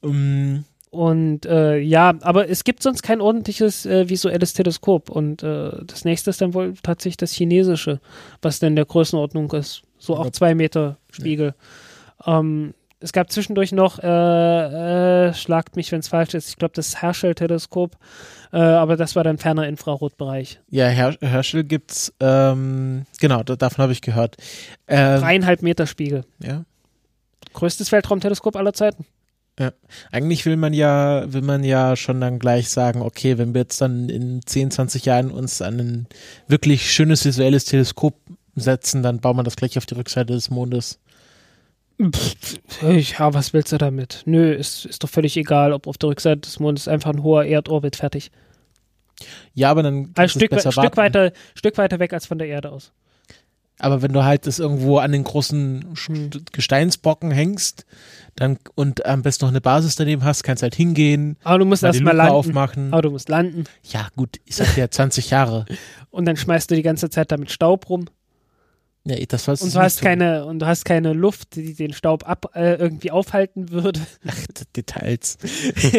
[0.06, 5.10] Um, Und äh, ja, aber es gibt sonst kein ordentliches äh, visuelles Teleskop.
[5.10, 7.99] Und äh, das nächste ist dann wohl tatsächlich das chinesische,
[8.41, 9.82] was denn der Größenordnung ist.
[9.97, 10.32] So auch Ja.
[10.32, 11.53] zwei Meter Spiegel.
[12.26, 16.74] Ähm, es gab zwischendurch noch, äh, äh, schlagt mich, wenn es falsch ist, ich glaube
[16.76, 17.97] das Herschel-Teleskop,
[18.53, 20.60] äh, aber das war dann ferner Infrarotbereich.
[20.70, 24.38] ja, Her Herschel gibt's, ähm, genau, da, davon habe ich gehört.
[24.88, 26.24] Ähm, Dreieinhalb Meter Spiegel.
[26.41, 26.64] ja.
[27.53, 29.06] Größtes Weltraumteleskop aller Zeiten.
[30.12, 33.80] Eigentlich will man ja, will man ja schon dann gleich sagen, okay, wenn wir jetzt
[33.80, 36.08] dann in 10, 20 Jahren uns an ein
[36.47, 38.16] wirklich schönes visuelles Teleskop
[38.56, 40.99] setzen, dann bauen wir das gleich auf die Rückseite des Mondes.
[42.01, 44.24] Pff, ja, was willst du damit?
[44.26, 47.45] Nö, ist, ist doch völlig egal, ob auf der Rückseite des Mondes einfach ein hoher
[47.45, 48.32] Erdorbit fertig.
[49.53, 52.47] Ja, aber dann Ein du es Stück, Stück, weiter, Stück weiter weg als von der
[52.47, 52.91] Erde aus.
[53.80, 56.30] Aber wenn du halt das irgendwo an den großen Sch- Hm.
[56.54, 57.86] Gesteinsbrocken hängst,
[58.36, 61.84] dann und am besten noch eine Basis daneben hast, kannst halt hingehen, Aber du musst
[61.84, 62.34] erstmal landen.
[62.34, 62.94] aufmachen.
[62.94, 63.66] Aber du musst landen.
[63.84, 65.66] Ja, gut, ich sag ja 20 Jahre.
[66.10, 68.06] Und dann schmeißt du die ganze Zeit damit Staub rum.
[69.08, 70.20] Ja, das sollst Und du hast nicht tun.
[70.20, 73.99] keine, und du hast keine Luft, die den Staub ab äh, irgendwie aufhalten würde.
[74.28, 74.36] Ach,
[74.76, 75.38] Details.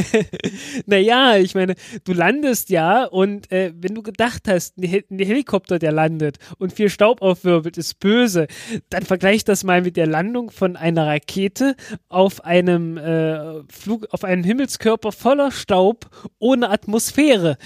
[0.86, 5.20] naja, ich meine, du landest ja und äh, wenn du gedacht hast, ein, Hel ein
[5.20, 8.48] Helikopter, der landet und viel Staub aufwirbelt, ist böse,
[8.90, 11.76] dann vergleich das mal mit der Landung von einer Rakete
[12.08, 17.56] auf einem äh, Flug, auf einem Himmelskörper voller Staub ohne Atmosphäre.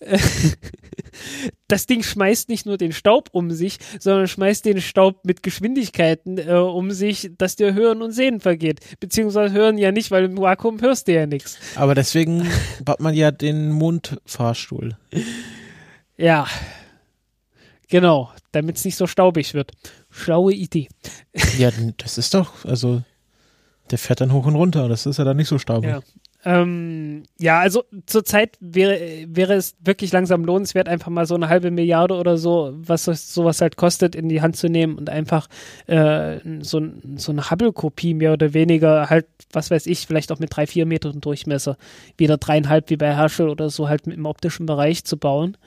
[1.70, 6.38] Das Ding schmeißt nicht nur den Staub um sich, sondern schmeißt den Staub mit Geschwindigkeiten
[6.38, 8.80] äh, um sich, dass dir Hören und Sehen vergeht.
[8.98, 11.58] Beziehungsweise Hören ja nicht, weil im Vakuum hörst du ja nichts.
[11.76, 12.46] Aber deswegen
[12.84, 14.96] baut man ja den Mondfahrstuhl.
[16.16, 16.46] Ja.
[17.88, 19.72] Genau, damit es nicht so staubig wird.
[20.10, 20.88] Schlaue Idee.
[21.58, 23.02] Ja, das ist doch, also
[23.90, 24.88] der fährt dann hoch und runter.
[24.88, 25.90] Das ist ja dann nicht so staubig.
[25.90, 26.00] Ja.
[26.42, 31.70] Ähm, ja, also zurzeit wäre, wäre es wirklich langsam lohnenswert, einfach mal so eine halbe
[31.70, 35.48] Milliarde oder so, was sowas halt kostet, in die Hand zu nehmen und einfach
[35.86, 36.80] äh, so,
[37.16, 40.86] so eine Hubble-Kopie mehr oder weniger halt, was weiß ich, vielleicht auch mit drei, vier
[40.86, 41.76] Metern Durchmesser,
[42.16, 45.58] wieder dreieinhalb wie bei Herschel oder so halt im optischen Bereich zu bauen.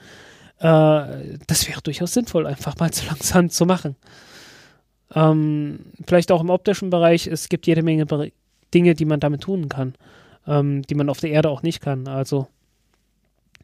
[0.58, 3.94] Äh, das wäre durchaus sinnvoll, einfach mal so langsam zu machen.
[5.14, 8.06] Ähm, vielleicht auch im optischen Bereich, es gibt jede Menge
[8.74, 9.94] Dinge, die man damit tun kann
[10.46, 12.08] ähm, die man auf der Erde auch nicht kann.
[12.08, 12.46] Also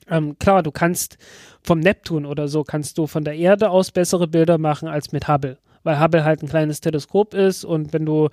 [0.08, 1.18] Ähm, klar, du kannst
[1.62, 5.28] vom Neptun oder so, kannst du von der Erde aus bessere Bilder machen als mit
[5.28, 8.28] Hubble, weil Hubble halt ein kleines Teleskop ist und wenn du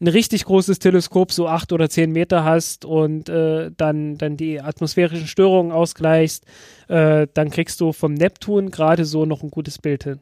[0.00, 4.60] ein richtig großes Teleskop, so acht oder zehn Meter hast und äh, dann, dann die
[4.60, 6.44] atmosphärischen Störungen ausgleichst,
[6.88, 10.20] äh, dann kriegst du vom Neptun gerade so noch ein gutes Bild hin.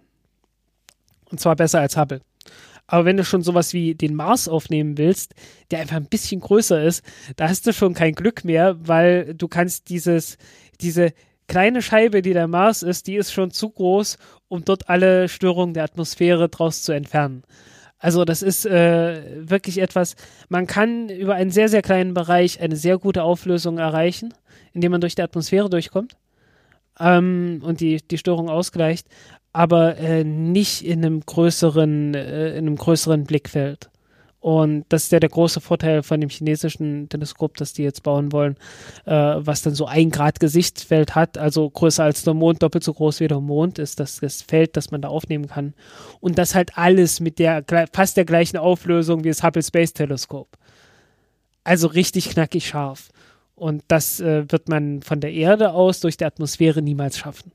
[1.30, 2.20] Und zwar besser als Hubble.
[2.90, 5.34] Aber wenn du schon sowas wie den Mars aufnehmen willst,
[5.70, 7.04] der einfach ein bisschen größer ist,
[7.36, 10.38] da hast du schon kein Glück mehr, weil du kannst dieses,
[10.80, 11.12] diese
[11.46, 14.18] kleine Scheibe, die der Mars ist, die ist schon zu groß,
[14.48, 17.44] um dort alle Störungen der Atmosphäre draus zu entfernen.
[18.00, 20.16] Also das ist äh, wirklich etwas,
[20.48, 24.34] man kann über einen sehr, sehr kleinen Bereich eine sehr gute Auflösung erreichen,
[24.72, 26.16] indem man durch die Atmosphäre durchkommt
[26.98, 29.06] ähm, und die, die Störung ausgleicht
[29.52, 33.90] aber äh, nicht in einem größeren, äh, in einem größeren Blickfeld.
[34.40, 38.32] Und das ist ja der große Vorteil von dem chinesischen Teleskop, das die jetzt bauen
[38.32, 38.56] wollen,
[39.04, 42.94] äh, was dann so ein Grad Gesichtsfeld hat, also größer als der Mond, doppelt so
[42.94, 45.74] groß wie der Mond ist das, das Feld, das man da aufnehmen kann.
[46.20, 50.56] Und das halt alles mit der fast der gleichen Auflösung wie das Hubble Space Teleskop.
[51.62, 53.10] Also richtig knackig scharf.
[53.54, 57.52] Und das äh, wird man von der Erde aus durch die Atmosphäre niemals schaffen.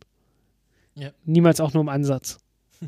[0.96, 1.10] Ja.
[1.26, 2.40] Niemals auch nur im Ansatz.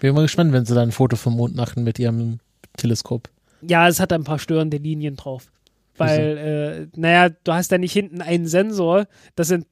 [0.00, 2.40] Bin mal gespannt, wenn sie dann ein Foto vom Mond machen mit ihrem
[2.76, 3.30] Teleskop.
[3.62, 5.50] Ja, es hat ein paar störende Linien drauf.
[5.96, 9.06] Weil, äh, naja, du hast da nicht hinten einen Sensor,
[9.36, 9.66] das sind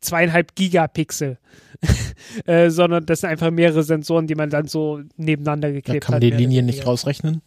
[0.00, 1.38] zweieinhalb Gigapixel,
[2.46, 6.14] äh, sondern das sind einfach mehrere Sensoren, die man dann so nebeneinander geklebt hat.
[6.14, 7.42] Da kann man die Linien nicht rausrechnen?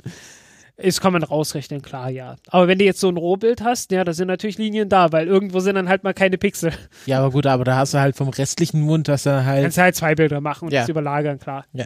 [0.79, 2.35] Ist, kann man rausrechnen, klar, ja.
[2.49, 5.25] Aber wenn du jetzt so ein Rohbild hast, ja, da sind natürlich Linien da, weil
[5.25, 6.71] irgendwo sind dann halt mal keine Pixel.
[7.07, 9.63] Ja, aber gut, aber da hast du halt vom restlichen Mund, dass er halt.
[9.63, 10.81] Kannst du halt zwei Bilder machen und ja.
[10.81, 11.65] das überlagern, klar.
[11.73, 11.85] Ja.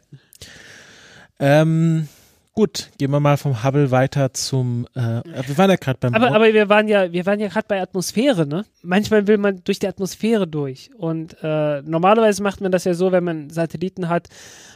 [1.39, 2.09] Ähm,
[2.53, 4.87] gut, gehen wir mal vom Hubble weiter zum.
[4.93, 6.13] Äh, wir waren ja gerade beim.
[6.13, 8.65] Aber, aber wir waren ja, wir waren ja gerade bei Atmosphäre, ne?
[8.81, 10.91] Manchmal will man durch die Atmosphäre durch.
[10.97, 14.29] Und äh, normalerweise macht man das ja so, wenn man Satelliten hat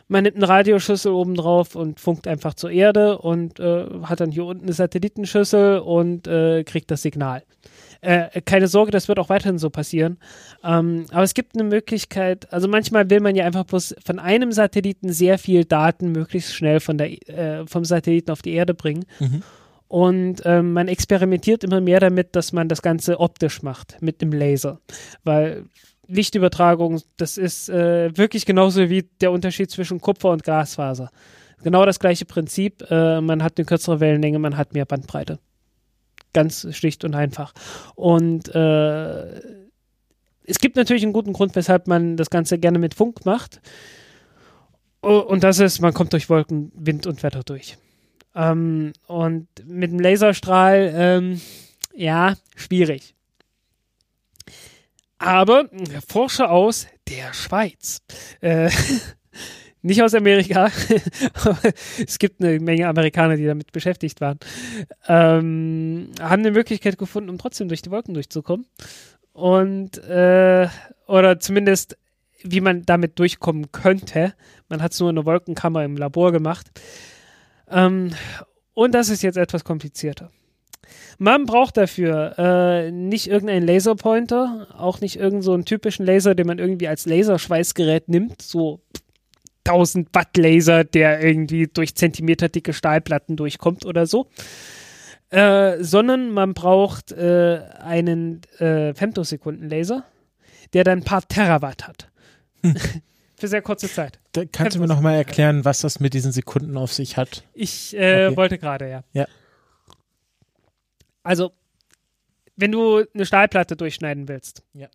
[0.08, 4.32] man nimmt einen Radioschüssel oben drauf und funkt einfach zur Erde und äh, hat dann
[4.32, 7.44] hier unten eine Satellitenschüssel und äh, kriegt das Signal.
[8.06, 10.18] Äh, keine Sorge, das wird auch weiterhin so passieren.
[10.64, 14.52] Ähm, aber es gibt eine Möglichkeit, also manchmal will man ja einfach bloß von einem
[14.52, 19.06] Satelliten sehr viel Daten möglichst schnell von der, äh, vom Satelliten auf die Erde bringen.
[19.20, 19.42] Mhm.
[19.88, 24.34] Und ähm, man experimentiert immer mehr damit, dass man das Ganze optisch macht mit einem
[24.34, 24.80] Laser.
[25.24, 25.66] Weil
[26.08, 31.10] Lichtübertragung, das ist äh, wirklich genauso wie der Unterschied zwischen Kupfer und Glasfaser.
[31.64, 32.86] Genau das gleiche Prinzip.
[32.92, 35.40] Äh, man hat eine kürzere Wellenlänge, man hat mehr Bandbreite.
[36.36, 37.54] Ganz schlicht und einfach.
[37.96, 39.40] Und äh,
[40.44, 43.62] es gibt natürlich einen guten Grund, weshalb man das Ganze gerne mit Funk macht.
[45.00, 47.78] Und das ist, man kommt durch Wolken, Wind und Wetter durch.
[48.36, 51.42] Ähm, und mit dem Laserstrahl, ähm,
[51.96, 53.16] ja, schwierig
[55.18, 55.70] aber
[56.08, 58.02] Forscher aus der Schweiz.
[58.42, 58.70] Äh,
[59.86, 60.72] nicht aus Amerika,
[62.08, 64.40] es gibt eine Menge Amerikaner, die damit beschäftigt waren,
[65.08, 68.66] ähm, haben eine Möglichkeit gefunden, um trotzdem durch die Wolken durchzukommen.
[69.32, 70.68] Und, äh,
[71.08, 71.98] oder zumindest,
[72.42, 74.34] wie man damit durchkommen könnte.
[74.70, 76.68] Man hat es nur in der Wolkenkammer im Labor gemacht.
[77.70, 78.12] Ähm,
[78.74, 80.32] und das ist jetzt etwas komplizierter.
[81.20, 86.58] Man braucht dafür äh, nicht irgendeinen Laserpointer, auch nicht irgendeinen so typischen Laser, den man
[86.60, 88.82] irgendwie als Laserschweißgerät nimmt, so
[89.66, 94.30] 1000 Watt Laser, der irgendwie durch zentimeterdicke Stahlplatten durchkommt oder so.
[95.30, 100.06] Äh, sondern man braucht äh, einen äh, Femtosekunden-Laser,
[100.74, 102.10] der dann ein paar Terawatt hat.
[102.62, 102.76] Hm.
[103.38, 104.20] Für sehr kurze Zeit.
[104.32, 107.44] Da kannst du mir nochmal erklären, was das mit diesen Sekunden auf sich hat?
[107.54, 108.38] Ich äh, okay.
[108.38, 109.04] wollte gerade, ja.
[109.12, 109.28] Ja.
[111.22, 111.52] Also,
[112.56, 114.88] wenn du eine Stahlplatte durchschneiden willst, ja.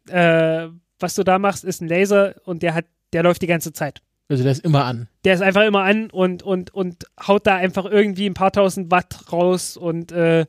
[0.65, 3.73] äh, was du da machst, ist ein Laser und der hat, der läuft die ganze
[3.73, 4.01] Zeit.
[4.31, 5.09] Also der ist immer an.
[5.25, 8.91] Der ist einfach immer an und, und, und haut da einfach irgendwie ein paar tausend
[8.93, 10.47] Watt raus und äh,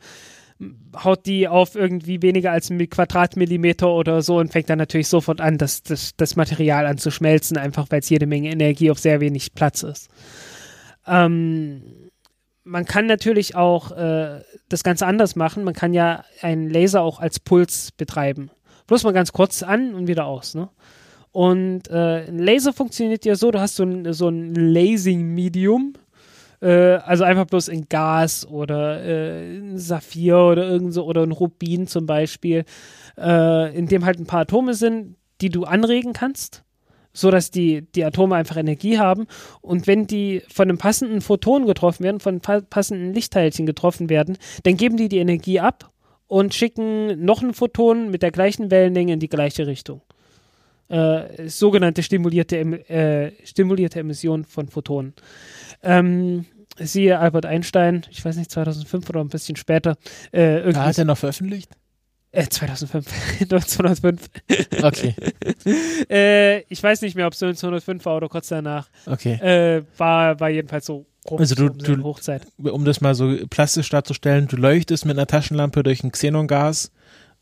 [0.95, 5.41] haut die auf irgendwie weniger als ein Quadratmillimeter oder so und fängt dann natürlich sofort
[5.41, 8.99] an, das, das, das Material an zu schmelzen, einfach weil es jede Menge Energie auf
[8.99, 10.09] sehr wenig Platz ist.
[11.07, 11.81] Ähm,
[12.63, 15.63] man kann natürlich auch äh, das Ganze anders machen.
[15.63, 18.51] Man kann ja einen Laser auch als Puls betreiben.
[18.85, 20.53] Bloß mal ganz kurz an und wieder aus.
[20.53, 20.69] Ne?
[21.31, 25.93] Und äh, ein Laser funktioniert ja so, du hast so ein, so ein Lasing-Medium,
[26.61, 31.31] äh, also einfach bloß in Gas oder äh, ein Saphir oder irgend so, oder ein
[31.31, 32.65] Rubin zum Beispiel,
[33.17, 36.63] äh, in dem halt ein paar Atome sind, die du anregen kannst
[37.13, 39.27] so dass die, die Atome einfach Energie haben.
[39.61, 44.37] Und wenn die von einem passenden Photon getroffen werden, von pa passenden Lichtteilchen getroffen werden,
[44.63, 45.91] dann geben die die Energie ab
[46.27, 50.01] und schicken noch ein Photon mit der gleichen Wellenlänge in die gleiche Richtung.
[50.91, 55.13] Äh, sogenannte stimulierte, äh, stimulierte Emission von Photonen.
[55.83, 56.45] Ähm,
[56.77, 59.95] siehe Albert Einstein, ich weiß nicht, 2005 oder ein bisschen später.
[60.31, 61.71] Äh, da hat er noch veröffentlicht?
[62.33, 63.07] Äh, 2005.
[63.41, 64.29] 1905.
[64.83, 65.15] Okay.
[66.09, 68.89] äh, ich weiß nicht mehr, ob es 1905 war oder kurz danach.
[69.05, 69.33] Okay.
[69.35, 72.47] Äh, war, war jedenfalls so also du, du, Hochzeit.
[72.57, 76.91] Um das mal so plastisch darzustellen, du leuchtest mit einer Taschenlampe durch ein Xenongas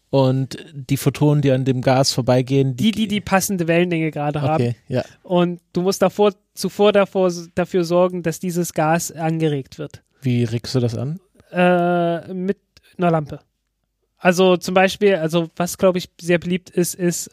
[0.09, 4.63] und die Photonen, die an dem Gas vorbeigehen, die die die passende Wellenlänge gerade haben.
[4.63, 5.03] Okay, ja.
[5.23, 10.03] Und du musst davor zuvor davor dafür sorgen, dass dieses Gas angeregt wird.
[10.21, 11.19] Wie regst du das an?
[11.51, 12.57] Äh, mit
[12.97, 13.39] einer Lampe.
[14.17, 17.29] Also zum Beispiel, also was glaube ich sehr beliebt ist, ist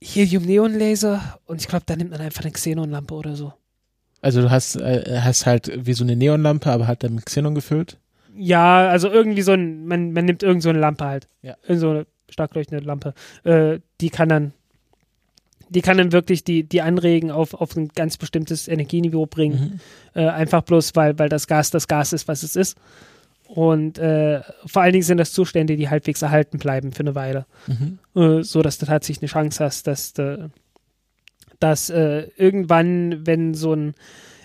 [0.00, 3.52] Helium-Neon-Laser und ich glaube, da nimmt man einfach eine Xenon-Lampe oder so.
[4.20, 7.54] Also du hast, äh, hast halt wie so eine Neonlampe, aber halt dann mit Xenon
[7.54, 7.98] gefüllt?
[8.36, 11.28] Ja, also irgendwie so ein, man, man nimmt irgend so eine Lampe halt.
[11.42, 11.56] Ja.
[11.62, 13.14] Irgend so eine stark leuchtende Lampe.
[13.44, 14.52] Äh, die kann dann,
[15.68, 19.80] die kann dann wirklich die, die anregen auf, auf ein ganz bestimmtes Energieniveau bringen.
[20.14, 20.20] Mhm.
[20.20, 22.76] Äh, einfach bloß, weil, weil das Gas das Gas ist, was es ist.
[23.46, 27.46] Und äh, vor allen Dingen sind das Zustände, die halbwegs erhalten bleiben für eine Weile.
[27.66, 27.98] Mhm.
[28.16, 30.14] Äh, so dass du tatsächlich eine Chance hast, dass,
[31.60, 33.94] dass äh, irgendwann, wenn so ein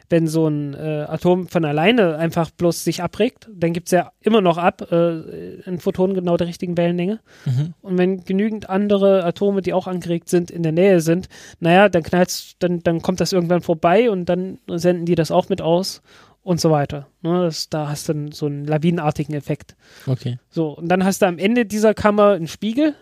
[0.10, 4.12] wenn so ein äh, Atom von alleine einfach bloß sich abregt, dann gibt es ja
[4.22, 7.20] immer noch ab äh, ein Photon genau der richtigen Wellenlänge.
[7.46, 7.74] Mhm.
[7.82, 11.30] Und wenn genügend andere Atome, die auch angeregt sind, in der Nähe sind,
[11.60, 15.50] naja, dann knallt's, dann, dann kommt das irgendwann vorbei und dann senden die das auch
[15.50, 16.02] mit aus
[16.44, 17.08] und so weiter.
[17.22, 19.76] Ne, das, da hast du dann so einen lawinenartigen Effekt.
[20.08, 20.40] Okay.
[20.50, 22.96] So, und dann hast du am Ende dieser Kammer einen Spiegel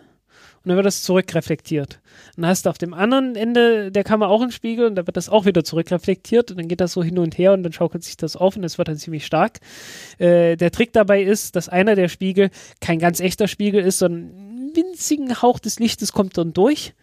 [0.64, 2.00] und dann wird das zurückreflektiert.
[2.36, 5.16] Dann hast du auf dem anderen Ende der Kammer auch einen Spiegel und dann wird
[5.16, 8.04] das auch wieder zurückreflektiert und dann geht das so hin und her und dann schaukelt
[8.04, 9.60] sich das auf und das wird dann ziemlich stark.
[10.18, 14.30] Äh, der Trick dabei ist, dass einer der Spiegel kein ganz echter Spiegel ist, sondern
[14.30, 16.94] einen winzigen Hauch des Lichtes kommt dann durch.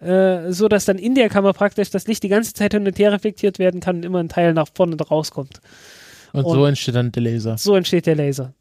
[0.00, 2.98] Äh, so dass dann in der Kammer praktisch das Licht die ganze Zeit hin und
[2.98, 5.60] her reflektiert werden kann und immer ein Teil nach vorne und rauskommt.
[6.32, 7.56] Und, und so entsteht dann der Laser.
[7.56, 8.52] So entsteht der Laser.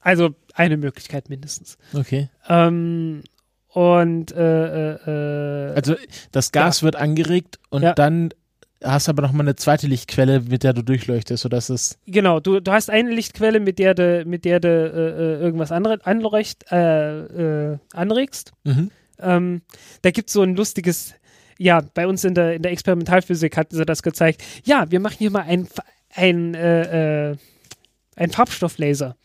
[0.00, 0.30] Also
[0.60, 1.78] eine Möglichkeit mindestens.
[1.92, 2.28] Okay.
[2.48, 3.22] Ähm,
[3.68, 5.94] und äh, äh, also
[6.32, 6.86] das Gas ja.
[6.86, 7.94] wird angeregt und ja.
[7.94, 8.30] dann
[8.82, 12.40] hast aber noch mal eine zweite Lichtquelle, mit der du durchleuchtest, sodass es genau.
[12.40, 15.98] Du, du hast eine Lichtquelle, mit der du mit der du äh, äh irgendwas andere,
[16.04, 18.52] anrecht, äh, äh, anregst.
[18.64, 18.90] Mhm.
[19.20, 19.62] Ähm,
[20.02, 21.14] da gibt es so ein lustiges,
[21.58, 24.42] ja, bei uns in der, in der Experimentalphysik hatten sie das gezeigt.
[24.64, 25.68] Ja, wir machen hier mal ein,
[26.14, 27.36] ein, äh, äh,
[28.16, 29.16] ein Farbstofflaser.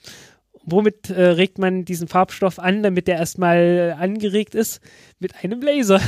[0.68, 4.82] Womit äh, regt man diesen Farbstoff an, damit der erstmal angeregt ist?
[5.20, 6.02] Mit einem Laser.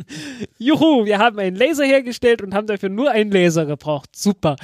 [0.58, 4.10] Juhu, wir haben einen Laser hergestellt und haben dafür nur einen Laser gebraucht.
[4.14, 4.56] Super.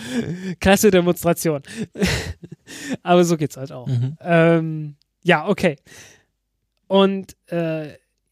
[0.60, 1.62] Klasse Demonstration.
[3.02, 3.88] Aber so geht's halt auch.
[3.88, 4.16] Mhm.
[4.20, 5.76] Ähm, ja, okay.
[6.86, 7.88] Und äh,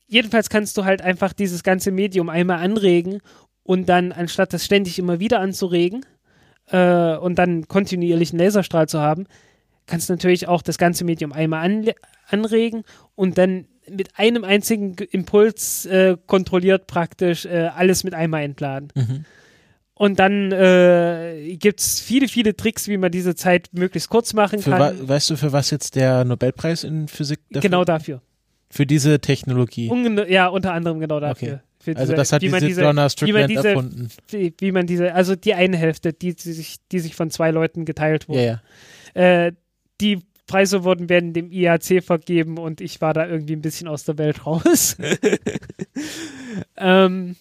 [0.07, 3.21] jedenfalls kannst du halt einfach dieses ganze Medium einmal anregen
[3.65, 6.05] und dann, anstatt das ständig immer wieder anzuregen
[6.67, 9.27] äh, und dann kontinuierlich einen Laserstrahl zu haben,
[9.91, 11.91] kannst du natürlich auch das ganze Medium einmal an,
[12.29, 12.85] anregen
[13.17, 18.89] und dann mit einem einzigen Impuls äh, kontrolliert praktisch äh, alles mit einmal entladen.
[18.95, 19.25] Mhm.
[19.95, 24.61] Und dann äh, gibt es viele, viele Tricks, wie man diese Zeit möglichst kurz machen
[24.61, 25.09] für kann.
[25.09, 27.69] weißt du, für was jetzt der Nobelpreis in Physik dafür?
[27.69, 28.23] Genau dafür.
[28.71, 29.91] Für diese Technologie.
[29.91, 31.61] Unge ja, unter anderem genau dafür.
[31.83, 31.97] Okay.
[31.97, 34.09] also das hat diese, diese Donna Strickland diese, erfunden.
[34.29, 37.51] Wie, wie, man diese, also die eine Hälfte, die, die, sich, die sich von zwei
[37.51, 38.45] Leuten geteilt wurde.
[38.45, 38.61] Ja,
[39.15, 39.47] ja.
[39.47, 39.53] Äh,
[40.01, 44.05] die Preise wurden werden dem IAC vergeben und ich war da irgendwie ein bisschen aus
[44.05, 44.97] der Welt raus.
[46.77, 47.37] ähm,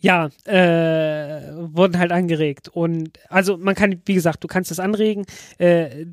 [0.00, 2.68] ja, äh, wurden halt angeregt.
[2.68, 5.24] Und also man kann, wie gesagt, du kannst das anregen.
[5.58, 6.06] Äh,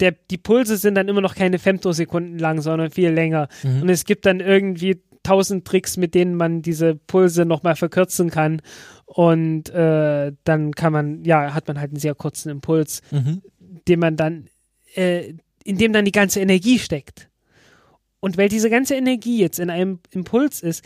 [0.00, 3.48] der, die Pulse sind dann immer noch keine Femtosekunden lang, sondern viel länger.
[3.62, 3.82] Mhm.
[3.82, 8.60] Und es gibt dann irgendwie tausend Tricks, mit denen man diese Pulse nochmal verkürzen kann.
[9.06, 13.42] Und äh, dann kann man, ja, hat man halt einen sehr kurzen Impuls, mhm.
[13.88, 14.48] Den man dann,
[14.94, 15.34] äh,
[15.64, 17.28] in dem dann die ganze Energie steckt.
[18.20, 20.84] Und weil diese ganze Energie jetzt in einem Impuls ist,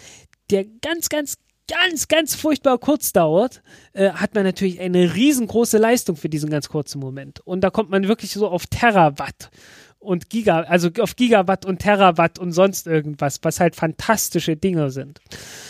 [0.51, 1.37] der ganz, ganz,
[1.69, 3.63] ganz, ganz furchtbar kurz dauert,
[3.93, 7.41] äh, hat man natürlich eine riesengroße Leistung für diesen ganz kurzen Moment.
[7.41, 9.51] Und da kommt man wirklich so auf Terawatt
[9.99, 15.21] und Giga, also auf Gigawatt und Terawatt und sonst irgendwas, was halt fantastische Dinge sind.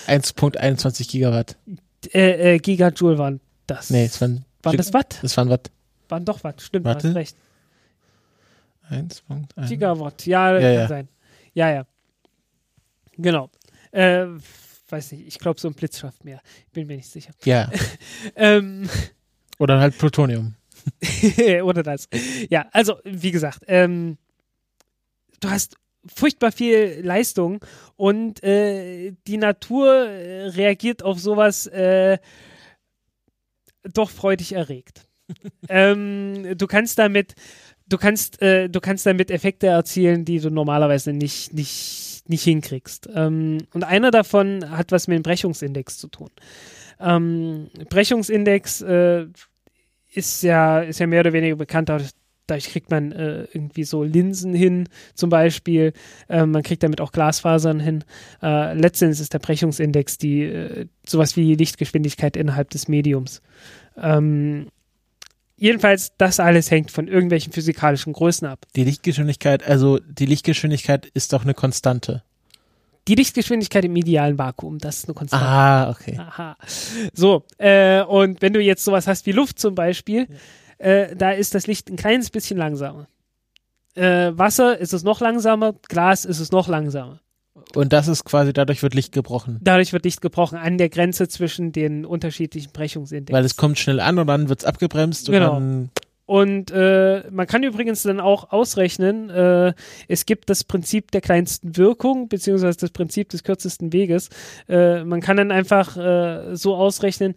[0.06, 1.56] 1.21 Gigawatt.
[2.12, 3.90] Äh, äh, Gigajoule waren das.
[3.90, 4.44] Nee, es waren.
[4.62, 5.18] Waren das Watt?
[5.22, 5.70] Das waren Watt.
[6.08, 7.08] Waren doch Watt, stimmt, Warte.
[7.08, 7.36] hast recht.
[8.90, 9.68] 1.1.
[9.68, 10.88] Gigawatt, ja, ja, kann ja.
[10.88, 11.08] sein.
[11.54, 11.86] Ja, ja.
[13.16, 13.50] Genau.
[13.90, 14.26] Äh,
[14.88, 16.40] weiß nicht, ich glaube, so ein Blitz schafft mehr.
[16.72, 17.32] Bin mir nicht sicher.
[17.44, 17.70] Ja.
[18.36, 18.88] ähm,
[19.58, 20.54] Oder halt Plutonium.
[21.64, 22.08] Oder das.
[22.48, 24.18] Ja, also, wie gesagt, ähm,
[25.40, 25.76] du hast
[26.14, 27.64] furchtbar viel Leistung
[27.96, 32.18] und äh, die Natur äh, reagiert auf sowas äh,
[33.82, 35.06] doch freudig erregt.
[35.68, 37.34] Ähm, du kannst damit,
[37.88, 43.08] du kannst, äh, du kannst damit Effekte erzielen, die du normalerweise nicht, nicht, nicht hinkriegst.
[43.14, 46.30] Ähm, und einer davon hat was mit dem Brechungsindex zu tun.
[47.00, 49.26] Ähm, Brechungsindex äh,
[50.12, 51.88] ist ja, ist ja mehr oder weniger bekannt
[52.46, 55.92] dadurch kriegt man äh, irgendwie so Linsen hin, zum Beispiel.
[56.28, 58.04] Äh, man kriegt damit auch Glasfasern hin.
[58.42, 63.42] Äh, letztendlich ist der Brechungsindex die äh, sowas wie Lichtgeschwindigkeit innerhalb des Mediums.
[63.96, 64.68] Ähm,
[65.56, 68.66] jedenfalls, das alles hängt von irgendwelchen physikalischen Größen ab.
[68.76, 72.22] Die Lichtgeschwindigkeit, also die Lichtgeschwindigkeit ist doch eine Konstante.
[73.08, 75.46] Die Lichtgeschwindigkeit im idealen Vakuum, das ist eine Konstante.
[75.46, 76.18] Ah, okay.
[76.18, 76.56] Aha.
[77.12, 80.36] So, äh, und wenn du jetzt sowas hast wie Luft zum Beispiel, ja
[80.78, 83.08] äh, da ist das Licht ein kleines bisschen langsamer.
[83.94, 87.20] Äh, Wasser ist es noch langsamer, Glas ist es noch langsamer.
[87.74, 89.58] Und das ist quasi, dadurch wird Licht gebrochen.
[89.62, 93.36] Dadurch wird Licht gebrochen an der Grenze zwischen den unterschiedlichen Brechungsindexen.
[93.36, 95.26] Weil es kommt schnell an und dann wird es abgebremst.
[95.26, 95.88] Genau.
[96.26, 99.74] Und äh, man kann übrigens dann auch ausrechnen, äh,
[100.08, 104.28] es gibt das Prinzip der kleinsten Wirkung, beziehungsweise das Prinzip des kürzesten Weges.
[104.68, 107.36] Äh, man kann dann einfach äh, so ausrechnen,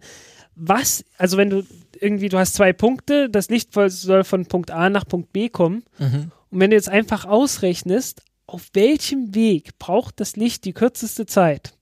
[0.56, 1.62] was, also wenn du
[2.00, 5.84] irgendwie, du hast zwei Punkte, das Licht soll von Punkt A nach Punkt B kommen.
[5.98, 6.32] Mhm.
[6.50, 11.74] Und wenn du jetzt einfach ausrechnest, auf welchem Weg braucht das Licht die kürzeste Zeit?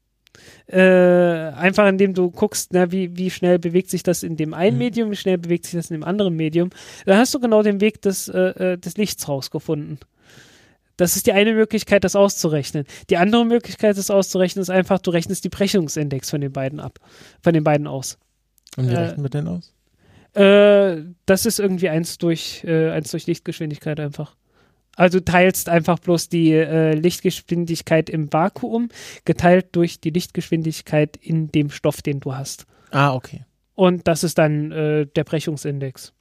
[0.67, 4.77] Äh, einfach indem du guckst, na, wie, wie schnell bewegt sich das in dem einen
[4.77, 4.79] mhm.
[4.79, 6.71] Medium, wie schnell bewegt sich das in dem anderen Medium,
[7.07, 9.99] dann hast du genau den Weg des, äh, äh des Lichts rausgefunden.
[10.97, 12.85] Das ist die eine Möglichkeit, das auszurechnen.
[13.09, 16.99] Die andere Möglichkeit, das auszurechnen, ist einfach, du rechnest die Brechungsindex von den beiden ab,
[17.43, 18.19] von den beiden aus.
[18.77, 19.73] Und wie äh, rechnen wir denn aus?
[20.35, 24.37] Äh, das ist irgendwie eins durch, äh, eins durch Lichtgeschwindigkeit einfach.
[24.99, 28.89] Also teilst einfach bloß die äh, Lichtgeschwindigkeit im Vakuum
[29.25, 32.67] geteilt durch die Lichtgeschwindigkeit in dem Stoff, den du hast.
[32.91, 33.45] Ah, okay.
[33.77, 36.13] Und das ist dann äh, der Brechungsindex.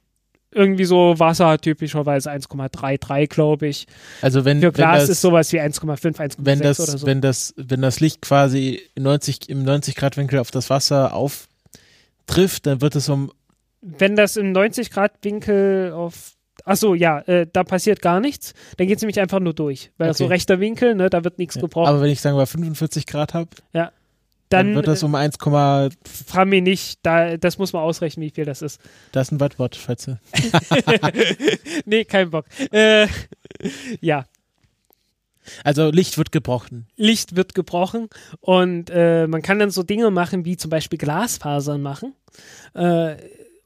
[0.52, 3.88] Irgendwie so Wasser typischerweise 1,33, glaube ich.
[4.22, 7.06] Also wenn für Glas wenn das, ist sowas wie 1,5, 1,6 wenn das, oder so.
[7.06, 12.66] Wenn das, wenn das Licht quasi 90, im 90 Grad Winkel auf das Wasser auftrifft,
[12.66, 13.32] dann wird es um
[13.80, 16.32] wenn das im 90-Grad-Winkel auf
[16.68, 18.52] Achso, ja, äh, da passiert gar nichts.
[18.76, 19.90] Dann geht es nämlich einfach nur durch.
[19.96, 20.18] Weil okay.
[20.18, 21.62] so rechter Winkel, ne, da wird nichts ja.
[21.62, 21.88] gebrochen.
[21.88, 23.90] Aber wenn ich sagen wir 45 Grad habe, ja.
[24.50, 28.30] dann, dann, wird das um 1, frag mich nicht, da, das muss man ausrechnen, wie
[28.30, 28.82] viel das ist.
[29.12, 30.20] Das ist ein Wattwort, falls du.
[31.86, 32.44] nee, kein Bock.
[32.70, 33.06] Äh,
[34.02, 34.26] ja.
[35.64, 36.86] Also Licht wird gebrochen.
[36.96, 41.80] Licht wird gebrochen und äh, man kann dann so Dinge machen, wie zum Beispiel Glasfasern
[41.80, 42.12] machen.
[42.74, 43.16] Äh,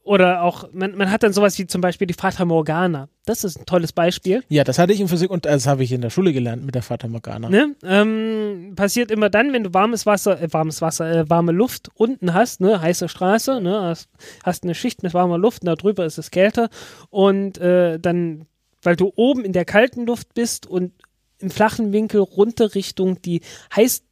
[0.05, 3.09] oder auch, man, man hat dann sowas wie zum Beispiel die Fata Morgana.
[3.25, 4.43] Das ist ein tolles Beispiel.
[4.49, 6.75] Ja, das hatte ich in Physik und das habe ich in der Schule gelernt mit
[6.75, 7.49] der Fata Morgana.
[7.49, 7.77] Ne?
[7.85, 12.35] Ähm, passiert immer dann, wenn du warmes Wasser, äh, warmes Wasser, äh, warme Luft unten
[12.35, 14.09] hast, ne, heiße Straße, ne, hast,
[14.43, 16.69] hast eine Schicht mit warmer Luft, und da drüber ist es kälter
[17.11, 18.47] und äh, dann,
[18.83, 20.93] weil du oben in der kalten Luft bist und
[21.39, 23.41] im flachen Winkel runter Richtung die
[23.75, 24.03] heiß,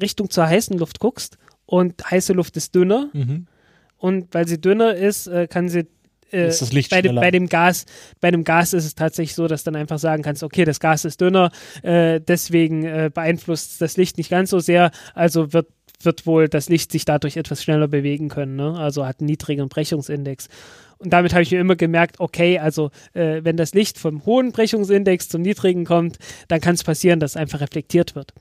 [0.00, 3.10] Richtung zur heißen Luft guckst und heiße Luft ist dünner.
[3.12, 3.46] Mhm
[4.04, 5.86] und weil sie dünner ist, äh, kann sie
[6.30, 7.86] äh, ist das Licht bei, dem, bei dem Gas,
[8.20, 11.06] bei dem Gas ist es tatsächlich so, dass dann einfach sagen kannst, okay, das Gas
[11.06, 11.50] ist dünner,
[11.82, 15.68] äh, deswegen äh, beeinflusst das Licht nicht ganz so sehr, also wird,
[16.02, 18.76] wird wohl das Licht sich dadurch etwas schneller bewegen können, ne?
[18.76, 20.48] also hat einen niedrigeren Brechungsindex.
[20.98, 24.52] Und damit habe ich mir immer gemerkt, okay, also äh, wenn das Licht vom hohen
[24.52, 26.18] Brechungsindex zum niedrigen kommt,
[26.48, 28.34] dann kann es passieren, dass es einfach reflektiert wird.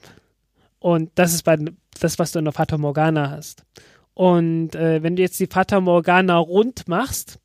[0.79, 1.55] Und das ist bei,
[2.01, 3.63] das, was du in der Fata Morgana hast.
[4.13, 7.39] Und äh, wenn du jetzt die Fata Morgana rund machst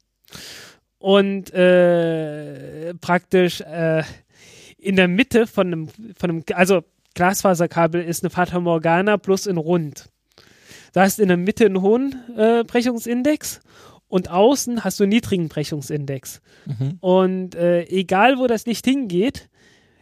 [0.99, 4.03] und äh, praktisch äh,
[4.77, 6.83] in der Mitte von einem, von einem, also
[7.15, 10.11] Glasfaserkabel ist eine Fata Morgana plus in rund.
[10.93, 13.61] Da hast in der Mitte einen hohen äh, Brechungsindex
[14.09, 16.41] und außen hast du einen niedrigen Brechungsindex.
[16.67, 16.99] Mhm.
[17.01, 19.49] Und äh, egal, wo das Licht hingeht,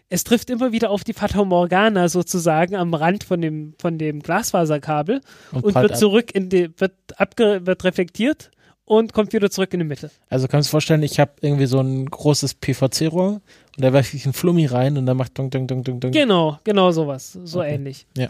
[0.08, 4.20] es trifft immer wieder auf die Fata Morgana sozusagen am Rand von dem, von dem
[4.20, 5.20] Glasfaserkabel
[5.52, 8.50] und, und wird zurück in die, wird abge, wird reflektiert
[8.84, 10.10] und kommt wieder zurück in die Mitte.
[10.28, 13.40] Also kannst du dir vorstellen, ich habe irgendwie so ein großes PVC-Rohr
[13.76, 16.12] und da werfe ich einen Flummi rein und dann macht dong, dong, dong, dong, dong.
[16.12, 17.38] Genau, genau sowas.
[17.44, 17.74] So okay.
[17.74, 18.06] ähnlich.
[18.16, 18.28] Ja.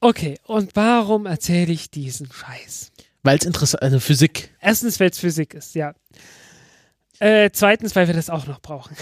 [0.00, 2.90] Okay, und warum erzähle ich diesen Scheiß?
[3.22, 4.50] Weil es interessant, also Physik.
[4.60, 5.94] Erstens, weil es Physik ist, ja.
[7.20, 8.96] Äh, zweitens, weil wir das auch noch brauchen.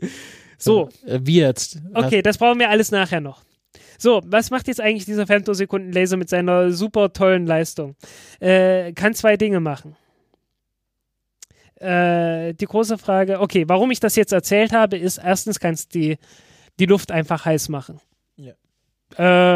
[0.58, 0.88] So.
[1.06, 1.78] Äh, wie jetzt?
[1.94, 3.42] Okay, das brauchen wir alles nachher noch.
[3.96, 7.96] So, was macht jetzt eigentlich dieser Femtosekunden-Laser mit seiner super tollen Leistung?
[8.40, 9.96] Äh, kann zwei Dinge machen.
[11.80, 15.98] äh, die große Frage, okay, warum ich das jetzt erzählt habe, ist erstens kannst du
[15.98, 16.18] die,
[16.78, 18.00] die Luft einfach heiß machen.
[18.36, 18.54] Ja.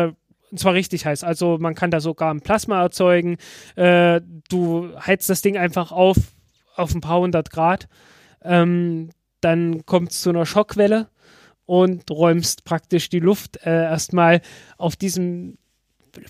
[0.07, 0.12] Äh,
[0.51, 1.24] und zwar richtig heiß.
[1.24, 3.39] Also man kann da sogar ein Plasma erzeugen.
[3.74, 6.16] Äh, du heizt das Ding einfach auf
[6.74, 7.87] auf ein paar hundert Grad.
[8.43, 9.11] Ähm,
[9.43, 11.09] dann kommt es zu einer Schockwelle
[11.66, 14.40] und räumst praktisch die Luft äh, erstmal
[14.78, 15.59] auf diesem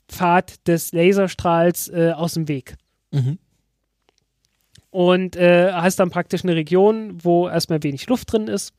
[0.08, 2.76] Pfad des Laserstrahls äh, aus dem Weg.
[3.10, 3.38] Mhm.
[4.90, 8.74] Und äh, hast dann praktisch eine Region, wo erstmal wenig Luft drin ist.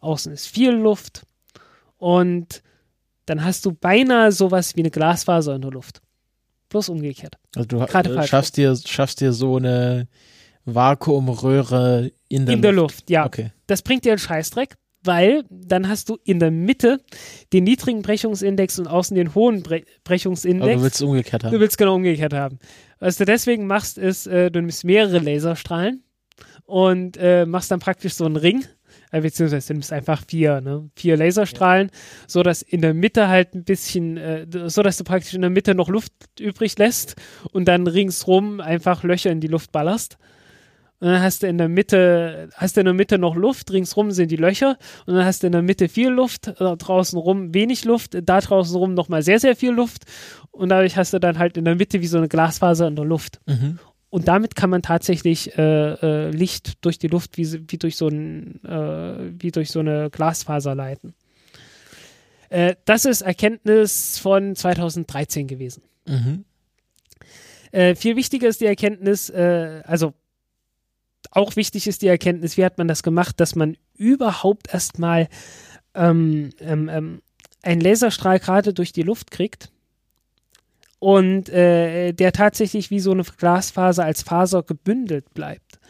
[0.00, 1.22] Außen ist viel Luft.
[1.98, 2.62] Und
[3.26, 6.02] dann hast du beinahe sowas wie eine Glasfaser in der Luft.
[6.68, 7.36] Bloß umgekehrt.
[7.54, 10.08] Also du äh, schaffst, dir, schaffst dir so eine
[10.64, 12.96] Vakuumröhre in der, in der Luft.
[12.96, 13.26] Luft ja.
[13.26, 13.52] Okay.
[13.66, 17.00] Das bringt dir einen Scheißdreck, weil dann hast du in der Mitte
[17.52, 20.62] den niedrigen Brechungsindex und außen den hohen Bre Brechungsindex.
[20.64, 21.52] Aber du willst es umgekehrt haben.
[21.52, 22.58] Du willst genau umgekehrt haben.
[23.00, 26.04] Was du deswegen machst, ist, äh, du nimmst mehrere Laserstrahlen
[26.64, 28.64] und äh, machst dann praktisch so einen Ring,
[29.10, 30.88] äh, beziehungsweise du nimmst einfach vier, ne?
[30.94, 31.98] vier Laserstrahlen, ja.
[32.28, 35.50] so dass in der Mitte halt ein bisschen, äh, so dass du praktisch in der
[35.50, 37.16] Mitte noch Luft übrig lässt
[37.52, 40.16] und dann ringsrum einfach Löcher in die Luft ballerst.
[41.02, 44.12] Und dann hast du in der Mitte, hast du in der Mitte noch Luft, ringsrum
[44.12, 47.52] sind die Löcher und dann hast du in der Mitte viel Luft, da draußen rum
[47.52, 50.04] wenig Luft, da draußen rum nochmal sehr, sehr viel Luft
[50.52, 53.04] und dadurch hast du dann halt in der Mitte wie so eine Glasfaser in der
[53.04, 53.40] Luft.
[53.46, 53.80] Mhm.
[54.10, 58.06] Und damit kann man tatsächlich äh, äh, Licht durch die Luft wie, wie, durch so
[58.06, 61.14] ein, äh, wie durch so eine Glasfaser leiten.
[62.48, 65.82] Äh, das ist Erkenntnis von 2013 gewesen.
[66.06, 66.44] Mhm.
[67.72, 70.14] Äh, viel wichtiger ist die Erkenntnis, also
[71.32, 75.28] auch wichtig ist die Erkenntnis, wie hat man das gemacht, dass man überhaupt erstmal
[75.94, 77.22] ähm, ähm, ähm,
[77.62, 79.70] einen Laserstrahl gerade durch die Luft kriegt
[80.98, 85.80] und äh, der tatsächlich wie so eine Glasfaser als Faser gebündelt bleibt.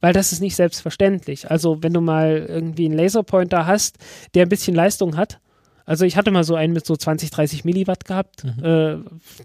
[0.00, 1.50] Weil das ist nicht selbstverständlich.
[1.50, 3.98] Also wenn du mal irgendwie einen Laserpointer hast,
[4.34, 5.40] der ein bisschen Leistung hat,
[5.86, 8.64] also ich hatte mal so einen mit so 20, 30 Milliwatt gehabt, mhm.
[8.64, 8.96] äh,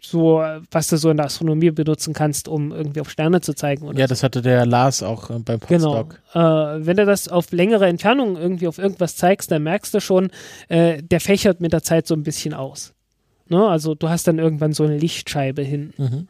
[0.01, 3.95] so was du so in der Astronomie benutzen kannst, um irgendwie auf Sterne zu zeigen.
[3.95, 6.19] ja, das hatte der Lars auch äh, beim Podstock.
[6.33, 6.75] Genau.
[6.75, 10.31] Äh, wenn du das auf längere Entfernungen irgendwie auf irgendwas zeigst, dann merkst du schon,
[10.67, 12.93] äh, der fächert mit der Zeit so ein bisschen aus.
[13.47, 13.63] Ne?
[13.67, 15.93] Also du hast dann irgendwann so eine Lichtscheibe hin.
[15.97, 16.27] Mhm.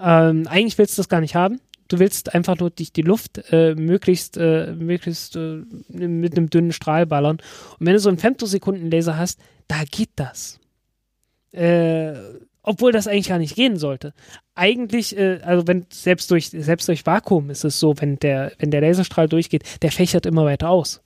[0.00, 3.42] Ähm, eigentlich willst du das gar nicht haben du willst einfach nur dich die Luft
[3.50, 7.38] äh, möglichst, äh, möglichst äh, mit einem dünnen Strahl ballern.
[7.78, 10.60] Und wenn du so einen Femtosekundenlaser hast, da geht das.
[11.52, 12.14] Äh,
[12.62, 14.12] obwohl das eigentlich gar nicht gehen sollte.
[14.54, 18.70] Eigentlich, äh, also wenn selbst durch selbst durch Vakuum ist es so, wenn der wenn
[18.70, 21.00] der Laserstrahl durchgeht, der fächert immer weiter aus.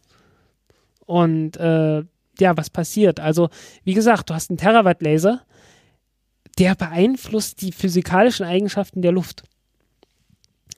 [1.06, 2.02] Und äh,
[2.38, 3.20] ja, was passiert?
[3.20, 3.48] Also
[3.84, 5.42] wie gesagt, du hast einen Terawatt Laser,
[6.58, 9.44] der beeinflusst die physikalischen Eigenschaften der Luft.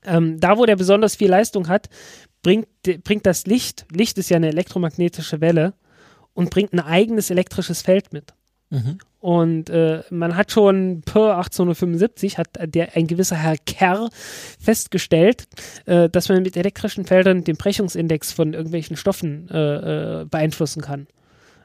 [0.04, 1.88] Ähm, da, wo der besonders viel Leistung hat,
[2.42, 2.68] bringt,
[3.04, 5.74] bringt das Licht, Licht ist ja eine elektromagnetische Welle,
[6.34, 8.34] und bringt ein eigenes elektrisches Feld mit.
[8.70, 8.98] Mhm.
[9.20, 14.10] Und äh, man hat schon per 1875 hat der ein gewisser Herr Kerr
[14.60, 15.46] festgestellt,
[15.86, 21.06] äh, dass man mit elektrischen Feldern den Brechungsindex von irgendwelchen Stoffen äh, äh beeinflussen kann.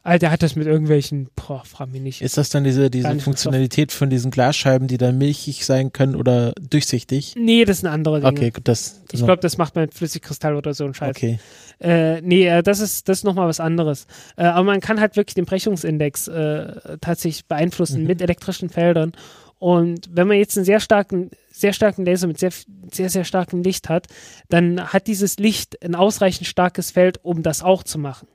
[0.03, 2.21] Alter, hat das mit irgendwelchen, boah, frag mich nicht.
[2.21, 6.53] Ist das dann diese, diese Funktionalität von diesen Glasscheiben, die dann milchig sein können oder
[6.53, 7.35] durchsichtig?
[7.37, 8.31] Nee, das sind andere Dinge.
[8.31, 9.01] Okay, gut, das.
[9.11, 11.09] Ich glaube, das macht man mit Flüssigkristall oder so ein Scheiß.
[11.15, 11.39] Okay.
[11.79, 14.07] Äh, nee, äh, das ist, das ist nochmal was anderes.
[14.37, 18.07] Äh, aber man kann halt wirklich den Brechungsindex äh, tatsächlich beeinflussen mhm.
[18.07, 19.13] mit elektrischen Feldern.
[19.59, 22.51] Und wenn man jetzt einen sehr starken, sehr starken Laser mit sehr,
[22.91, 24.07] sehr, sehr starkem Licht hat,
[24.47, 28.27] dann hat dieses Licht ein ausreichend starkes Feld, um das auch zu machen.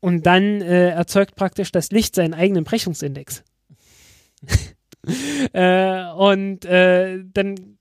[0.00, 3.42] Und dann äh, erzeugt praktisch das Licht seinen eigenen Brechungsindex.
[5.52, 7.78] äh, und äh, dann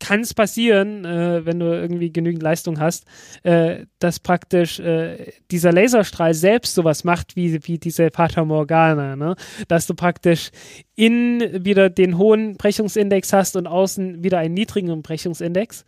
[0.00, 3.04] kann es passieren, äh, wenn du irgendwie genügend Leistung hast,
[3.42, 9.34] äh, dass praktisch äh, dieser Laserstrahl selbst sowas macht wie, wie diese Fata Morgana, ne?
[9.66, 10.50] dass du praktisch
[10.94, 15.84] innen wieder den hohen Brechungsindex hast und außen wieder einen niedrigen Brechungsindex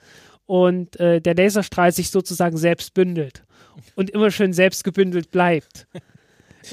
[0.50, 3.44] und äh, der Laserstrahl sich sozusagen selbst bündelt
[3.94, 5.86] und immer schön selbst gebündelt bleibt.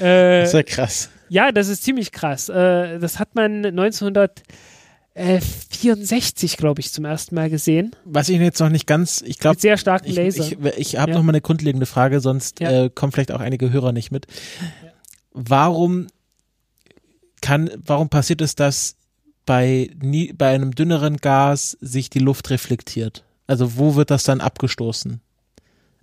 [0.40, 1.10] das ist ja krass.
[1.28, 2.48] Ja, das ist ziemlich krass.
[2.48, 7.94] Äh, das hat man 1964, glaube ich, zum ersten Mal gesehen.
[8.04, 9.54] Was ich jetzt noch nicht ganz, ich glaube.
[9.54, 10.42] Mit sehr starken Laser.
[10.42, 11.16] Ich, ich, ich habe ja.
[11.16, 12.86] noch mal eine grundlegende Frage, sonst ja.
[12.86, 14.26] äh, kommen vielleicht auch einige Hörer nicht mit.
[15.30, 16.08] Warum
[17.42, 18.96] kann, warum passiert es, dass
[19.46, 23.22] bei, nie, bei einem dünneren Gas sich die Luft reflektiert?
[23.48, 25.20] Also wo wird das dann abgestoßen?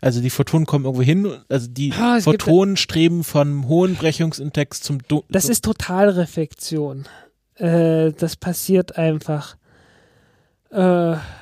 [0.02, 5.00] Also die Photonen kommen irgendwo hin, also die ah, Photonen streben vom hohen Brechungsindex zum
[5.08, 7.06] du Das ist Totalreflexion.
[7.56, 9.56] Äh, das passiert einfach.
[10.72, 10.78] Äh,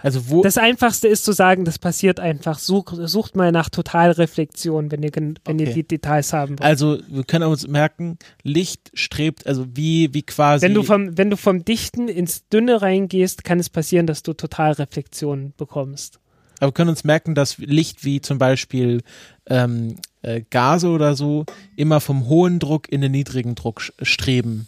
[0.04, 2.60] Also wo das Einfachste ist zu sagen, das passiert einfach.
[2.60, 5.74] Such, sucht mal nach Totalreflexion, wenn ihr, wenn ihr Okay.
[5.76, 6.62] die Details haben wollt.
[6.62, 11.30] also wir können uns merken, Licht strebt also wie wie quasi Wenn du, vom, wenn
[11.30, 16.20] du vom Dichten ins Dünne reingehst, kann es passieren, dass du Totalreflexion bekommst.
[16.60, 19.02] aber wir können uns merken, dass Licht wie zum Beispiel
[19.48, 21.46] ähm, äh, Gase oder so
[21.76, 24.68] immer vom hohen Druck in den niedrigen Druck streben.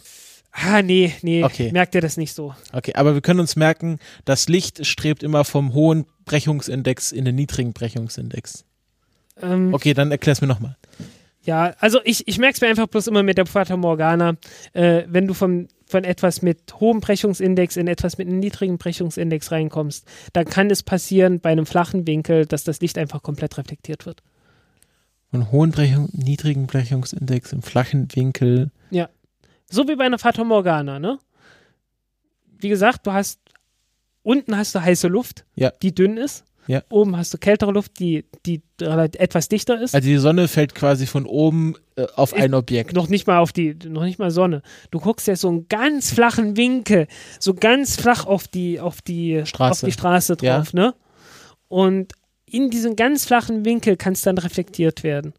[0.58, 1.72] Ah, nee, nee, Okay.
[1.74, 2.56] merkt ihr das nicht so.
[2.72, 7.36] Okay, aber wir können uns merken, das Licht strebt immer vom hohen Brechungsindex in den
[7.36, 8.64] niedrigen Brechungsindex.
[9.42, 10.78] Ähm, Okay, dann erklär's mir nochmal.
[11.44, 14.38] Ja, also ich, ich merke es mir einfach bloß immer mit der Fata Morgana.
[14.74, 19.52] Äh, wenn du vom, von etwas mit hohem Brechungsindex in etwas mit einem niedrigen Brechungsindex
[19.52, 24.06] reinkommst, dann kann es passieren bei einem flachen Winkel, dass das Licht einfach komplett reflektiert
[24.06, 24.24] wird.
[25.32, 28.72] Von hohen Brechung, niedrigen Brechungsindex im flachen Winkel.
[29.70, 31.20] So wie bei einer Fata Morgana, ne?
[32.58, 33.40] Wie gesagt, du hast
[34.24, 35.72] unten hast du heiße Luft, Ja.
[35.82, 36.46] die dünn ist.
[36.68, 36.82] Ja.
[36.90, 39.94] Oben hast du kältere Luft, die, die etwas dichter ist.
[39.94, 42.94] Also die Sonne fällt quasi von oben äh, auf Ist ein Objekt.
[42.94, 44.64] noch nicht mal auf die, noch nicht mal Sonne.
[44.90, 47.08] Du guckst ja so einen ganz flachen Winkel,
[47.40, 49.86] so ganz flach auf die, auf die Straße.
[49.86, 50.58] auf die Straße Ja.
[50.58, 50.96] drauf, ne?
[51.68, 52.14] Und
[52.48, 55.34] in diesem ganz flachen Winkel kann es dann reflektiert werden.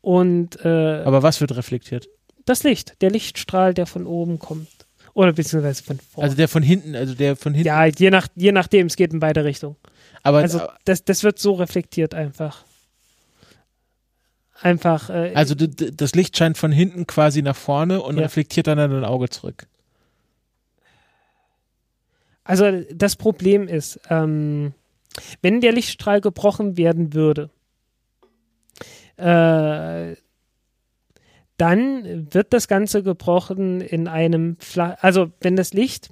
[0.00, 2.08] Und äh, Aber was wird reflektiert?
[2.44, 4.68] Das Licht, der Lichtstrahl, der von oben kommt.
[5.14, 6.24] Oder beziehungsweise von vorne.
[6.24, 7.68] Also der von hinten, also der von hinten.
[7.68, 9.76] ja, je, nach, je nachdem, es geht in beide Richtungen.
[10.24, 12.64] aber Also das, das wird so reflektiert einfach.
[14.60, 18.22] Einfach, äh, also das Licht scheint von hinten quasi nach vorne und Ja.
[18.22, 19.66] reflektiert dann in dein Auge zurück.
[22.44, 24.74] Also das Problem ist, ähm,
[25.42, 27.50] wenn der Lichtstrahl gebrochen werden würde,
[29.16, 30.16] äh,
[31.56, 36.10] dann wird das Ganze gebrochen in einem, Fla also wenn das Licht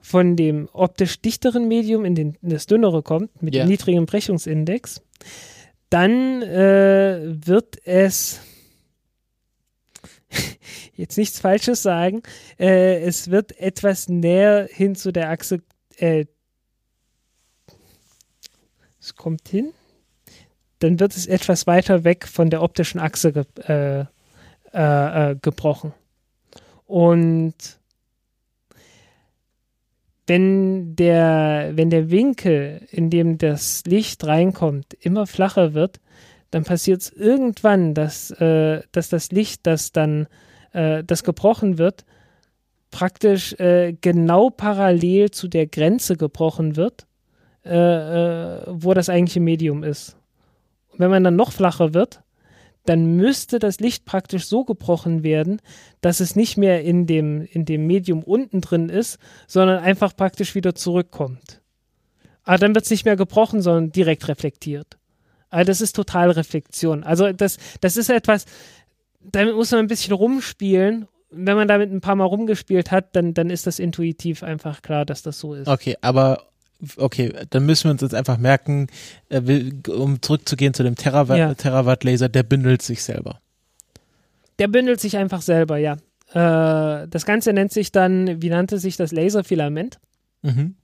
[0.00, 3.64] von dem optisch dichteren Medium in, den, in das dünnere kommt, mit Ja.
[3.64, 5.02] dem niedrigen Brechungsindex,
[5.90, 8.40] dann äh, wird es
[10.94, 12.22] jetzt nichts Falsches sagen,
[12.58, 15.62] äh, es wird etwas näher hin zu der Achse,
[15.96, 16.26] äh,
[19.00, 19.72] es kommt hin,
[20.80, 23.44] dann wird es etwas weiter weg von der optischen Achse ge
[24.76, 25.94] äh, äh, gebrochen.
[26.84, 27.54] Und
[30.26, 36.00] wenn der, wenn der Winkel, in dem das Licht reinkommt, immer flacher wird,
[36.50, 40.26] dann passiert es irgendwann, dass, äh, dass das Licht, das dann,
[40.72, 42.04] äh, das gebrochen wird,
[42.90, 47.06] praktisch äh, genau parallel zu der Grenze gebrochen wird,
[47.64, 50.16] äh, äh, wo das eigentliche Medium ist.
[50.90, 52.22] Und wenn man dann noch flacher wird,
[52.88, 55.60] dann müsste das Licht praktisch so gebrochen werden,
[56.00, 60.54] dass es nicht mehr in dem, in dem Medium unten drin ist, sondern einfach praktisch
[60.54, 61.60] wieder zurückkommt.
[62.44, 64.98] Aber dann wird es nicht mehr gebrochen, sondern direkt reflektiert.
[65.50, 67.02] Aber das ist Totalreflexion.
[67.02, 68.46] Also das, das ist etwas,
[69.20, 71.08] damit muss man ein bisschen rumspielen.
[71.30, 75.04] Wenn man damit ein paar Mal rumgespielt hat, dann, dann ist das intuitiv einfach klar,
[75.04, 75.66] dass das so ist.
[75.66, 76.46] Okay, aber
[76.96, 78.88] okay, dann müssen wir uns jetzt einfach merken,
[79.88, 81.54] um zurückzugehen zu dem Terawatt, Ja.
[81.54, 83.40] Terawatt Laser, der bündelt sich selber.
[84.58, 85.96] Der bündelt sich einfach selber, ja.
[86.32, 89.98] Äh, das Ganze nennt sich dann, wie nannte sich das Laserfilament?
[90.42, 90.74] Mhm.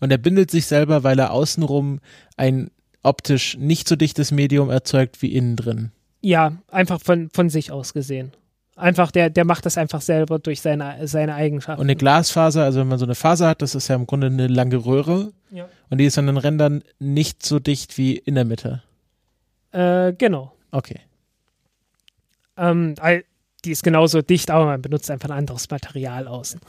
[0.00, 2.00] Und er bindet sich selber, weil er außenrum
[2.36, 2.70] ein
[3.02, 5.92] optisch nicht so dichtes Medium erzeugt wie innen drin.
[6.20, 8.32] Ja, einfach von, von sich aus gesehen.
[8.80, 11.80] Einfach, der, der macht das einfach selber durch seine, seine Eigenschaften.
[11.80, 14.28] Und eine Glasfaser, also wenn man so eine Faser hat, das ist ja im Grunde
[14.28, 15.68] eine lange Röhre Ja.
[15.90, 18.82] und die ist an den Rändern nicht so dicht wie in der Mitte.
[19.72, 20.52] Äh, genau.
[20.70, 21.00] Okay.
[22.56, 22.94] Ähm,
[23.64, 26.60] die ist genauso dicht, aber man benutzt einfach ein anderes Material außen.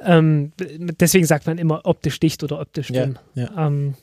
[0.00, 3.18] Ähm, deswegen sagt man immer optisch dicht oder optisch Ja, dünn.
[3.34, 3.66] ja.
[3.66, 3.94] Ähm,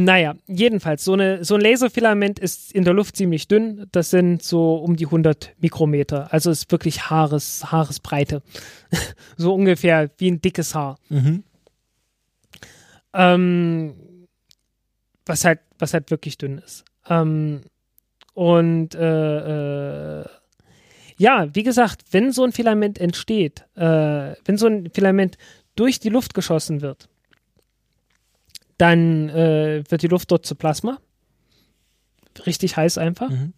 [0.00, 3.88] naja, jedenfalls, so, eine, so ein Laserfilament ist in der Luft ziemlich dünn.
[3.90, 6.32] Das sind so um die 100 Mikrometer.
[6.32, 8.42] Also ist wirklich Haares, Haaresbreite.
[9.36, 10.98] so ungefähr wie ein dickes Haar.
[11.08, 11.42] Mhm.
[13.12, 13.94] Ähm,
[15.26, 16.84] was halt, was halt wirklich dünn ist.
[17.08, 17.62] Ähm,
[18.34, 20.24] und äh, äh,
[21.16, 25.38] ja, wie gesagt, wenn so ein Filament entsteht, äh, wenn so ein Filament
[25.74, 27.08] durch die Luft geschossen wird,
[28.78, 30.98] dann äh, wird die Luft dort zu Plasma.
[32.46, 33.28] Richtig heiß einfach.
[33.30, 33.52] Mhm.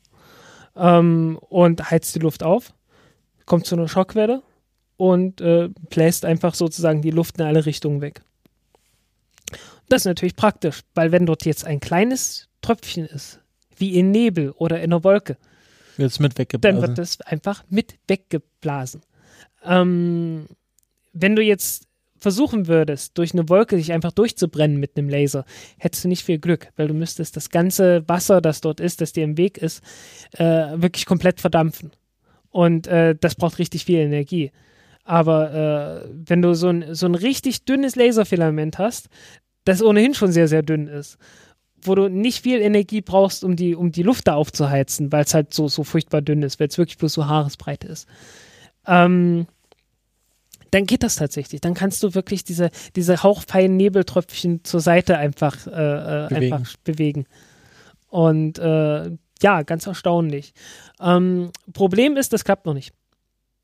[0.77, 2.73] Ähm, und heizt die Luft auf,
[3.45, 4.43] kommt zu einer Schockwelle
[4.97, 8.23] und äh, bläst einfach sozusagen die Luft in alle Richtungen weg.
[9.89, 13.41] Das ist natürlich praktisch, weil wenn dort jetzt ein kleines Tröpfchen ist,
[13.77, 15.37] wie in Nebel oder in einer Wolke,
[15.97, 16.81] Wird es mit dann weggeblasen.
[16.83, 19.03] wird das einfach mit weggeblasen.
[19.65, 20.47] Ähm,
[21.13, 21.89] wenn du jetzt
[22.21, 25.45] versuchen würdest, durch eine Wolke dich einfach durchzubrennen mit einem Laser,
[25.79, 29.13] hättest du nicht viel Glück, weil du müsstest das ganze Wasser, das dort ist, das
[29.13, 29.83] dir im Weg ist,
[30.33, 30.45] äh,
[30.75, 31.91] wirklich komplett verdampfen.
[32.51, 34.51] Und äh, das braucht richtig viel Energie.
[35.05, 39.09] Aber äh, wenn du so ein, so ein richtig dünnes Laserfilament hast,
[39.65, 41.19] das ohnehin schon sehr, sehr dünn ist,
[41.83, 45.35] wo du nicht viel Energie brauchst, um die, um die Luft da aufzuheizen, weil es
[45.35, 48.07] halt so, so furchtbar dünn ist, weil es wirklich bloß so Haaresbreit ist.
[48.87, 49.47] Ähm,
[50.71, 51.61] dann geht das tatsächlich.
[51.61, 56.53] Dann kannst du wirklich diese, diese hauchfeinen Nebeltröpfchen zur Seite einfach, äh, äh bewegen.
[56.55, 57.27] einfach bewegen.
[58.09, 59.11] Und äh,
[59.43, 60.53] ja, ganz erstaunlich.
[61.01, 62.93] Ähm, Problem ist, das klappt noch nicht.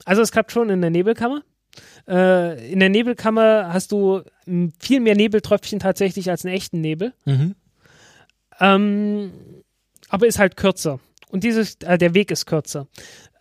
[0.04, 1.42] Also es klappt schon in der Nebelkammer.
[2.08, 4.22] Äh, in der Nebelkammer hast du
[4.78, 7.12] viel mehr Nebeltröpfchen tatsächlich als einen echten Nebel.
[7.24, 7.54] Mhm.
[8.60, 9.32] Ähm,
[10.08, 11.00] aber ist halt kürzer.
[11.30, 12.86] Und dieses, äh, der Weg ist kürzer.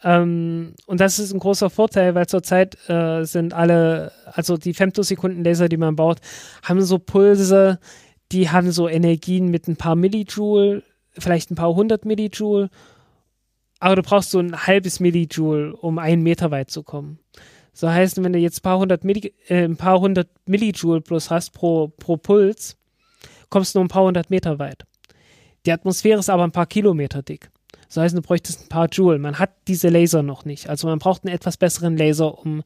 [0.03, 5.69] Ähm, und das ist ein großer Vorteil, weil zurzeit äh, sind alle, also die Femtosekunden-Laser,
[5.69, 6.19] die man baut,
[6.63, 7.79] haben so Pulse,
[8.31, 10.83] die haben so Energien mit ein paar Millijoule,
[11.17, 12.69] vielleicht ein paar hundert Millijoule.
[13.79, 17.19] Aber du brauchst so ein halbes Millijoule, um einen Meter weit zu kommen.
[17.73, 21.29] So heißt, wenn du jetzt ein paar hundert, Milli, äh, ein paar hundert Millijoule plus
[21.29, 22.77] hast pro, pro Puls,
[23.49, 24.85] kommst du nur ein paar hundert Meter weit.
[25.65, 27.49] Die Atmosphäre ist aber ein paar Kilometer dick.
[27.87, 29.19] Das heißt, du bräuchtest ein paar Joule.
[29.19, 30.69] Man hat diese Laser noch nicht.
[30.69, 32.63] Also man braucht einen etwas besseren Laser, um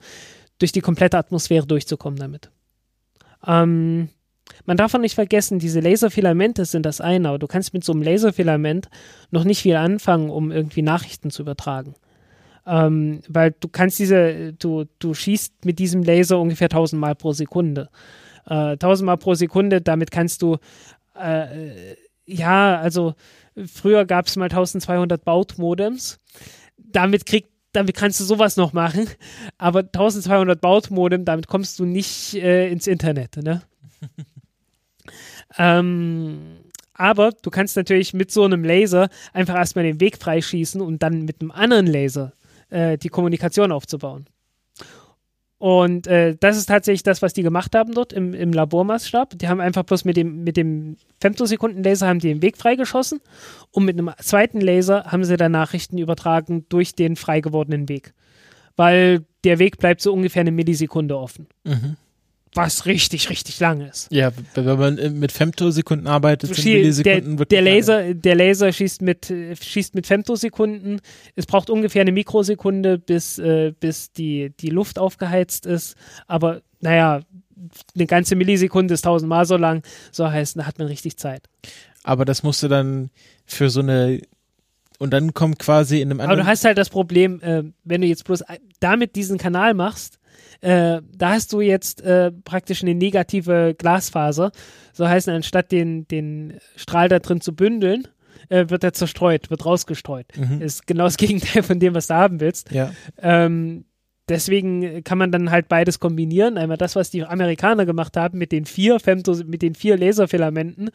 [0.58, 2.52] durch die komplette Atmosphäre durchzukommen damit.
[3.46, 4.10] Ähm,
[4.66, 7.94] man darf auch nicht vergessen, diese Laserfilamente sind das eine, aber du kannst mit so
[7.94, 8.90] einem Laserfilament
[9.32, 11.96] noch nicht viel anfangen, um irgendwie Nachrichten zu übertragen.
[12.66, 17.32] Ähm, weil du kannst diese, du, du schießt mit diesem Laser ungefähr 1000 Mal pro
[17.32, 17.90] Sekunde.
[18.46, 20.58] Äh, 1000 Mal pro Sekunde, damit kannst du
[21.16, 21.96] äh,
[22.30, 23.16] ja, also
[23.68, 26.20] früher gab es mal 1200 Bautmodems.
[26.78, 29.08] Damit kriegt damit kannst du sowas noch machen,
[29.58, 33.62] aber 1200 Bautmodem, damit kommst du nicht äh, ins Internet, ne?
[35.58, 36.58] ähm,
[36.94, 41.26] aber du kannst natürlich mit so einem Laser einfach erstmal den Weg freischießen und dann
[41.26, 42.34] mit einem anderen Laser
[42.70, 44.26] äh, die Kommunikation aufzubauen.
[45.60, 49.38] Und äh, das ist tatsächlich das, was die gemacht haben dort im, im Labormaßstab.
[49.38, 53.20] Die haben einfach bloß mit dem, mit dem Femtosekunden-Laser haben die den Weg freigeschossen
[53.72, 58.14] und mit einem zweiten Laser haben sie dann Nachrichten übertragen durch den frei gewordenen Weg.
[58.78, 61.48] Weil der Weg bleibt so ungefähr eine Millisekunde offen.
[61.66, 61.98] Mhm
[62.54, 64.08] was richtig, richtig lang ist.
[64.12, 68.16] Ja, wenn man äh, mit Femtosekunden arbeitet, sind Millisekunden der, der Laser, lange.
[68.16, 71.02] der Laser schießt mit, schießt mit Femtosekunden.
[71.36, 75.96] Es braucht ungefähr eine Mikrosekunde, bis, äh, bis die, die Luft aufgeheizt ist.
[76.28, 77.22] Aber naja,
[77.96, 79.84] eine ganze Millisekunde ist tausendmal so lang.
[80.12, 81.44] So heißt, da hat man richtig Zeit.
[82.04, 83.12] Aber das musste dann
[83.46, 84.22] für so eine
[85.00, 86.40] und dann kommt quasi in einem anderen.
[86.40, 88.44] Aber du hast halt das Problem, äh, wenn du jetzt bloß
[88.80, 90.19] damit diesen Kanal machst,
[90.62, 94.52] äh, da hast du jetzt äh, praktisch eine negative Glasfaser.
[94.94, 98.08] So heißt, anstatt den, den Strahl da drin zu bündeln,
[98.50, 100.26] äh, wird er zerstreut, wird rausgestreut.
[100.36, 100.62] Mhm.
[100.62, 102.72] Ist genau das Gegenteil von dem, was du haben willst.
[102.72, 102.92] Ja.
[103.22, 103.86] Ähm,
[104.30, 106.58] deswegen kann man dann halt beides kombinieren.
[106.58, 110.92] Einmal das, was die Amerikaner gemacht haben mit den vier Femtos, mit den vier Laserfilamenten,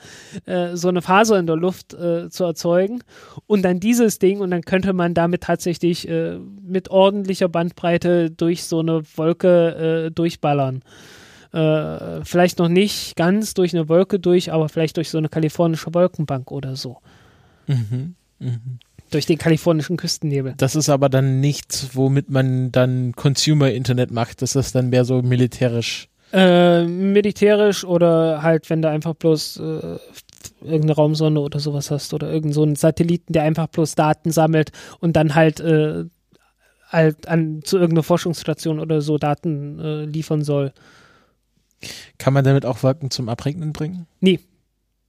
[0.47, 3.02] äh, so eine Faser in der Luft äh, zu erzeugen
[3.47, 8.65] und dann dieses Ding und dann könnte man damit tatsächlich äh, mit ordentlicher Bandbreite durch
[8.65, 10.82] so eine Wolke äh, durchballern.
[11.52, 15.94] Äh, vielleicht noch nicht ganz durch eine Wolke durch, aber vielleicht durch so eine kalifornische
[15.94, 16.98] Wolkenbank oder so.
[17.66, 18.15] Mhm.
[18.40, 18.78] Mhm.
[19.15, 20.55] Durch den kalifornischen Küstennebel.
[20.57, 24.43] Das ist aber dann nichts, womit man dann Consumer-Internet macht.
[24.43, 26.09] Das ist dann mehr so militärisch.
[26.32, 29.99] Äh, militärisch oder halt, wenn du einfach bloß äh,
[30.62, 34.73] irgendeine Raumsonde oder sowas hast oder irgend so einen Satelliten, der einfach bloß Daten sammelt
[34.99, 36.07] und dann halt, äh,
[36.89, 40.73] halt an, zu irgendeiner Forschungsstation oder so Daten äh, liefern soll.
[42.19, 44.09] Kann man damit auch Wolken zum Abregnen bringen?
[44.19, 44.41] Nee,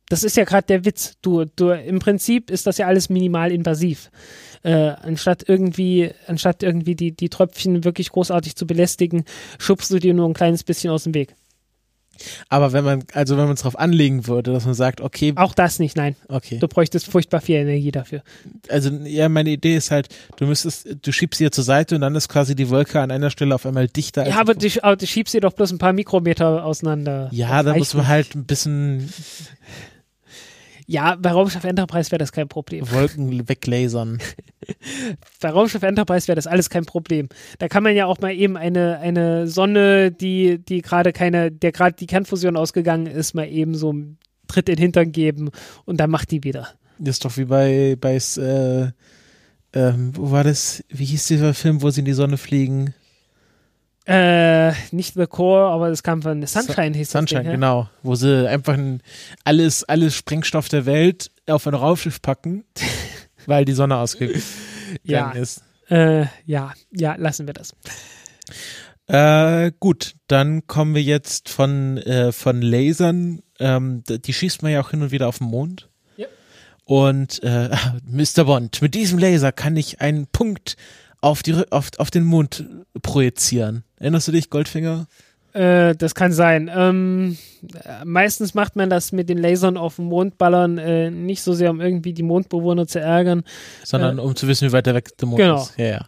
[0.10, 1.16] das ist ja gerade der Witz.
[1.22, 4.12] Du, du, im Prinzip ist das ja alles minimal invasiv.
[4.64, 9.26] Äh, anstatt irgendwie, anstatt irgendwie die, die Tröpfchen wirklich großartig zu belästigen,
[9.60, 11.36] schubst du dir nur ein kleines bisschen aus dem Weg.
[12.50, 15.34] Aber wenn man, also wenn man es darauf anlegen würde, dass man sagt, okay.
[15.36, 16.16] Auch das nicht, nein.
[16.28, 16.60] Okay.
[16.60, 18.24] Du bräuchtest furchtbar viel Energie dafür.
[18.70, 22.16] Also, ja, meine Idee ist halt, du müsstest, du schiebst sie zur Seite und dann
[22.16, 24.28] ist quasi die Wolke an einer Stelle auf einmal dichter.
[24.28, 27.30] Ja, aber du, aber du schiebst sie doch bloß ein paar Mikrometer auseinander.
[27.32, 29.12] Ja, da muss man halt ein bisschen
[30.88, 32.90] ja, bei Raumschiff Enterprise wäre das kein Problem.
[32.92, 34.20] Wolken weglasern.
[35.42, 37.30] bei Raumschiff Enterprise wäre das alles kein Problem.
[37.60, 41.72] Da kann man ja auch mal eben eine, eine Sonne, die, die gerade keine, der
[41.72, 45.50] gerade die Kernfusion ausgegangen ist, mal eben so einen Tritt in den Hintern geben
[45.86, 46.70] und dann macht die wieder.
[47.00, 48.92] Das ist doch wie bei, bei äh,
[49.74, 50.84] ähm, wo war das?
[50.90, 52.94] Wie hieß dieser Film, wo sie in die Sonne fliegen?
[54.08, 57.90] Äh, nicht The Core, aber es kam von Sunshine, hieß Sunshine, das Ding, genau.
[58.04, 59.02] Wo sie einfach ein,
[59.44, 62.66] alles, alles Sprengstoff der Welt auf ein Raumschiff packen,
[63.48, 64.44] weil die Sonne ausgegangen
[65.04, 65.32] Ja.
[65.32, 65.64] ist.
[65.90, 66.22] Ja.
[66.22, 67.74] Äh, ja, ja, lassen wir das.
[69.08, 73.42] Äh, gut, dann kommen wir jetzt von, äh, von Lasern.
[73.60, 75.90] Ähm, die schießt man ja auch hin und wieder auf den Mond.
[76.18, 76.28] Ja.
[76.86, 77.70] Und äh,
[78.06, 78.46] Mr.
[78.46, 80.76] Bond, mit diesem Laser kann ich einen Punkt
[81.22, 82.66] auf, die, auf, auf den Mond
[83.02, 83.84] projizieren.
[84.00, 85.08] Erinnerst du dich, Goldfinger?
[85.54, 86.70] Äh, das kann sein.
[86.76, 87.38] Ähm,
[87.86, 91.54] äh, meistens macht man das mit den Lasern auf den Mond ballern, äh, nicht so
[91.54, 93.44] sehr, um irgendwie die Mondbewohner zu ärgern.
[93.84, 95.62] Sondern um zu wissen, wie weit der weg der Mond Genau.
[95.62, 95.74] ist.
[95.78, 96.06] Ja, ja.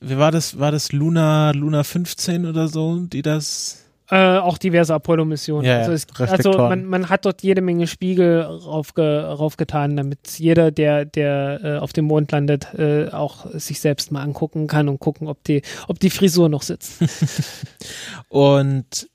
[0.00, 0.58] Wie war das?
[0.58, 3.82] War das Luna, Luna 15 oder so, die das?
[4.08, 5.64] Äh, auch diverse Apollo-Missionen.
[5.66, 10.70] Ja, also es, also man, man hat dort jede Menge Spiegel raufge, raufgetan, damit jeder,
[10.70, 15.00] der, der äh, auf dem Mond landet, äh, auch sich selbst mal angucken kann und
[15.00, 17.02] gucken, ob die, ob die Frisur noch sitzt.
[18.28, 19.08] Und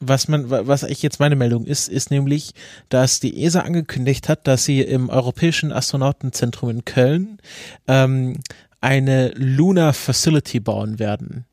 [0.00, 2.52] was man, wa- was eigentlich jetzt meine Meldung ist, ist nämlich,
[2.88, 7.38] dass die ESA angekündigt hat, dass sie im Europäischen Astronautenzentrum in Köln
[7.86, 8.40] ähm,
[8.80, 11.44] eine Lunar Facility bauen werden.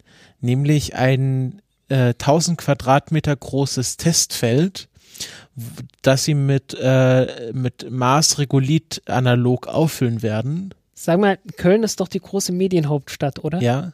[0.41, 4.87] Nämlich ein äh, 1000 Quadratmeter großes Testfeld,
[6.01, 10.73] das sie mit, äh, mit Mars-Regolith analog auffüllen werden.
[10.93, 13.61] Sag mal, Köln ist doch die große Medienhauptstadt, oder?
[13.61, 13.93] Ja.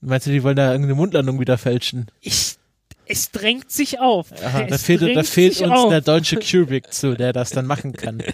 [0.00, 2.06] Meinst du, die wollen da irgendeine Mundlandung wieder fälschen?
[2.20, 2.56] Ich,
[3.06, 4.32] es drängt sich auf.
[4.44, 5.88] Aha, da fehlt, da fehlt uns auf.
[5.88, 8.22] der deutsche Kubrick zu, der das dann machen kann.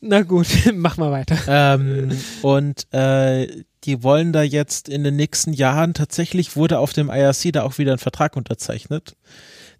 [0.00, 1.36] Na gut, mach mal weiter.
[1.46, 2.10] ähm,
[2.42, 7.52] und äh, die wollen da jetzt in den nächsten Jahren, tatsächlich wurde auf dem IRC
[7.52, 9.16] da auch wieder ein Vertrag unterzeichnet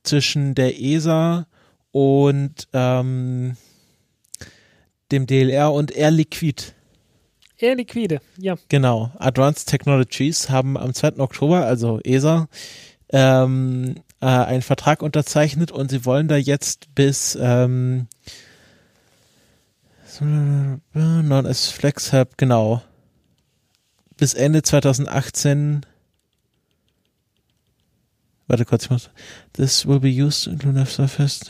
[0.02, 1.46] zwischen der ESA
[1.92, 3.56] und ähm,
[5.12, 6.72] dem DLR und Air Liquid.
[7.58, 8.56] Eher liquide, ja.
[8.70, 11.18] Genau, Advanced Technologies haben am 2.
[11.18, 12.48] Oktober, also ESA,
[13.10, 18.06] ähm, äh, einen Vertrag unterzeichnet und sie wollen da jetzt bis ähm,
[20.20, 22.82] non as Flex Hub, genau,
[24.20, 25.84] bis Ende 2018
[28.46, 29.10] Warte kurz, ich muss.
[29.52, 31.40] This will be used to lunar surface.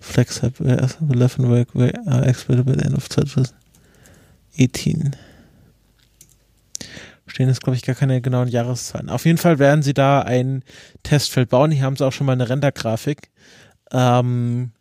[0.00, 5.14] Flex Hub, uh, 11 work, we are expected by the end of 2018
[7.36, 9.10] stehen jetzt, glaube ich, gar keine genauen Jahreszahlen.
[9.10, 10.62] Auf jeden Fall werden sie da ein
[11.02, 11.70] Testfeld bauen.
[11.70, 13.28] Hier haben sie auch schon mal eine Rendergrafik.
[13.92, 14.72] Ähm,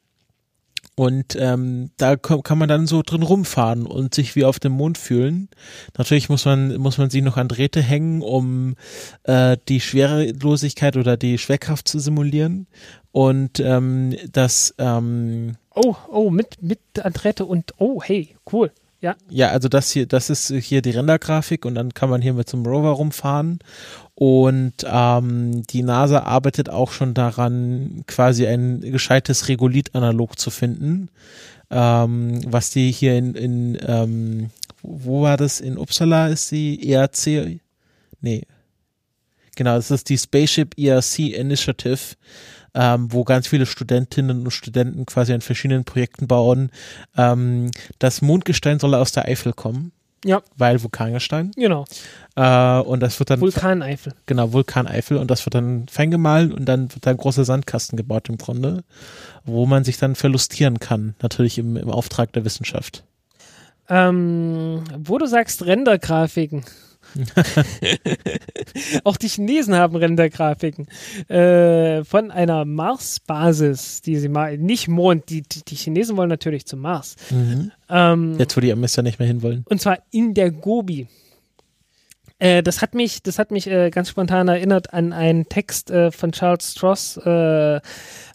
[0.96, 4.98] und ähm, da kann man dann so drin rumfahren und sich wie auf dem Mond
[4.98, 5.50] fühlen.
[5.98, 8.76] Natürlich muss man muss man sie noch an Drähte hängen, um
[9.24, 12.68] äh, die Schwerelosigkeit oder die Schwerkraft zu simulieren.
[13.12, 18.72] Und ähm, das ähm, Oh, oh, mit, mit Adrette und, oh, hey, cool.
[19.02, 22.34] Ja, Ja, also das hier, das ist hier die Rendergrafik und dann kann man hier
[22.34, 23.60] mit so einem Rover rumfahren.
[24.16, 31.10] Und ähm, die NASA arbeitet auch schon daran, quasi ein gescheites Regolith-Analog zu finden.
[31.70, 34.50] Ähm, was die hier in, in ähm,
[34.82, 35.60] wo war das?
[35.60, 37.60] In Uppsala ist die ERC?
[38.22, 38.44] Nee.
[39.56, 42.16] Genau, das ist die Spaceship ERC Initiative,
[42.74, 46.72] ähm, wo ganz viele Studentinnen und Studenten quasi an verschiedenen Projekten bauen.
[47.18, 49.92] Ähm, das Mondgestein soll aus der Eifel kommen,
[50.26, 51.52] ja, weil Vulkangestein.
[51.56, 51.86] genau.
[52.36, 54.14] Äh, und das wird dann Vulkaneifel.
[54.26, 57.96] genau Vulkaneifel und das wird dann fein gemahlen und dann wird da ein großer Sandkasten
[57.96, 58.84] gebaut im Grunde,
[59.46, 63.04] wo man sich dann verlustieren kann, natürlich im, im Auftrag der Wissenschaft.
[63.88, 66.66] Ähm, wo du sagst Rendergrafiken.
[69.04, 70.88] Auch die Chinesen haben Rendergrafiken
[71.30, 75.30] äh, von einer Mars-Basis, die sie mal nicht Mond.
[75.30, 77.16] Die, die, die Chinesen wollen natürlich zum Mars.
[77.90, 79.66] Ähm, Jetzt, wo die Amis ja nicht mehr hinwollen.
[79.70, 81.08] und zwar in der Gobi.
[82.40, 86.12] Äh, das hat mich, das hat mich äh, ganz spontan erinnert an einen Text äh,
[86.12, 87.18] von Charles Stross.
[87.18, 87.80] Äh,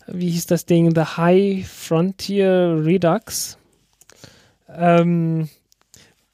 [0.07, 0.95] wie hieß das Ding?
[0.95, 3.59] The High Frontier Redux.
[4.75, 5.49] Ähm,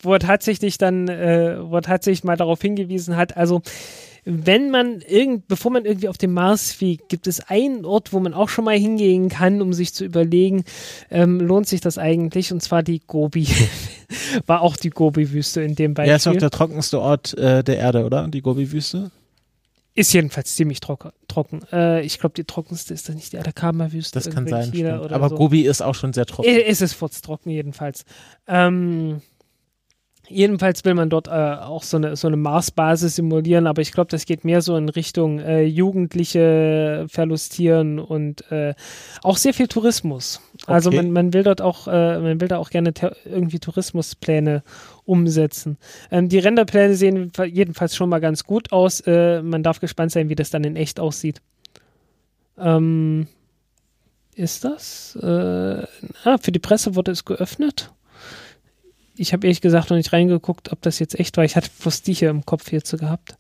[0.01, 3.63] wo er tatsächlich dann, äh, wo er tatsächlich mal darauf hingewiesen hat, also
[4.29, 8.19] wenn man irgend, bevor man irgendwie auf den Mars fliegt, gibt es einen Ort, wo
[8.19, 10.65] man auch schon mal hingehen kann, um sich zu überlegen,
[11.13, 12.53] ähm, lohnt sich das eigentlich?
[12.53, 13.47] Und zwar die Gobi.
[14.47, 16.11] War auch die Gobi-Wüste in dem Beispiel.
[16.11, 18.27] Ja, ist auch der trockenste Ort äh, der Erde, oder?
[18.27, 19.13] Die Gobi-Wüste?
[19.95, 21.11] Ist jedenfalls ziemlich trocken.
[21.29, 21.61] trocken.
[21.73, 24.19] Äh, ich glaube, die trockenste ist das nicht die Atacama-Wüste.
[24.19, 24.73] Das kann sein.
[25.11, 25.37] Aber so.
[25.37, 26.49] Gobi ist auch schon sehr trocken.
[26.49, 28.05] Äh, Es ist furztrocken jedenfalls.
[28.49, 29.23] Ähm,
[30.29, 34.11] Jedenfalls will man dort äh, auch so eine, so eine Marsbasis simulieren, aber ich glaube,
[34.11, 38.75] das geht mehr so in Richtung äh, Jugendliche verlustieren und äh,
[39.23, 40.41] auch sehr viel Tourismus.
[40.67, 40.97] Also Okay.
[40.97, 42.93] man, man will dort auch, äh, man will da auch gerne
[43.25, 44.63] irgendwie Tourismuspläne
[45.05, 45.79] umsetzen.
[46.11, 49.01] Ähm, die Renderpläne sehen jedenfalls schon mal ganz gut aus.
[49.01, 51.41] Äh, man darf gespannt sein, wie das dann in echt aussieht.
[52.59, 53.29] Ähm,
[54.35, 55.17] ist das?
[55.23, 55.27] Äh,
[56.25, 57.93] ah, für die Presse wurde es geöffnet
[59.17, 61.45] ich habe ehrlich gesagt noch nicht reingeguckt, ob das jetzt echt war.
[61.45, 63.37] Ich hatte bloß die hier im Kopf hierzu gehabt.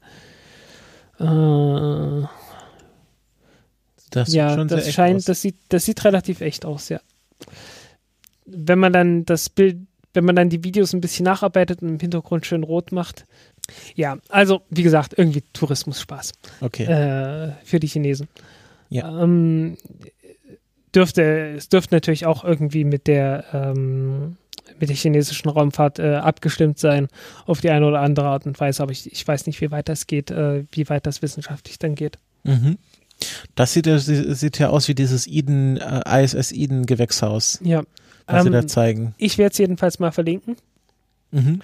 [1.18, 2.26] Äh,
[4.10, 5.24] Das ja, das scheint, aus.
[5.24, 7.00] das sieht, das sieht relativ echt aus, ja.
[8.46, 9.78] Wenn man dann das Bild,
[10.14, 13.24] wenn man dann die Videos ein bisschen nacharbeitet und im Hintergrund schön rot macht.
[13.96, 16.84] Ja, also wie gesagt, irgendwie Tourismusspaß Okay.
[16.84, 18.28] äh, für die Chinesen.
[18.88, 19.22] Ja.
[19.22, 19.76] Ähm,
[20.94, 24.36] dürfte, es dürfte natürlich auch irgendwie mit der ähm,
[24.80, 27.08] mit der chinesischen Raumfahrt äh, abgestimmt sein,
[27.46, 29.88] auf die eine oder andere Art und Weise, aber ich, ich weiß nicht, wie weit
[29.88, 32.18] das geht, äh, wie weit das wissenschaftlich dann geht.
[32.44, 32.78] Mhm.
[33.54, 37.82] Das sieht, ja- sieht ja aus wie dieses Eden, äh, ISS Eden Gewächshaus, Ja.
[38.26, 39.14] was sie Ähm, da zeigen.
[39.18, 40.56] ich werde es jedenfalls mal verlinken
[41.32, 41.62] Mhm.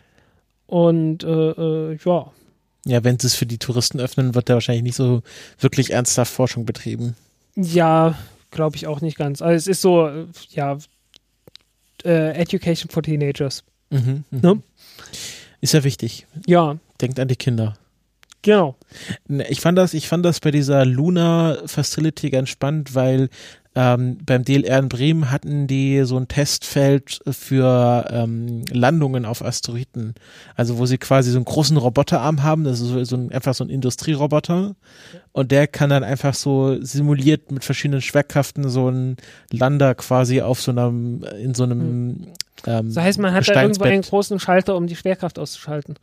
[0.66, 2.32] und äh, äh, ja,
[2.84, 5.22] Ja, wenn sie es für die Touristen öffnen, wird da wahrscheinlich nicht so
[5.60, 7.14] wirklich ernsthaft Forschung betrieben.
[7.54, 8.16] ja,
[8.50, 9.40] glaube ich auch nicht ganz.
[9.40, 10.76] Also es ist so, äh, ja,
[12.04, 13.64] äh, Education for Teenagers.
[13.90, 14.24] Mhm.
[14.30, 14.40] Mhm.
[14.40, 14.62] Ne?
[15.60, 16.26] Ist ja wichtig.
[16.46, 17.74] Ja, Denkt an die Kinder.
[18.42, 18.76] genau.
[19.28, 23.28] Ne, Ich fand das, ich fand das bei dieser Luna Facility ganz spannend, weil
[23.74, 30.14] ähm, beim DLR in Bremen hatten die so ein Testfeld für ähm, Landungen auf Asteroiden.
[30.56, 33.54] Also wo sie quasi so einen großen Roboterarm haben, das ist so, so ein, einfach
[33.54, 34.76] so ein Industrieroboter.
[35.32, 39.16] Und der kann dann einfach so simuliert mit verschiedenen Schwerkraften so einen
[39.50, 42.26] Lander quasi auf so einem, in so einem
[42.66, 45.96] ähm, Das heißt, man hat da irgendwo einen großen Schalter, um die Schwerkraft auszuschalten.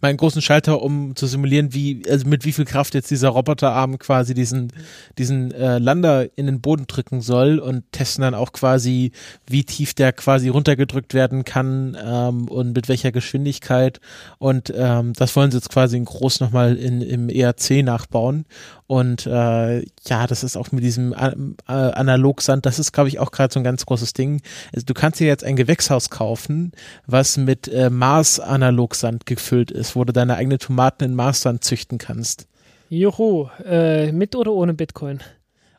[0.00, 3.30] Mal einen großen Schalter, um zu simulieren, wie, also mit wie viel Kraft jetzt dieser
[3.30, 4.72] Roboterarm quasi diesen,
[5.18, 9.12] diesen äh, Lander in den Boden drücken soll und testen dann auch quasi,
[9.46, 14.00] wie tief der quasi runtergedrückt werden kann ähm, und mit welcher Geschwindigkeit.
[14.38, 18.46] Und ähm, das wollen sie jetzt quasi in groß nochmal in, im ERC nachbauen.
[18.92, 21.28] Und äh, ja, das ist auch mit diesem äh,
[21.66, 24.42] äh, Analogsand, das ist, glaube ich, auch gerade so ein ganz großes Ding.
[24.74, 26.72] Also, du kannst dir jetzt ein Gewächshaus kaufen,
[27.06, 32.46] was mit äh, Mars-Analogsand gefüllt ist, wo du deine eigenen Tomaten in Marssand züchten kannst.
[32.90, 35.20] Juhu, äh, mit oder ohne Bitcoin?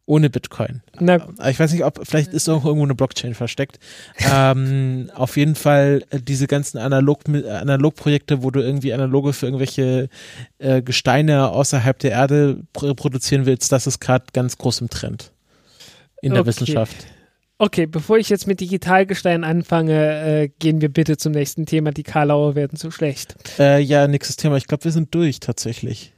[0.05, 0.81] Ohne Bitcoin.
[0.99, 3.79] Na, Aber Ich weiß nicht, ob vielleicht ist auch irgendwo eine Blockchain versteckt.
[4.33, 9.45] ähm, auf jeden Fall äh, diese ganzen Analog äh, Analogprojekte, wo du irgendwie analoge für
[9.45, 10.09] irgendwelche
[10.59, 15.31] äh, Gesteine außerhalb der Erde pr produzieren willst, das ist gerade ganz groß im Trend
[16.21, 16.47] in der Okay.
[16.49, 16.95] Wissenschaft.
[17.57, 19.93] okay, bevor ich jetzt mit Digitalgestein anfange,
[20.43, 21.91] äh, gehen wir bitte zum nächsten Thema.
[21.91, 23.35] Die Karlauer werden zu schlecht.
[23.59, 24.57] Äh, ja, nächstes Thema.
[24.57, 26.12] Ich glaube, wir sind durch tatsächlich.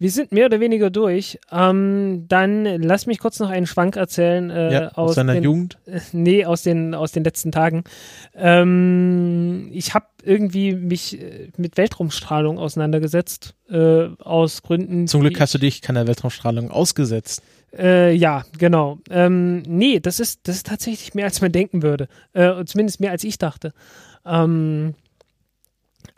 [0.00, 1.38] Wir sind mehr oder weniger durch.
[1.52, 5.44] Ähm, dann lass mich kurz noch einen Schwank erzählen äh, ja, aus aus seiner den,
[5.44, 5.76] Jugend.
[6.12, 7.84] Nee, aus den, aus den letzten Tagen.
[8.34, 15.06] Ähm, ich habe irgendwie mich äh, mit Weltraumstrahlung auseinandergesetzt, äh, aus Gründen.
[15.06, 17.42] Zum Glück hast du dich keiner Weltraumstrahlung ausgesetzt.
[17.76, 19.00] Äh, ja, genau.
[19.10, 22.08] Ähm, nee, das ist, das ist tatsächlich mehr, als man denken würde.
[22.32, 23.74] Äh, zumindest mehr, als ich dachte.
[24.24, 24.94] Ähm,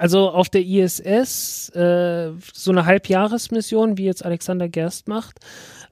[0.03, 5.39] also auf der ISS, äh, so eine Halbjahresmission, wie jetzt Alexander Gerst macht,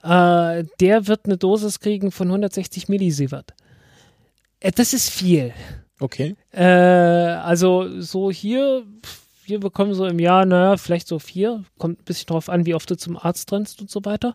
[0.03, 3.55] äh, der wird eine Dosis kriegen von 160 Millisievert.
[4.59, 5.55] Äh, das ist viel.
[6.01, 6.35] Okay.
[6.51, 8.83] Äh, also so hier,
[9.45, 11.63] wir bekommen so im Jahr, naja, vielleicht so vier.
[11.79, 14.35] Kommt ein bisschen drauf an, wie oft du zum Arzt rennst und so weiter.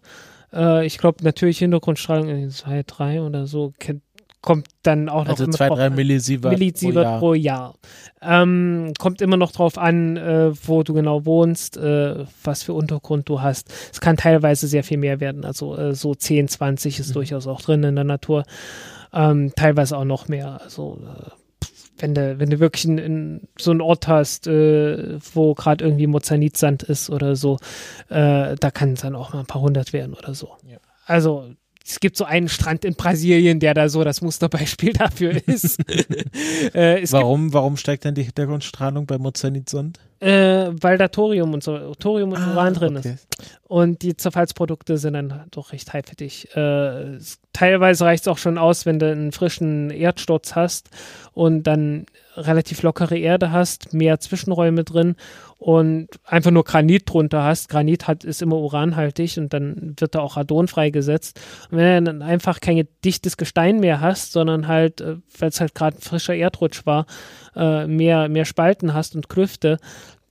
[0.54, 4.04] Äh, ich glaube natürlich Hintergrundstrahlung in zwei, drei oder so kennt,
[4.46, 5.90] kommt dann auch noch Also zwei, drei.
[5.90, 7.74] Millisievert, Millisievert pro Jahr.
[7.74, 7.82] pro
[8.22, 8.44] Jahr.
[8.44, 13.28] Ähm, kommt immer noch drauf an, äh, wo du genau wohnst, äh, was für Untergrund
[13.28, 13.74] du hast.
[13.92, 15.44] Es kann teilweise sehr viel mehr werden.
[15.44, 18.44] Also äh, so 10, 20 ist durchaus auch drin in der Natur.
[19.12, 20.62] Ähm, teilweise auch noch mehr.
[20.62, 21.30] Also äh,
[21.98, 26.08] wenn du, wenn du wirklich in, in so einen Ort hast, äh, wo gerade irgendwie
[26.08, 27.58] Mozanitsand ist oder so,
[28.10, 30.56] äh, da kann es dann auch mal ein paar hundert werden oder so.
[30.68, 30.78] Ja.
[31.06, 31.50] Also
[31.88, 35.80] es gibt so einen Strand in Brasilien, der da so das Musterbeispiel dafür ist.
[36.74, 40.00] äh, Warum, warum steigt dann die Hintergrundstrahlung bei Mozanitsand?
[40.20, 43.14] Äh, weil da Thorium und so, Thorium und Ah, Uran drin okay.
[43.14, 43.28] ist.
[43.68, 46.56] Und die Zerfallsprodukte sind dann doch recht halbfettig.
[46.56, 47.20] Äh,
[47.54, 50.90] teilweise reicht es auch schon aus, wenn du einen frischen Erdsturz hast
[51.34, 52.06] und dann
[52.36, 55.16] relativ lockere Erde hast, mehr Zwischenräume drin
[55.58, 57.70] und einfach nur Granit drunter hast.
[57.70, 61.40] Granit hat, ist immer uranhaltig und dann wird da auch Radon freigesetzt.
[61.72, 65.62] Und wenn du dann einfach kein dichtes Gestein mehr hast, sondern halt, äh, weil es
[65.62, 67.06] halt gerade ein frischer Erdrutsch war,
[67.56, 69.78] äh, mehr, mehr Spalten hast und Klüfte,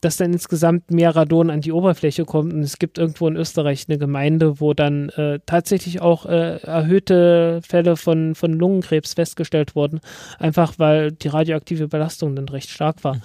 [0.04, 2.52] dass dann insgesamt mehr Radon an die Oberfläche kommt.
[2.52, 7.60] Und es gibt irgendwo in Österreich eine Gemeinde, wo dann äh, tatsächlich auch äh, erhöhte
[7.66, 10.00] Fälle von, von Lungenkrebs festgestellt wurden,
[10.38, 13.16] einfach weil die radioaktive Belastung dann recht stark war.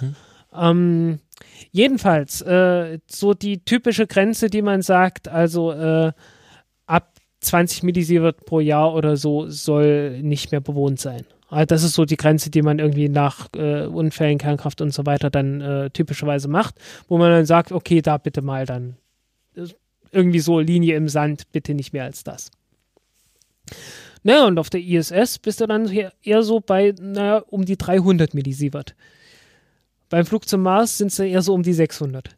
[0.56, 1.20] Ähm,
[1.72, 6.12] jedenfalls, äh, so die typische Grenze, die man sagt, also äh,
[6.86, 11.26] ab 20 Millisievert pro Jahr oder so soll nicht mehr bewohnt sein.
[11.50, 15.06] Also das ist so die Grenze, die man irgendwie nach äh, Unfällen, Kernkraft und so
[15.06, 16.76] weiter dann äh, typischerweise macht,
[17.08, 18.98] wo man dann sagt, okay, da bitte mal dann
[19.56, 19.66] äh,
[20.12, 22.52] irgendwie so Linie im Sand, bitte nicht mehr als das.
[24.24, 25.90] Naja, und auf der ISS bist du dann
[26.22, 28.96] eher so bei, naja, um die 300 Millisievert.
[30.10, 32.36] Beim Flug zum Mars sind es eher so um die 600.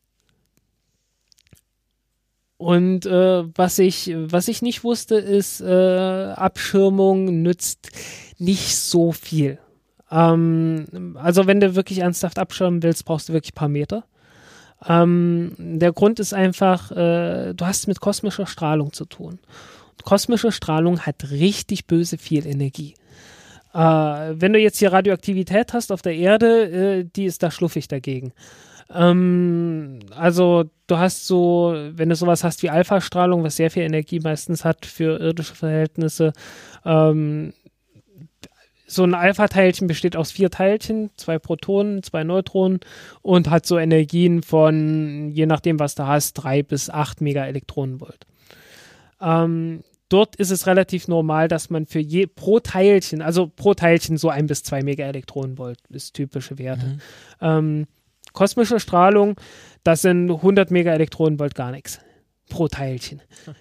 [2.58, 7.90] Und äh, was ich, was ich nicht wusste, ist, äh, Abschirmung nützt
[8.38, 9.58] nicht so viel.
[10.12, 14.04] Ähm, also wenn du wirklich ernsthaft abschirmen willst, brauchst du wirklich ein paar Meter.
[14.86, 19.40] Ähm, der Grund ist einfach, äh, du hast mit kosmischer Strahlung zu tun.
[19.92, 22.96] Und kosmische Strahlung hat richtig böse viel Energie.
[23.74, 27.88] Äh, wenn du jetzt hier Radioaktivität hast auf der Erde, äh, die ist da schluffig
[27.88, 28.34] dagegen.
[28.94, 34.20] Ähm, also du hast so, wenn du sowas hast wie Alpha-Strahlung, was sehr viel Energie
[34.20, 36.34] meistens hat für irdische Verhältnisse,
[36.86, 37.54] ähm,
[38.88, 42.82] so ein Alpha-Teilchen besteht aus vier Teilchen, zwei Protonen, zwei Neutronen
[43.22, 48.28] und hat so Energien von, je nachdem, was du hast, drei bis acht Megaelektronenvolt.
[49.22, 54.18] Ähm, dort ist es relativ normal, dass man für je pro Teilchen, also pro Teilchen
[54.18, 56.98] so ein bis zwei Megaelektronenvolt ist typische Werte.
[57.40, 57.88] Ähm,
[58.34, 59.36] kosmische Strahlung,
[59.84, 62.00] das sind 100 Megaelektronenvolt gar nichts
[62.50, 63.22] pro Teilchen.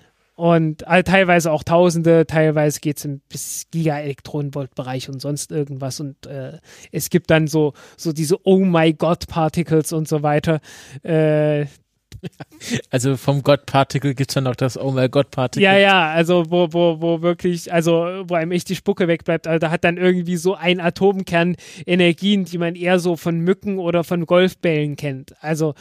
[0.41, 6.01] Und äh, teilweise auch Tausende, teilweise geht es im bis Gigaelektronenvolt-Bereich und sonst irgendwas.
[6.01, 6.61] Und äh,
[6.93, 10.61] es gibt dann so, so diese Oh my God Particles und so weiter.
[11.03, 11.67] Äh,
[12.91, 15.63] Also vom God Particle gibt's dann noch das Oh my God Particle.
[15.63, 19.47] ja, ja, also wo, wo, wo wirklich, also wo einem echt die Spucke wegbleibt.
[19.47, 21.57] Also da hat dann irgendwie so ein Atomkern
[21.87, 25.35] Energien, die man eher so von Mücken oder von Golfbällen kennt.
[25.43, 25.75] Also,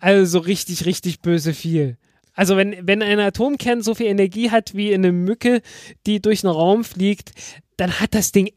[0.00, 1.96] also so richtig, richtig böse viel.
[2.34, 5.62] Also wenn, wenn ein Atomkern so viel Energie hat wie eine Mücke,
[6.06, 7.32] die durch einen Raum fliegt,
[7.76, 8.50] dann hat das Ding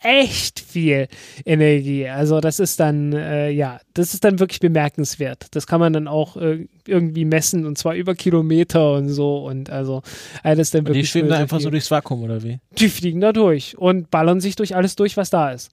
[0.00, 1.06] echt viel
[1.44, 2.08] Energie.
[2.08, 5.48] Also das ist dann, äh, ja, das ist dann wirklich bemerkenswert.
[5.50, 9.68] Das kann man dann auch äh, irgendwie messen und zwar über Kilometer und so und
[9.70, 10.02] also
[10.42, 11.10] alles dann Und die wirklich.
[11.10, 12.58] schweben da einfach so durchs Vakuum, oder wie?
[12.78, 15.70] Die fliegen da durch und ballern sich durch alles durch, was da ist.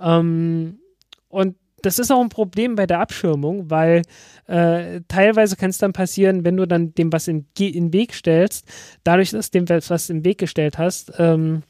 [0.00, 0.78] Ähm,
[1.28, 4.02] und das ist auch ein Problem bei der Abschirmung, weil
[4.46, 8.66] äh, teilweise kann es dann passieren, wenn du dann dem was in, in Weg stellst,
[9.04, 11.62] dadurch, dass dem was im Weg gestellt hast, ähm,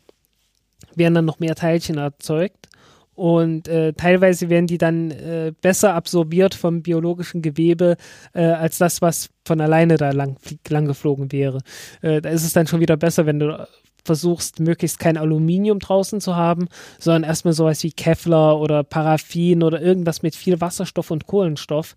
[0.94, 2.68] werden dann noch mehr Teilchen erzeugt.
[3.14, 7.96] Und äh, teilweise werden die dann äh, besser absorbiert vom biologischen Gewebe
[8.32, 10.36] äh, als das, was von alleine da lang,
[10.68, 11.58] lang geflogen wäre.
[12.00, 13.66] Äh, da ist es dann schon wieder besser, wenn du
[14.08, 16.68] versuchst, möglichst kein Aluminium draußen zu haben,
[16.98, 21.94] sondern erstmal sowas wie Kevlar oder Paraffin oder irgendwas mit viel Wasserstoff und Kohlenstoff,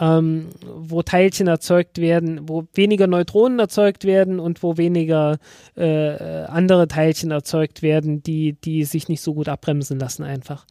[0.00, 5.38] ähm, wo Teilchen erzeugt werden, wo weniger Neutronen erzeugt werden und wo weniger
[5.76, 6.14] äh,
[6.46, 10.64] andere Teilchen erzeugt werden, die, die sich nicht so gut abbremsen lassen einfach.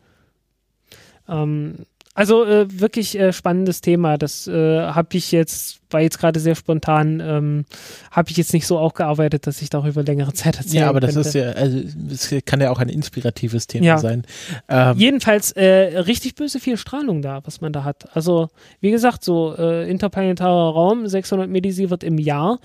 [1.30, 4.18] Ähm, also äh, wirklich äh, spannendes Thema.
[4.18, 7.66] Das äh, habe ich jetzt, war jetzt gerade sehr spontan, ähm,
[8.12, 11.14] habe ich jetzt nicht so aufgearbeitet, dass ich darüber längere Zeit erzählen Ja, aber das
[11.14, 11.30] könnte.
[11.30, 11.80] ist ja, also
[12.12, 13.98] es kann ja auch ein inspiratives Thema Ja.
[13.98, 14.24] sein.
[14.68, 18.16] Ähm, Jedenfalls äh, richtig böse viel Strahlung da, was man da hat.
[18.16, 18.50] Also,
[18.82, 22.60] wie gesagt, so äh, interplanetarer Raum, 600 Millisievert im Jahr,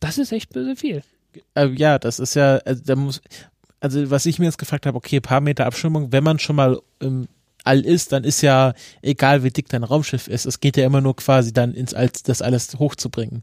[0.00, 1.02] das ist echt böse viel.
[1.54, 3.20] äh, ja, das ist ja, also da muss,
[3.80, 6.80] also was ich mir jetzt gefragt habe, okay, paar Meter Abschirmung, wenn man schon mal
[7.00, 7.28] im
[7.66, 11.00] All ist, dann ist ja egal, wie dick dein Raumschiff ist, es geht ja immer
[11.00, 13.42] nur quasi dann ins All, das alles hochzubringen.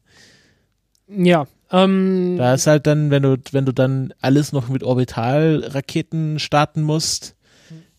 [1.08, 6.40] Ja, ähm, Da ist halt dann, wenn du, wenn du dann alles noch mit Orbitalraketen
[6.40, 7.36] starten musst,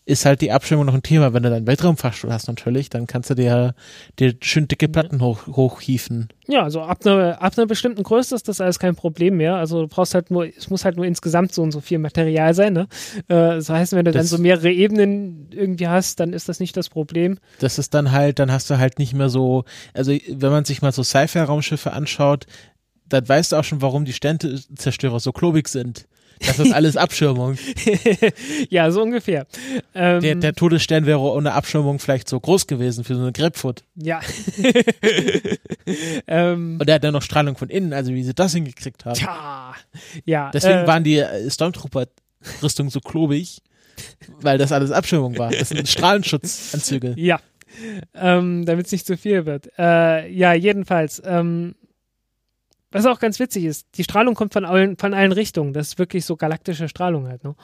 [0.05, 1.33] ist halt die Abschirmung noch ein Thema.
[1.33, 3.73] Wenn du dann Weltraumfahrstuhl hast natürlich, dann kannst du dir,
[4.19, 6.29] dir schön dicke Platten hoch, hochhieven.
[6.47, 9.55] Ja, also ab einer, ab einer bestimmten Größe ist das alles kein Problem mehr.
[9.55, 12.53] Also du brauchst halt nur, es muss halt nur insgesamt so und so viel Material
[12.53, 12.73] sein.
[12.73, 12.87] Ne?
[13.27, 16.59] Äh, das heißt, wenn du das, dann so mehrere Ebenen irgendwie hast, dann ist das
[16.59, 17.39] nicht das Problem.
[17.59, 19.65] Das ist dann halt, dann hast du halt nicht mehr so,
[19.95, 22.45] also wenn man sich mal so Sci-Fi-Raumschiffe anschaut,
[23.09, 26.07] dann weißt du auch schon, warum die Sternzerstörer so klobig sind.
[26.39, 27.57] Das ist alles Abschirmung.
[28.69, 29.47] ja, so ungefähr.
[29.93, 33.83] Ähm, der, der, Todesstern wäre ohne Abschirmung vielleicht so groß gewesen für so eine Grapefruit.
[33.95, 34.21] Ja.
[36.27, 39.15] ähm, Und er hat dann noch Strahlung von innen, also wie sie das hingekriegt haben.
[39.15, 39.75] Tja,
[40.25, 40.51] ja.
[40.51, 43.61] Deswegen äh, waren die äh, Stormtrooper-Rüstungen so klobig,
[44.41, 45.51] weil das alles Abschirmung war.
[45.51, 47.13] Das sind Strahlenschutzanzüge.
[47.17, 47.39] Ja.
[48.13, 49.69] Ähm, Damit es nicht zu viel wird.
[49.77, 51.21] Äh, ja, jedenfalls.
[51.25, 51.75] Ähm,
[52.95, 55.73] was auch ganz witzig ist, die Strahlung kommt von allen, von allen Richtungen.
[55.73, 57.55] Das ist wirklich so galaktische Strahlung halt, ne?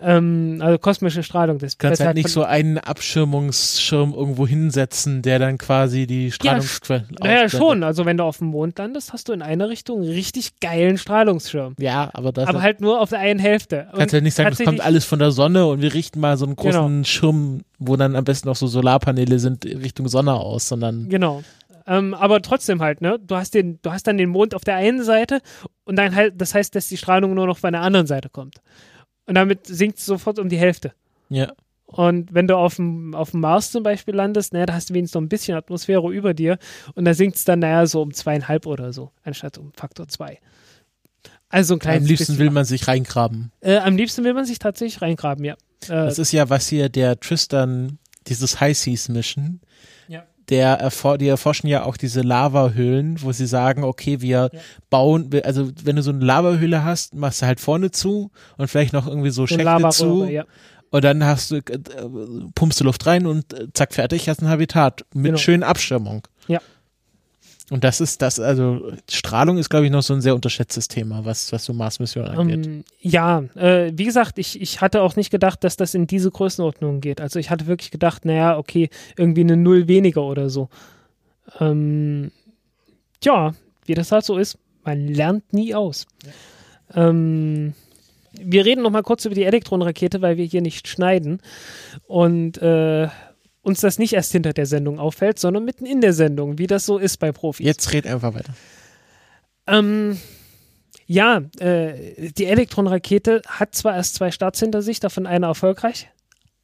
[0.00, 1.58] Ähm, also kosmische Strahlung.
[1.58, 6.32] Das du kannst halt, halt nicht so einen Abschirmungsschirm irgendwo hinsetzen, der dann quasi die
[6.32, 7.82] Strahlungsquelle ja, Naja, schon.
[7.82, 10.96] Also wenn du auf dem Mond landest, hast du in einer Richtung einen richtig geilen
[10.96, 11.74] Strahlungsschirm.
[11.78, 12.48] Ja, aber das.
[12.48, 13.88] Aber halt nur auf der einen Hälfte.
[13.94, 16.46] Kannst halt nicht sagen, das kommt alles von der Sonne und wir richten mal so
[16.46, 17.04] einen großen genau.
[17.04, 21.10] Schirm, wo dann am besten auch so Solarpaneele sind, Richtung Sonne aus, sondern.
[21.10, 21.42] Genau.
[21.86, 23.18] Ähm, aber trotzdem halt, ne?
[23.18, 25.40] Du hast den, du hast dann den Mond auf der einen Seite
[25.84, 28.60] und dann halt, das heißt, dass die Strahlung nur noch von der anderen Seite kommt.
[29.26, 30.92] Und damit sinkt es sofort um die Hälfte.
[31.28, 31.52] Ja.
[31.86, 34.94] Und wenn du auf dem, auf dem Mars zum Beispiel landest, naja, da hast du
[34.94, 36.58] wenigstens noch ein bisschen Atmosphäre über dir
[36.94, 40.38] und da sinkt es dann, naja, so um zweieinhalb oder so, anstatt um Faktor zwei.
[41.50, 43.52] Also ein kleines Am liebsten will man sich reingraben.
[43.60, 45.54] Äh, am liebsten will man sich tatsächlich reingraben, ja.
[45.84, 49.60] Äh, das ist ja, was hier der Tristan, dieses High Seas Mission,
[50.48, 54.60] der erfor die erforschen ja auch diese Lavahöhlen, wo sie sagen, okay, wir ja.
[54.90, 58.92] bauen, also wenn du so eine Lavahöhle hast, machst du halt vorne zu und vielleicht
[58.92, 60.24] noch irgendwie so, so Schächte zu.
[60.24, 60.44] Ja.
[60.90, 61.78] Und dann hast du, äh,
[62.54, 65.38] pumpst du Luft rein und äh, zack, fertig, hast ein Habitat mit genau.
[65.38, 66.26] schönen Abschirmung.
[66.48, 66.60] Ja.
[67.72, 71.24] Und das ist das, also Strahlung ist, glaube ich, noch so ein sehr unterschätztes Thema,
[71.24, 72.66] was, was so Mars-Missionen angeht.
[72.66, 76.06] Um, ähm, ja, äh, wie gesagt, ich, ich hatte auch nicht gedacht, dass das in
[76.06, 77.22] diese Größenordnung geht.
[77.22, 80.68] Also ich hatte wirklich gedacht, naja, okay, irgendwie eine Null weniger oder so.
[81.60, 82.30] Ähm,
[83.22, 83.54] tja,
[83.86, 86.06] wie das halt so ist, man lernt nie aus.
[86.94, 87.08] Ja.
[87.08, 87.72] Ähm,
[88.38, 91.40] wir reden noch mal kurz über die Elektronenrakete, weil wir hier nicht schneiden.
[92.06, 93.08] Und äh,
[93.62, 96.84] uns das nicht erst hinter der Sendung auffällt, sondern mitten in der Sendung, wie das
[96.84, 97.64] so ist bei Profis.
[97.64, 98.52] Jetzt red einfach weiter.
[99.66, 100.18] Ähm,
[101.06, 106.10] ja, äh, die Elektron-Rakete hat zwar erst zwei Starts hinter sich, davon einer erfolgreich,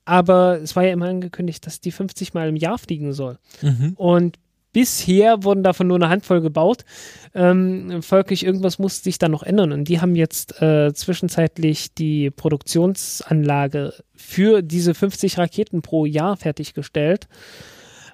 [0.05, 3.39] aber es war ja immer angekündigt, dass die 50 Mal im Jahr fliegen soll.
[3.63, 3.93] Mhm.
[3.97, 4.39] Und
[4.73, 6.85] bisher wurden davon nur eine Handvoll gebaut.
[7.35, 9.73] Ähm, folglich, irgendwas muss sich da noch ändern.
[9.73, 17.29] Und die haben jetzt äh, zwischenzeitlich die Produktionsanlage für diese 50 Raketen pro Jahr fertiggestellt.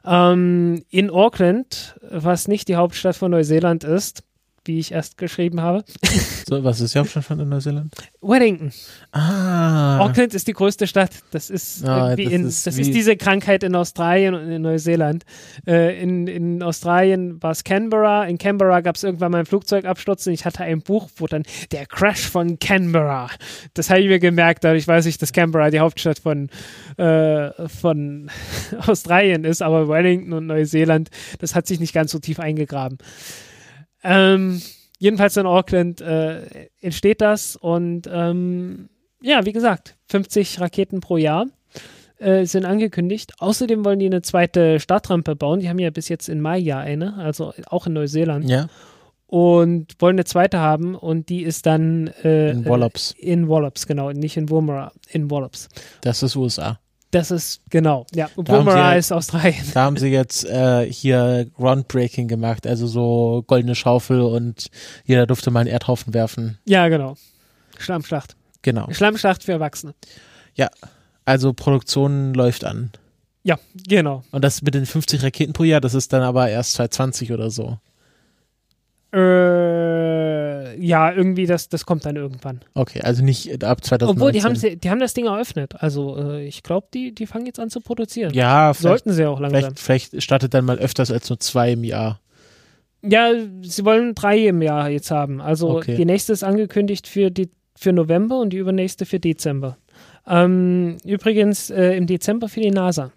[0.04, 4.22] Ähm, in Auckland, was nicht die Hauptstadt von Neuseeland ist,
[4.64, 5.84] wie ich erst geschrieben habe.
[6.46, 7.94] So, was ist die Hauptstadt von Neuseeland?
[8.20, 8.70] Wellington.
[9.12, 9.98] Ah.
[10.00, 11.10] Auckland ist die größte Stadt.
[11.30, 15.24] Das ist ah, das, in, ist, das ist diese Krankheit in Australien und in Neuseeland.
[15.66, 18.24] Äh, in, in Australien war es Canberra.
[18.24, 21.44] In Canberra gab es irgendwann mal einen Flugzeugabsturz und ich hatte ein Buch, wo dann
[21.72, 23.30] der Crash von Canberra.
[23.72, 26.50] Das habe ich mir gemerkt, dadurch weiß ich, dass Canberra die Hauptstadt von,
[26.98, 28.30] äh, von
[28.86, 31.08] Australien ist, aber Wellington und Neuseeland,
[31.38, 32.98] das hat sich nicht ganz so tief eingegraben.
[34.04, 34.62] Ähm,
[34.98, 38.88] jedenfalls in Auckland äh, entsteht das und ähm,
[39.22, 41.46] ja, wie gesagt, 50 Raketen pro Jahr
[42.18, 43.32] äh, sind angekündigt.
[43.38, 45.60] Außerdem wollen die eine zweite Startrampe bauen.
[45.60, 48.48] Die haben ja bis jetzt in Mai ja eine, also auch in Neuseeland.
[48.48, 48.66] Ja.
[49.26, 53.14] Und wollen eine zweite haben und die ist dann äh, in Wallops.
[53.18, 55.68] In Wallops, genau, nicht in Woomera, in Wallops.
[56.02, 56.78] Das ist USA.
[57.14, 58.28] Das ist, genau, ja.
[58.34, 59.64] Woomera ist Australien.
[59.72, 64.66] Da haben sie jetzt äh, hier Groundbreaking gemacht, also so goldene Schaufel und
[65.04, 66.58] jeder durfte mal einen Erdhaufen werfen.
[66.64, 67.16] Ja, genau.
[67.78, 68.34] Schlammschlacht.
[68.62, 68.88] Genau.
[68.90, 69.94] Schlammschlacht für Erwachsene.
[70.56, 70.70] Ja,
[71.24, 72.90] also Produktion läuft an.
[73.44, 74.24] Ja, genau.
[74.32, 77.48] Und das mit den 50 Raketen pro Jahr, das ist dann aber erst 2020 oder
[77.52, 77.78] so.
[79.12, 80.13] Äh,
[80.78, 82.60] ja, irgendwie, das, das kommt dann irgendwann.
[82.74, 84.08] Okay, also nicht ab 2019.
[84.08, 85.74] Obwohl, die haben, die haben das Ding eröffnet.
[85.82, 88.32] Also, äh, ich glaube, die, die fangen jetzt an zu produzieren.
[88.32, 89.74] Ja, sollten sie auch langsam.
[89.76, 92.20] Vielleicht, vielleicht startet dann mal öfters als nur zwei im Jahr.
[93.02, 93.32] Ja,
[93.62, 95.40] sie wollen drei im Jahr jetzt haben.
[95.40, 95.96] Also, okay.
[95.96, 99.76] die nächste ist angekündigt für, die, für November und die übernächste für Dezember.
[100.26, 103.12] Ähm, übrigens äh, im Dezember für die NASA.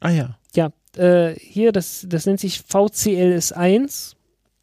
[0.00, 0.36] Ah ja.
[0.54, 4.16] Ja, äh, hier, das, das nennt sich VCLS 1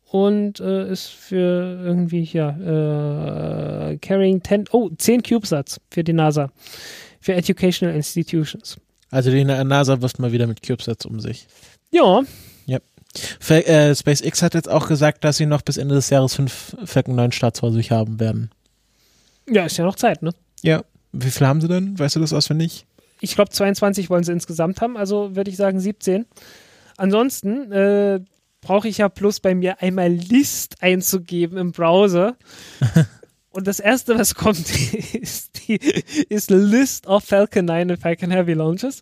[0.10, 6.52] und äh, ist für irgendwie hier äh, carrying 10, oh, 10 CubeSats für die NASA,
[7.20, 8.78] für Educational Institutions.
[9.10, 11.48] Also die NASA wirft mal wieder mit CubeSats um sich.
[11.92, 12.24] Ja,
[13.40, 16.76] Fa äh, SpaceX hat jetzt auch gesagt, dass sie noch bis Ende des Jahres fünf
[16.86, 18.52] Falcon 9 Starts vor sich haben werden.
[19.50, 20.32] ja, ist ja noch Zeit, ne?
[20.62, 20.84] Ja.
[21.14, 21.98] Wie viel haben sie denn?
[21.98, 22.86] Weißt du das auswendig?
[23.22, 26.26] Ich glaube, 22 wollen sie insgesamt haben, also würde ich sagen 17.
[26.98, 28.20] Ansonsten äh,
[28.68, 32.36] brauche ich ja bloß bei mir einmal List einzugeben im Browser.
[33.50, 34.60] Und das erste, was kommt,
[35.14, 35.80] ist die
[36.30, 39.02] ist List of Falcon 9 und Falcon Heavy Launches,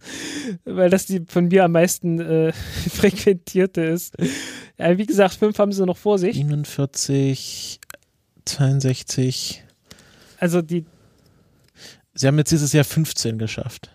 [0.63, 2.53] weil das die von mir am meisten äh,
[2.89, 4.15] frequentierte ist.
[4.77, 6.35] Ja, wie gesagt, fünf haben sie noch vor sich.
[6.35, 7.81] 47,
[8.45, 9.63] 62.
[10.37, 10.85] Also die
[12.13, 13.91] Sie haben jetzt dieses Jahr 15 geschafft.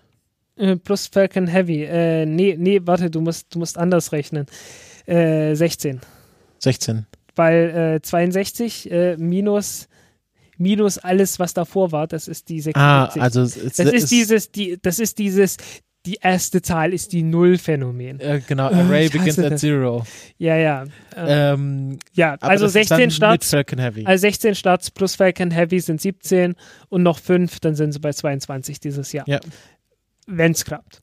[0.57, 1.85] äh, plus Falcon Heavy.
[1.85, 4.47] Äh, nee, nee, warte, du musst, du musst anders rechnen.
[5.11, 6.01] Äh, 16.
[6.59, 7.07] 16.
[7.37, 9.89] Weil äh, 62 äh, minus,
[10.59, 13.21] minus alles, was davor war, das ist die 76.
[13.21, 15.57] Ah, also es, es, das ist dieses, die, das ist dieses,
[16.07, 18.21] die erste Zahl ist die Null-Phänomen.
[18.21, 20.05] äh, genau, Array ich begins at zero.
[20.39, 20.85] Ja, ja.
[21.17, 24.07] Äh, Ähm, ja, also das ist 16 dann Mit Starts, Falcon Heavy.
[24.07, 26.55] also 16 Starts plus Falcon Heavy sind 17
[26.89, 29.29] und noch 5, dann sind sie bei 22 dieses Jahr.
[29.29, 29.41] Ja.
[30.27, 31.01] Wenn es klappt.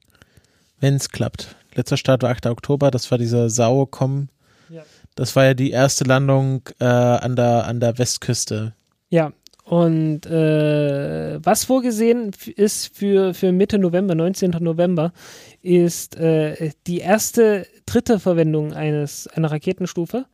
[0.79, 1.55] Wenn es klappt.
[1.77, 2.47] Letzter Start war 8.
[2.47, 4.29] Oktober, das war dieser Saucom.
[4.69, 4.83] Ja.
[5.15, 8.73] Das war ja die erste Landung äh, an, der, an der Westküste.
[9.09, 9.31] Ja,
[9.63, 14.51] und äh, was vorgesehen ist für, für Mitte November, 19.
[14.59, 15.13] November,
[15.61, 20.25] ist äh, die erste dritte Verwendung eines, einer Raketenstufe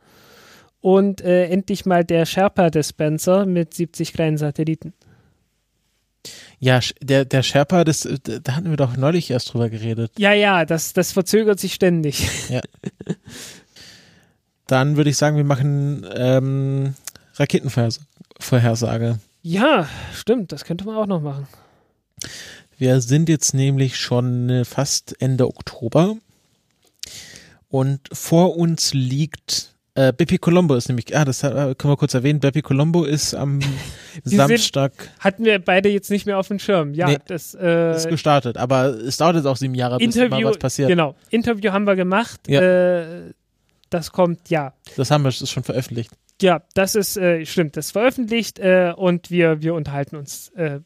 [0.80, 4.94] und äh, endlich mal der Sherpa-Dispenser mit 70 kleinen Satelliten.
[6.58, 10.12] Ja, der, der Sherpa, das, äh, da hatten wir doch neulich erst drüber geredet.
[10.18, 12.28] Ja, ja, das, das verzögert sich ständig.
[14.66, 16.94] Dann würde ich sagen, wir machen ähm,
[17.34, 19.18] Raketenvorhersage.
[19.42, 21.46] Ja, stimmt, das könnte man auch noch machen.
[22.78, 26.16] Wir sind jetzt nämlich schon äh, fast Ende Oktober
[27.68, 32.14] und vor uns liegt äh, Bepi Colombo ist nämlich, ah, das äh, können wir kurz
[32.14, 33.60] erwähnen, Bepi Colombo ist am
[34.24, 36.94] sind- Samstag Hatten wir beide jetzt nicht mehr auf dem Schirm.
[36.94, 40.44] Ja, Nee, das äh, ist gestartet, aber es dauert jetzt auch sieben Jahre, bis Interview,
[40.44, 40.88] mal was passiert.
[40.88, 42.40] genau, Interview haben wir gemacht.
[42.48, 42.60] Ja.
[42.60, 43.32] Äh,
[43.90, 46.10] das kommt, ja, Das haben wir, das ist schon veröffentlicht.
[46.42, 50.80] Ja, das ist, äh, stimmt, das ist veröffentlicht äh, und wir, wir unterhalten uns äh,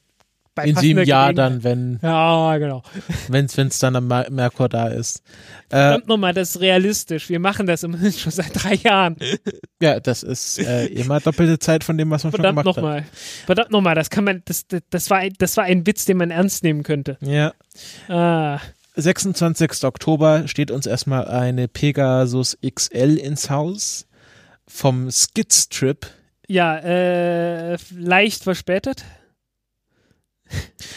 [0.59, 2.83] bei In sieben Jahren dann, wenn Ja, genau.
[3.29, 5.23] wenn's wenn's dann am Mer- Merkur da ist.
[5.71, 7.29] Äh, Verdammt nochmal, das ist realistisch.
[7.29, 9.17] Wir machen das immerhin schon seit drei Jahren.
[9.81, 12.83] ja, das ist äh, immer doppelte Zeit von dem, was man Verdammt schon gemacht hat.
[12.83, 13.05] nochmal.
[13.47, 16.17] Verdammt nochmal, das kann man, das, das, das, war, ein- das war ein Witz, den
[16.17, 17.17] man ernst nehmen könnte.
[17.21, 17.53] Ja.
[18.09, 18.61] Ah,
[18.97, 19.85] 26.
[19.85, 24.07] Oktober steht uns erstmal eine Pegasus XL ins Haus
[24.67, 26.07] vom Skidstrip.
[26.49, 29.05] ja, äh, leicht verspätet.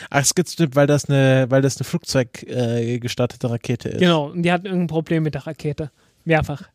[0.10, 4.00] Ach, Skidstrip, weil das eine, weil das eine Flugzeug äh, gestartete Rakete ist.
[4.00, 5.92] Genau, und die hatten irgendein Problem mit der Rakete.
[6.24, 6.70] Mehrfach.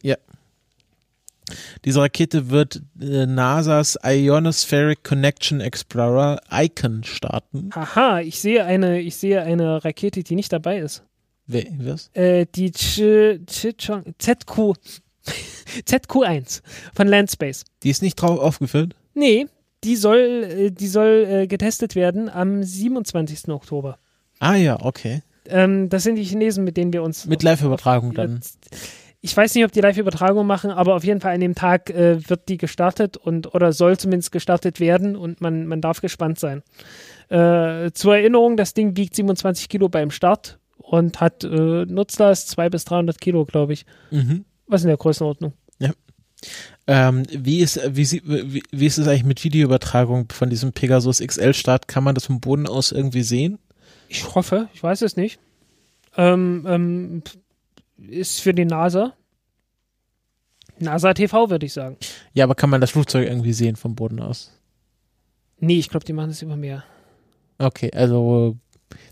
[1.85, 7.71] Diese Rakete wird äh, NASA's Ionospheric Connection Explorer Icon starten.
[7.73, 11.05] Aha, ich sehe eine, ich sehe eine Rakete, die nicht dabei ist.
[11.47, 12.11] Wer, was?
[12.15, 13.47] Äh, die ZQ
[15.87, 16.63] ZQ1
[16.95, 17.65] von Landspace.
[17.83, 18.97] Die ist nicht drauf aufgeführt?
[19.15, 19.47] Nee,
[19.87, 23.49] die soll, äh, die soll äh, getestet werden am 27.
[23.49, 23.99] Oktober.
[24.41, 25.23] Ah ja, okay.
[25.49, 27.27] Ähm, das sind die Chinesen, mit denen wir uns.
[27.27, 28.41] Mit Live-Übertragung dann.
[29.21, 32.29] Ich weiß nicht, ob die Live-Übertragung machen, aber auf jeden Fall an dem Tag äh,
[32.29, 36.63] wird die gestartet und oder soll zumindest gestartet werden und man, man darf gespannt sein.
[37.29, 41.49] Äh, zur Erinnerung, das Ding wiegt 27 Kilo beim Start und hat äh,
[41.87, 43.87] Nutzlast 200 bis 300 Kilo, glaube ich.
[44.11, 44.45] Mhm.
[44.67, 45.53] Was in der Größenordnung.
[46.89, 51.89] Ähm, wie, ist, wie, wie, wie ist es eigentlich mit Videoübertragung von diesem Pegasus XL-Start?
[51.89, 53.59] Kann man das vom Boden aus irgendwie sehen?
[54.09, 55.41] Ich hoffe, ich weiß es nicht.
[56.17, 57.23] Ähm, ähm,
[58.09, 59.15] ist für die NASA.
[60.79, 61.97] NASA TV, würde ich sagen.
[62.35, 64.53] Ja, aber kann man das Flugzeug irgendwie sehen vom Boden aus?
[65.59, 66.85] Nee, ich glaube, die machen das über mehr.
[67.59, 68.57] Okay, also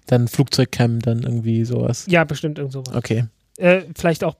[0.06, 2.04] dann Flugzeugcam, dann irgendwie sowas.
[2.08, 2.94] Ja, bestimmt irgend sowas.
[2.94, 3.24] Okay,
[3.56, 4.36] Äh, vielleicht auch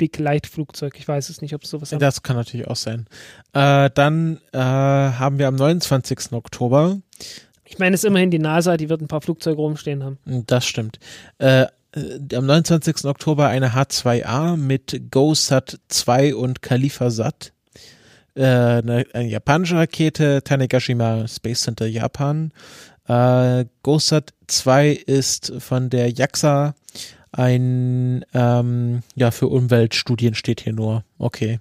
[0.00, 0.94] Begle- Begleitflugzeug.
[0.98, 1.98] Ich weiß es nicht, ob es sowas haben.
[2.00, 3.06] das kann natürlich auch sein.
[3.52, 6.32] Äh, dann äh, haben wir am 29.
[6.32, 6.98] Oktober,
[7.64, 10.18] Ich meine, es ist immerhin die NASA, die wird ein paar Flugzeuge rumstehen haben.
[10.46, 10.98] das stimmt,
[11.38, 11.62] äh,
[11.92, 13.04] äh, am 29.
[13.04, 17.52] Oktober eine H2A mit GoSat 2 und KhalifaSat.
[18.34, 22.52] Äh, eine, eine japanische Rakete, Tanegashima Space Center Japan.
[23.08, 26.74] Äh, GoSat 2 ist von der JAXA
[27.32, 31.04] ein, ähm, ja, für Umweltstudien steht hier nur.
[31.18, 31.60] Okay.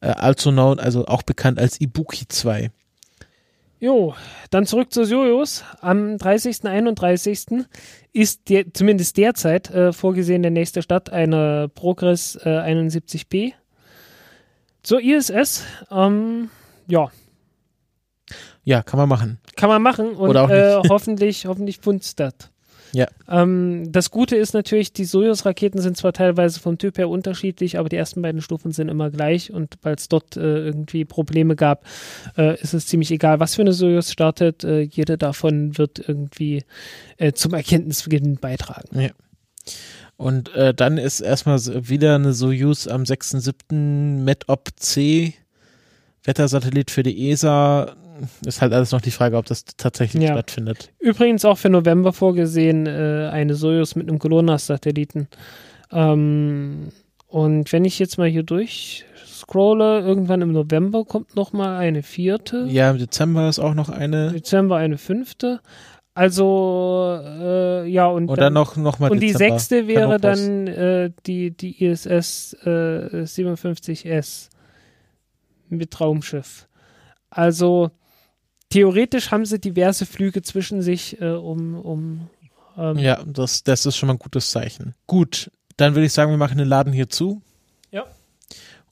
[0.00, 2.70] Äh, also known, also auch bekannt als Ibuki 2.
[3.78, 4.14] Jo,
[4.50, 5.62] dann zurück zu Sojus.
[5.80, 6.64] Am 30.
[6.64, 7.66] 31.
[8.12, 13.52] ist der, zumindest derzeit äh, vorgesehen der nächste Stadt eine Progress äh, 71b.
[14.82, 16.48] Zur ISS, ähm,
[16.86, 17.10] ja.
[18.64, 19.38] Ja, kann man machen.
[19.56, 22.32] Kann man machen und Oder auch äh, hoffentlich, hoffentlich das.
[22.96, 23.08] Ja.
[23.28, 27.90] Ähm, das Gute ist natürlich, die Soyuz-Raketen sind zwar teilweise vom Typ her unterschiedlich, aber
[27.90, 31.84] die ersten beiden Stufen sind immer gleich und weil es dort äh, irgendwie Probleme gab,
[32.38, 34.64] äh, ist es ziemlich egal, was für eine Soyuz startet.
[34.64, 36.64] Äh, jede davon wird irgendwie
[37.18, 38.98] äh, zum Erkenntnisgewinn beitragen.
[38.98, 39.10] Ja.
[40.16, 44.22] Und äh, dann ist erstmal wieder eine Soyuz am 6.7.
[44.22, 45.34] MetOp C,
[46.24, 47.94] Wettersatellit für die ESA.
[48.44, 50.32] Ist halt alles noch die Frage, ob das tatsächlich Ja.
[50.32, 50.92] stattfindet.
[50.98, 55.28] Übrigens auch für November vorgesehen äh, eine Soyuz mit einem GLONASS-Satelliten.
[55.92, 56.88] Ähm,
[57.28, 62.66] und wenn ich jetzt mal hier durchscrolle, irgendwann im November kommt noch mal eine vierte.
[62.68, 64.32] Ja, im Dezember ist auch noch eine.
[64.32, 65.60] Dezember eine fünfte.
[66.14, 69.58] Also, äh, ja, und, Und dann noch, noch mal und die Dezember.
[69.58, 74.48] sechste wäre dann äh, die, die ISS äh, 57S
[75.68, 76.68] mit Raumschiff.
[77.28, 77.90] Also,
[78.70, 82.30] theoretisch haben sie diverse Flüge zwischen sich, äh, um, um
[82.76, 84.94] ähm, Ja, das, das ist schon mal ein gutes Zeichen.
[85.06, 87.42] Gut, dann würde ich sagen, wir machen den Laden hier zu.
[87.90, 88.04] Ja.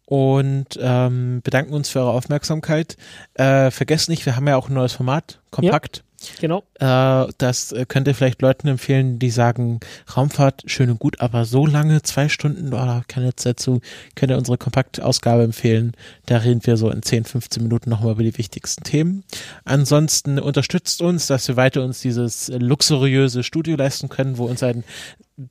[0.07, 2.97] Und ähm, bedanken uns für eure Aufmerksamkeit.
[3.35, 6.05] Äh, vergesst nicht, wir haben ja auch ein neues Format, kompakt.
[6.41, 6.65] Genau.
[6.79, 9.81] Äh, das äh, könnt ihr vielleicht Leuten empfehlen, die sagen,
[10.17, 13.81] Raumfahrt schön und gut, aber so lange, zwei Stunden, oder keine Zeit zu,
[14.15, 15.93] könnt ihr unsere Kompaktausgabe empfehlen.
[16.27, 19.25] Da reden wir so in 10, 15 Minuten nochmal über die wichtigsten Themen.
[19.65, 24.85] Ansonsten unterstützt uns, dass wir weiter uns dieses luxuriöse Studio leisten können, wo uns ein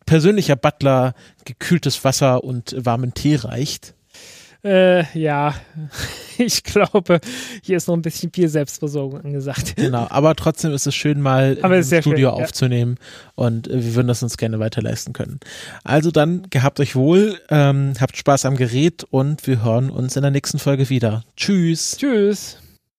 [0.06, 1.14] persönlicher Butler
[1.46, 3.94] gekühltes Wasser und warmen Tee reicht.
[4.64, 5.54] Äh, ja,
[6.38, 7.20] ich glaube,
[7.62, 9.76] hier ist noch ein bisschen viel Selbstversorgung angesagt.
[9.76, 12.30] Genau, aber trotzdem ist es schön, mal Aber im Studio schön, ja.
[12.30, 12.96] aufzunehmen
[13.36, 15.40] und wir würden das uns gerne weiter leisten können.
[15.84, 20.22] Also dann, gehabt euch wohl, ähm, habt Spaß am Gerät und wir hören uns in
[20.22, 21.24] der nächsten Folge wieder.
[21.36, 21.98] Tschüss.
[21.98, 22.63] Tschüss.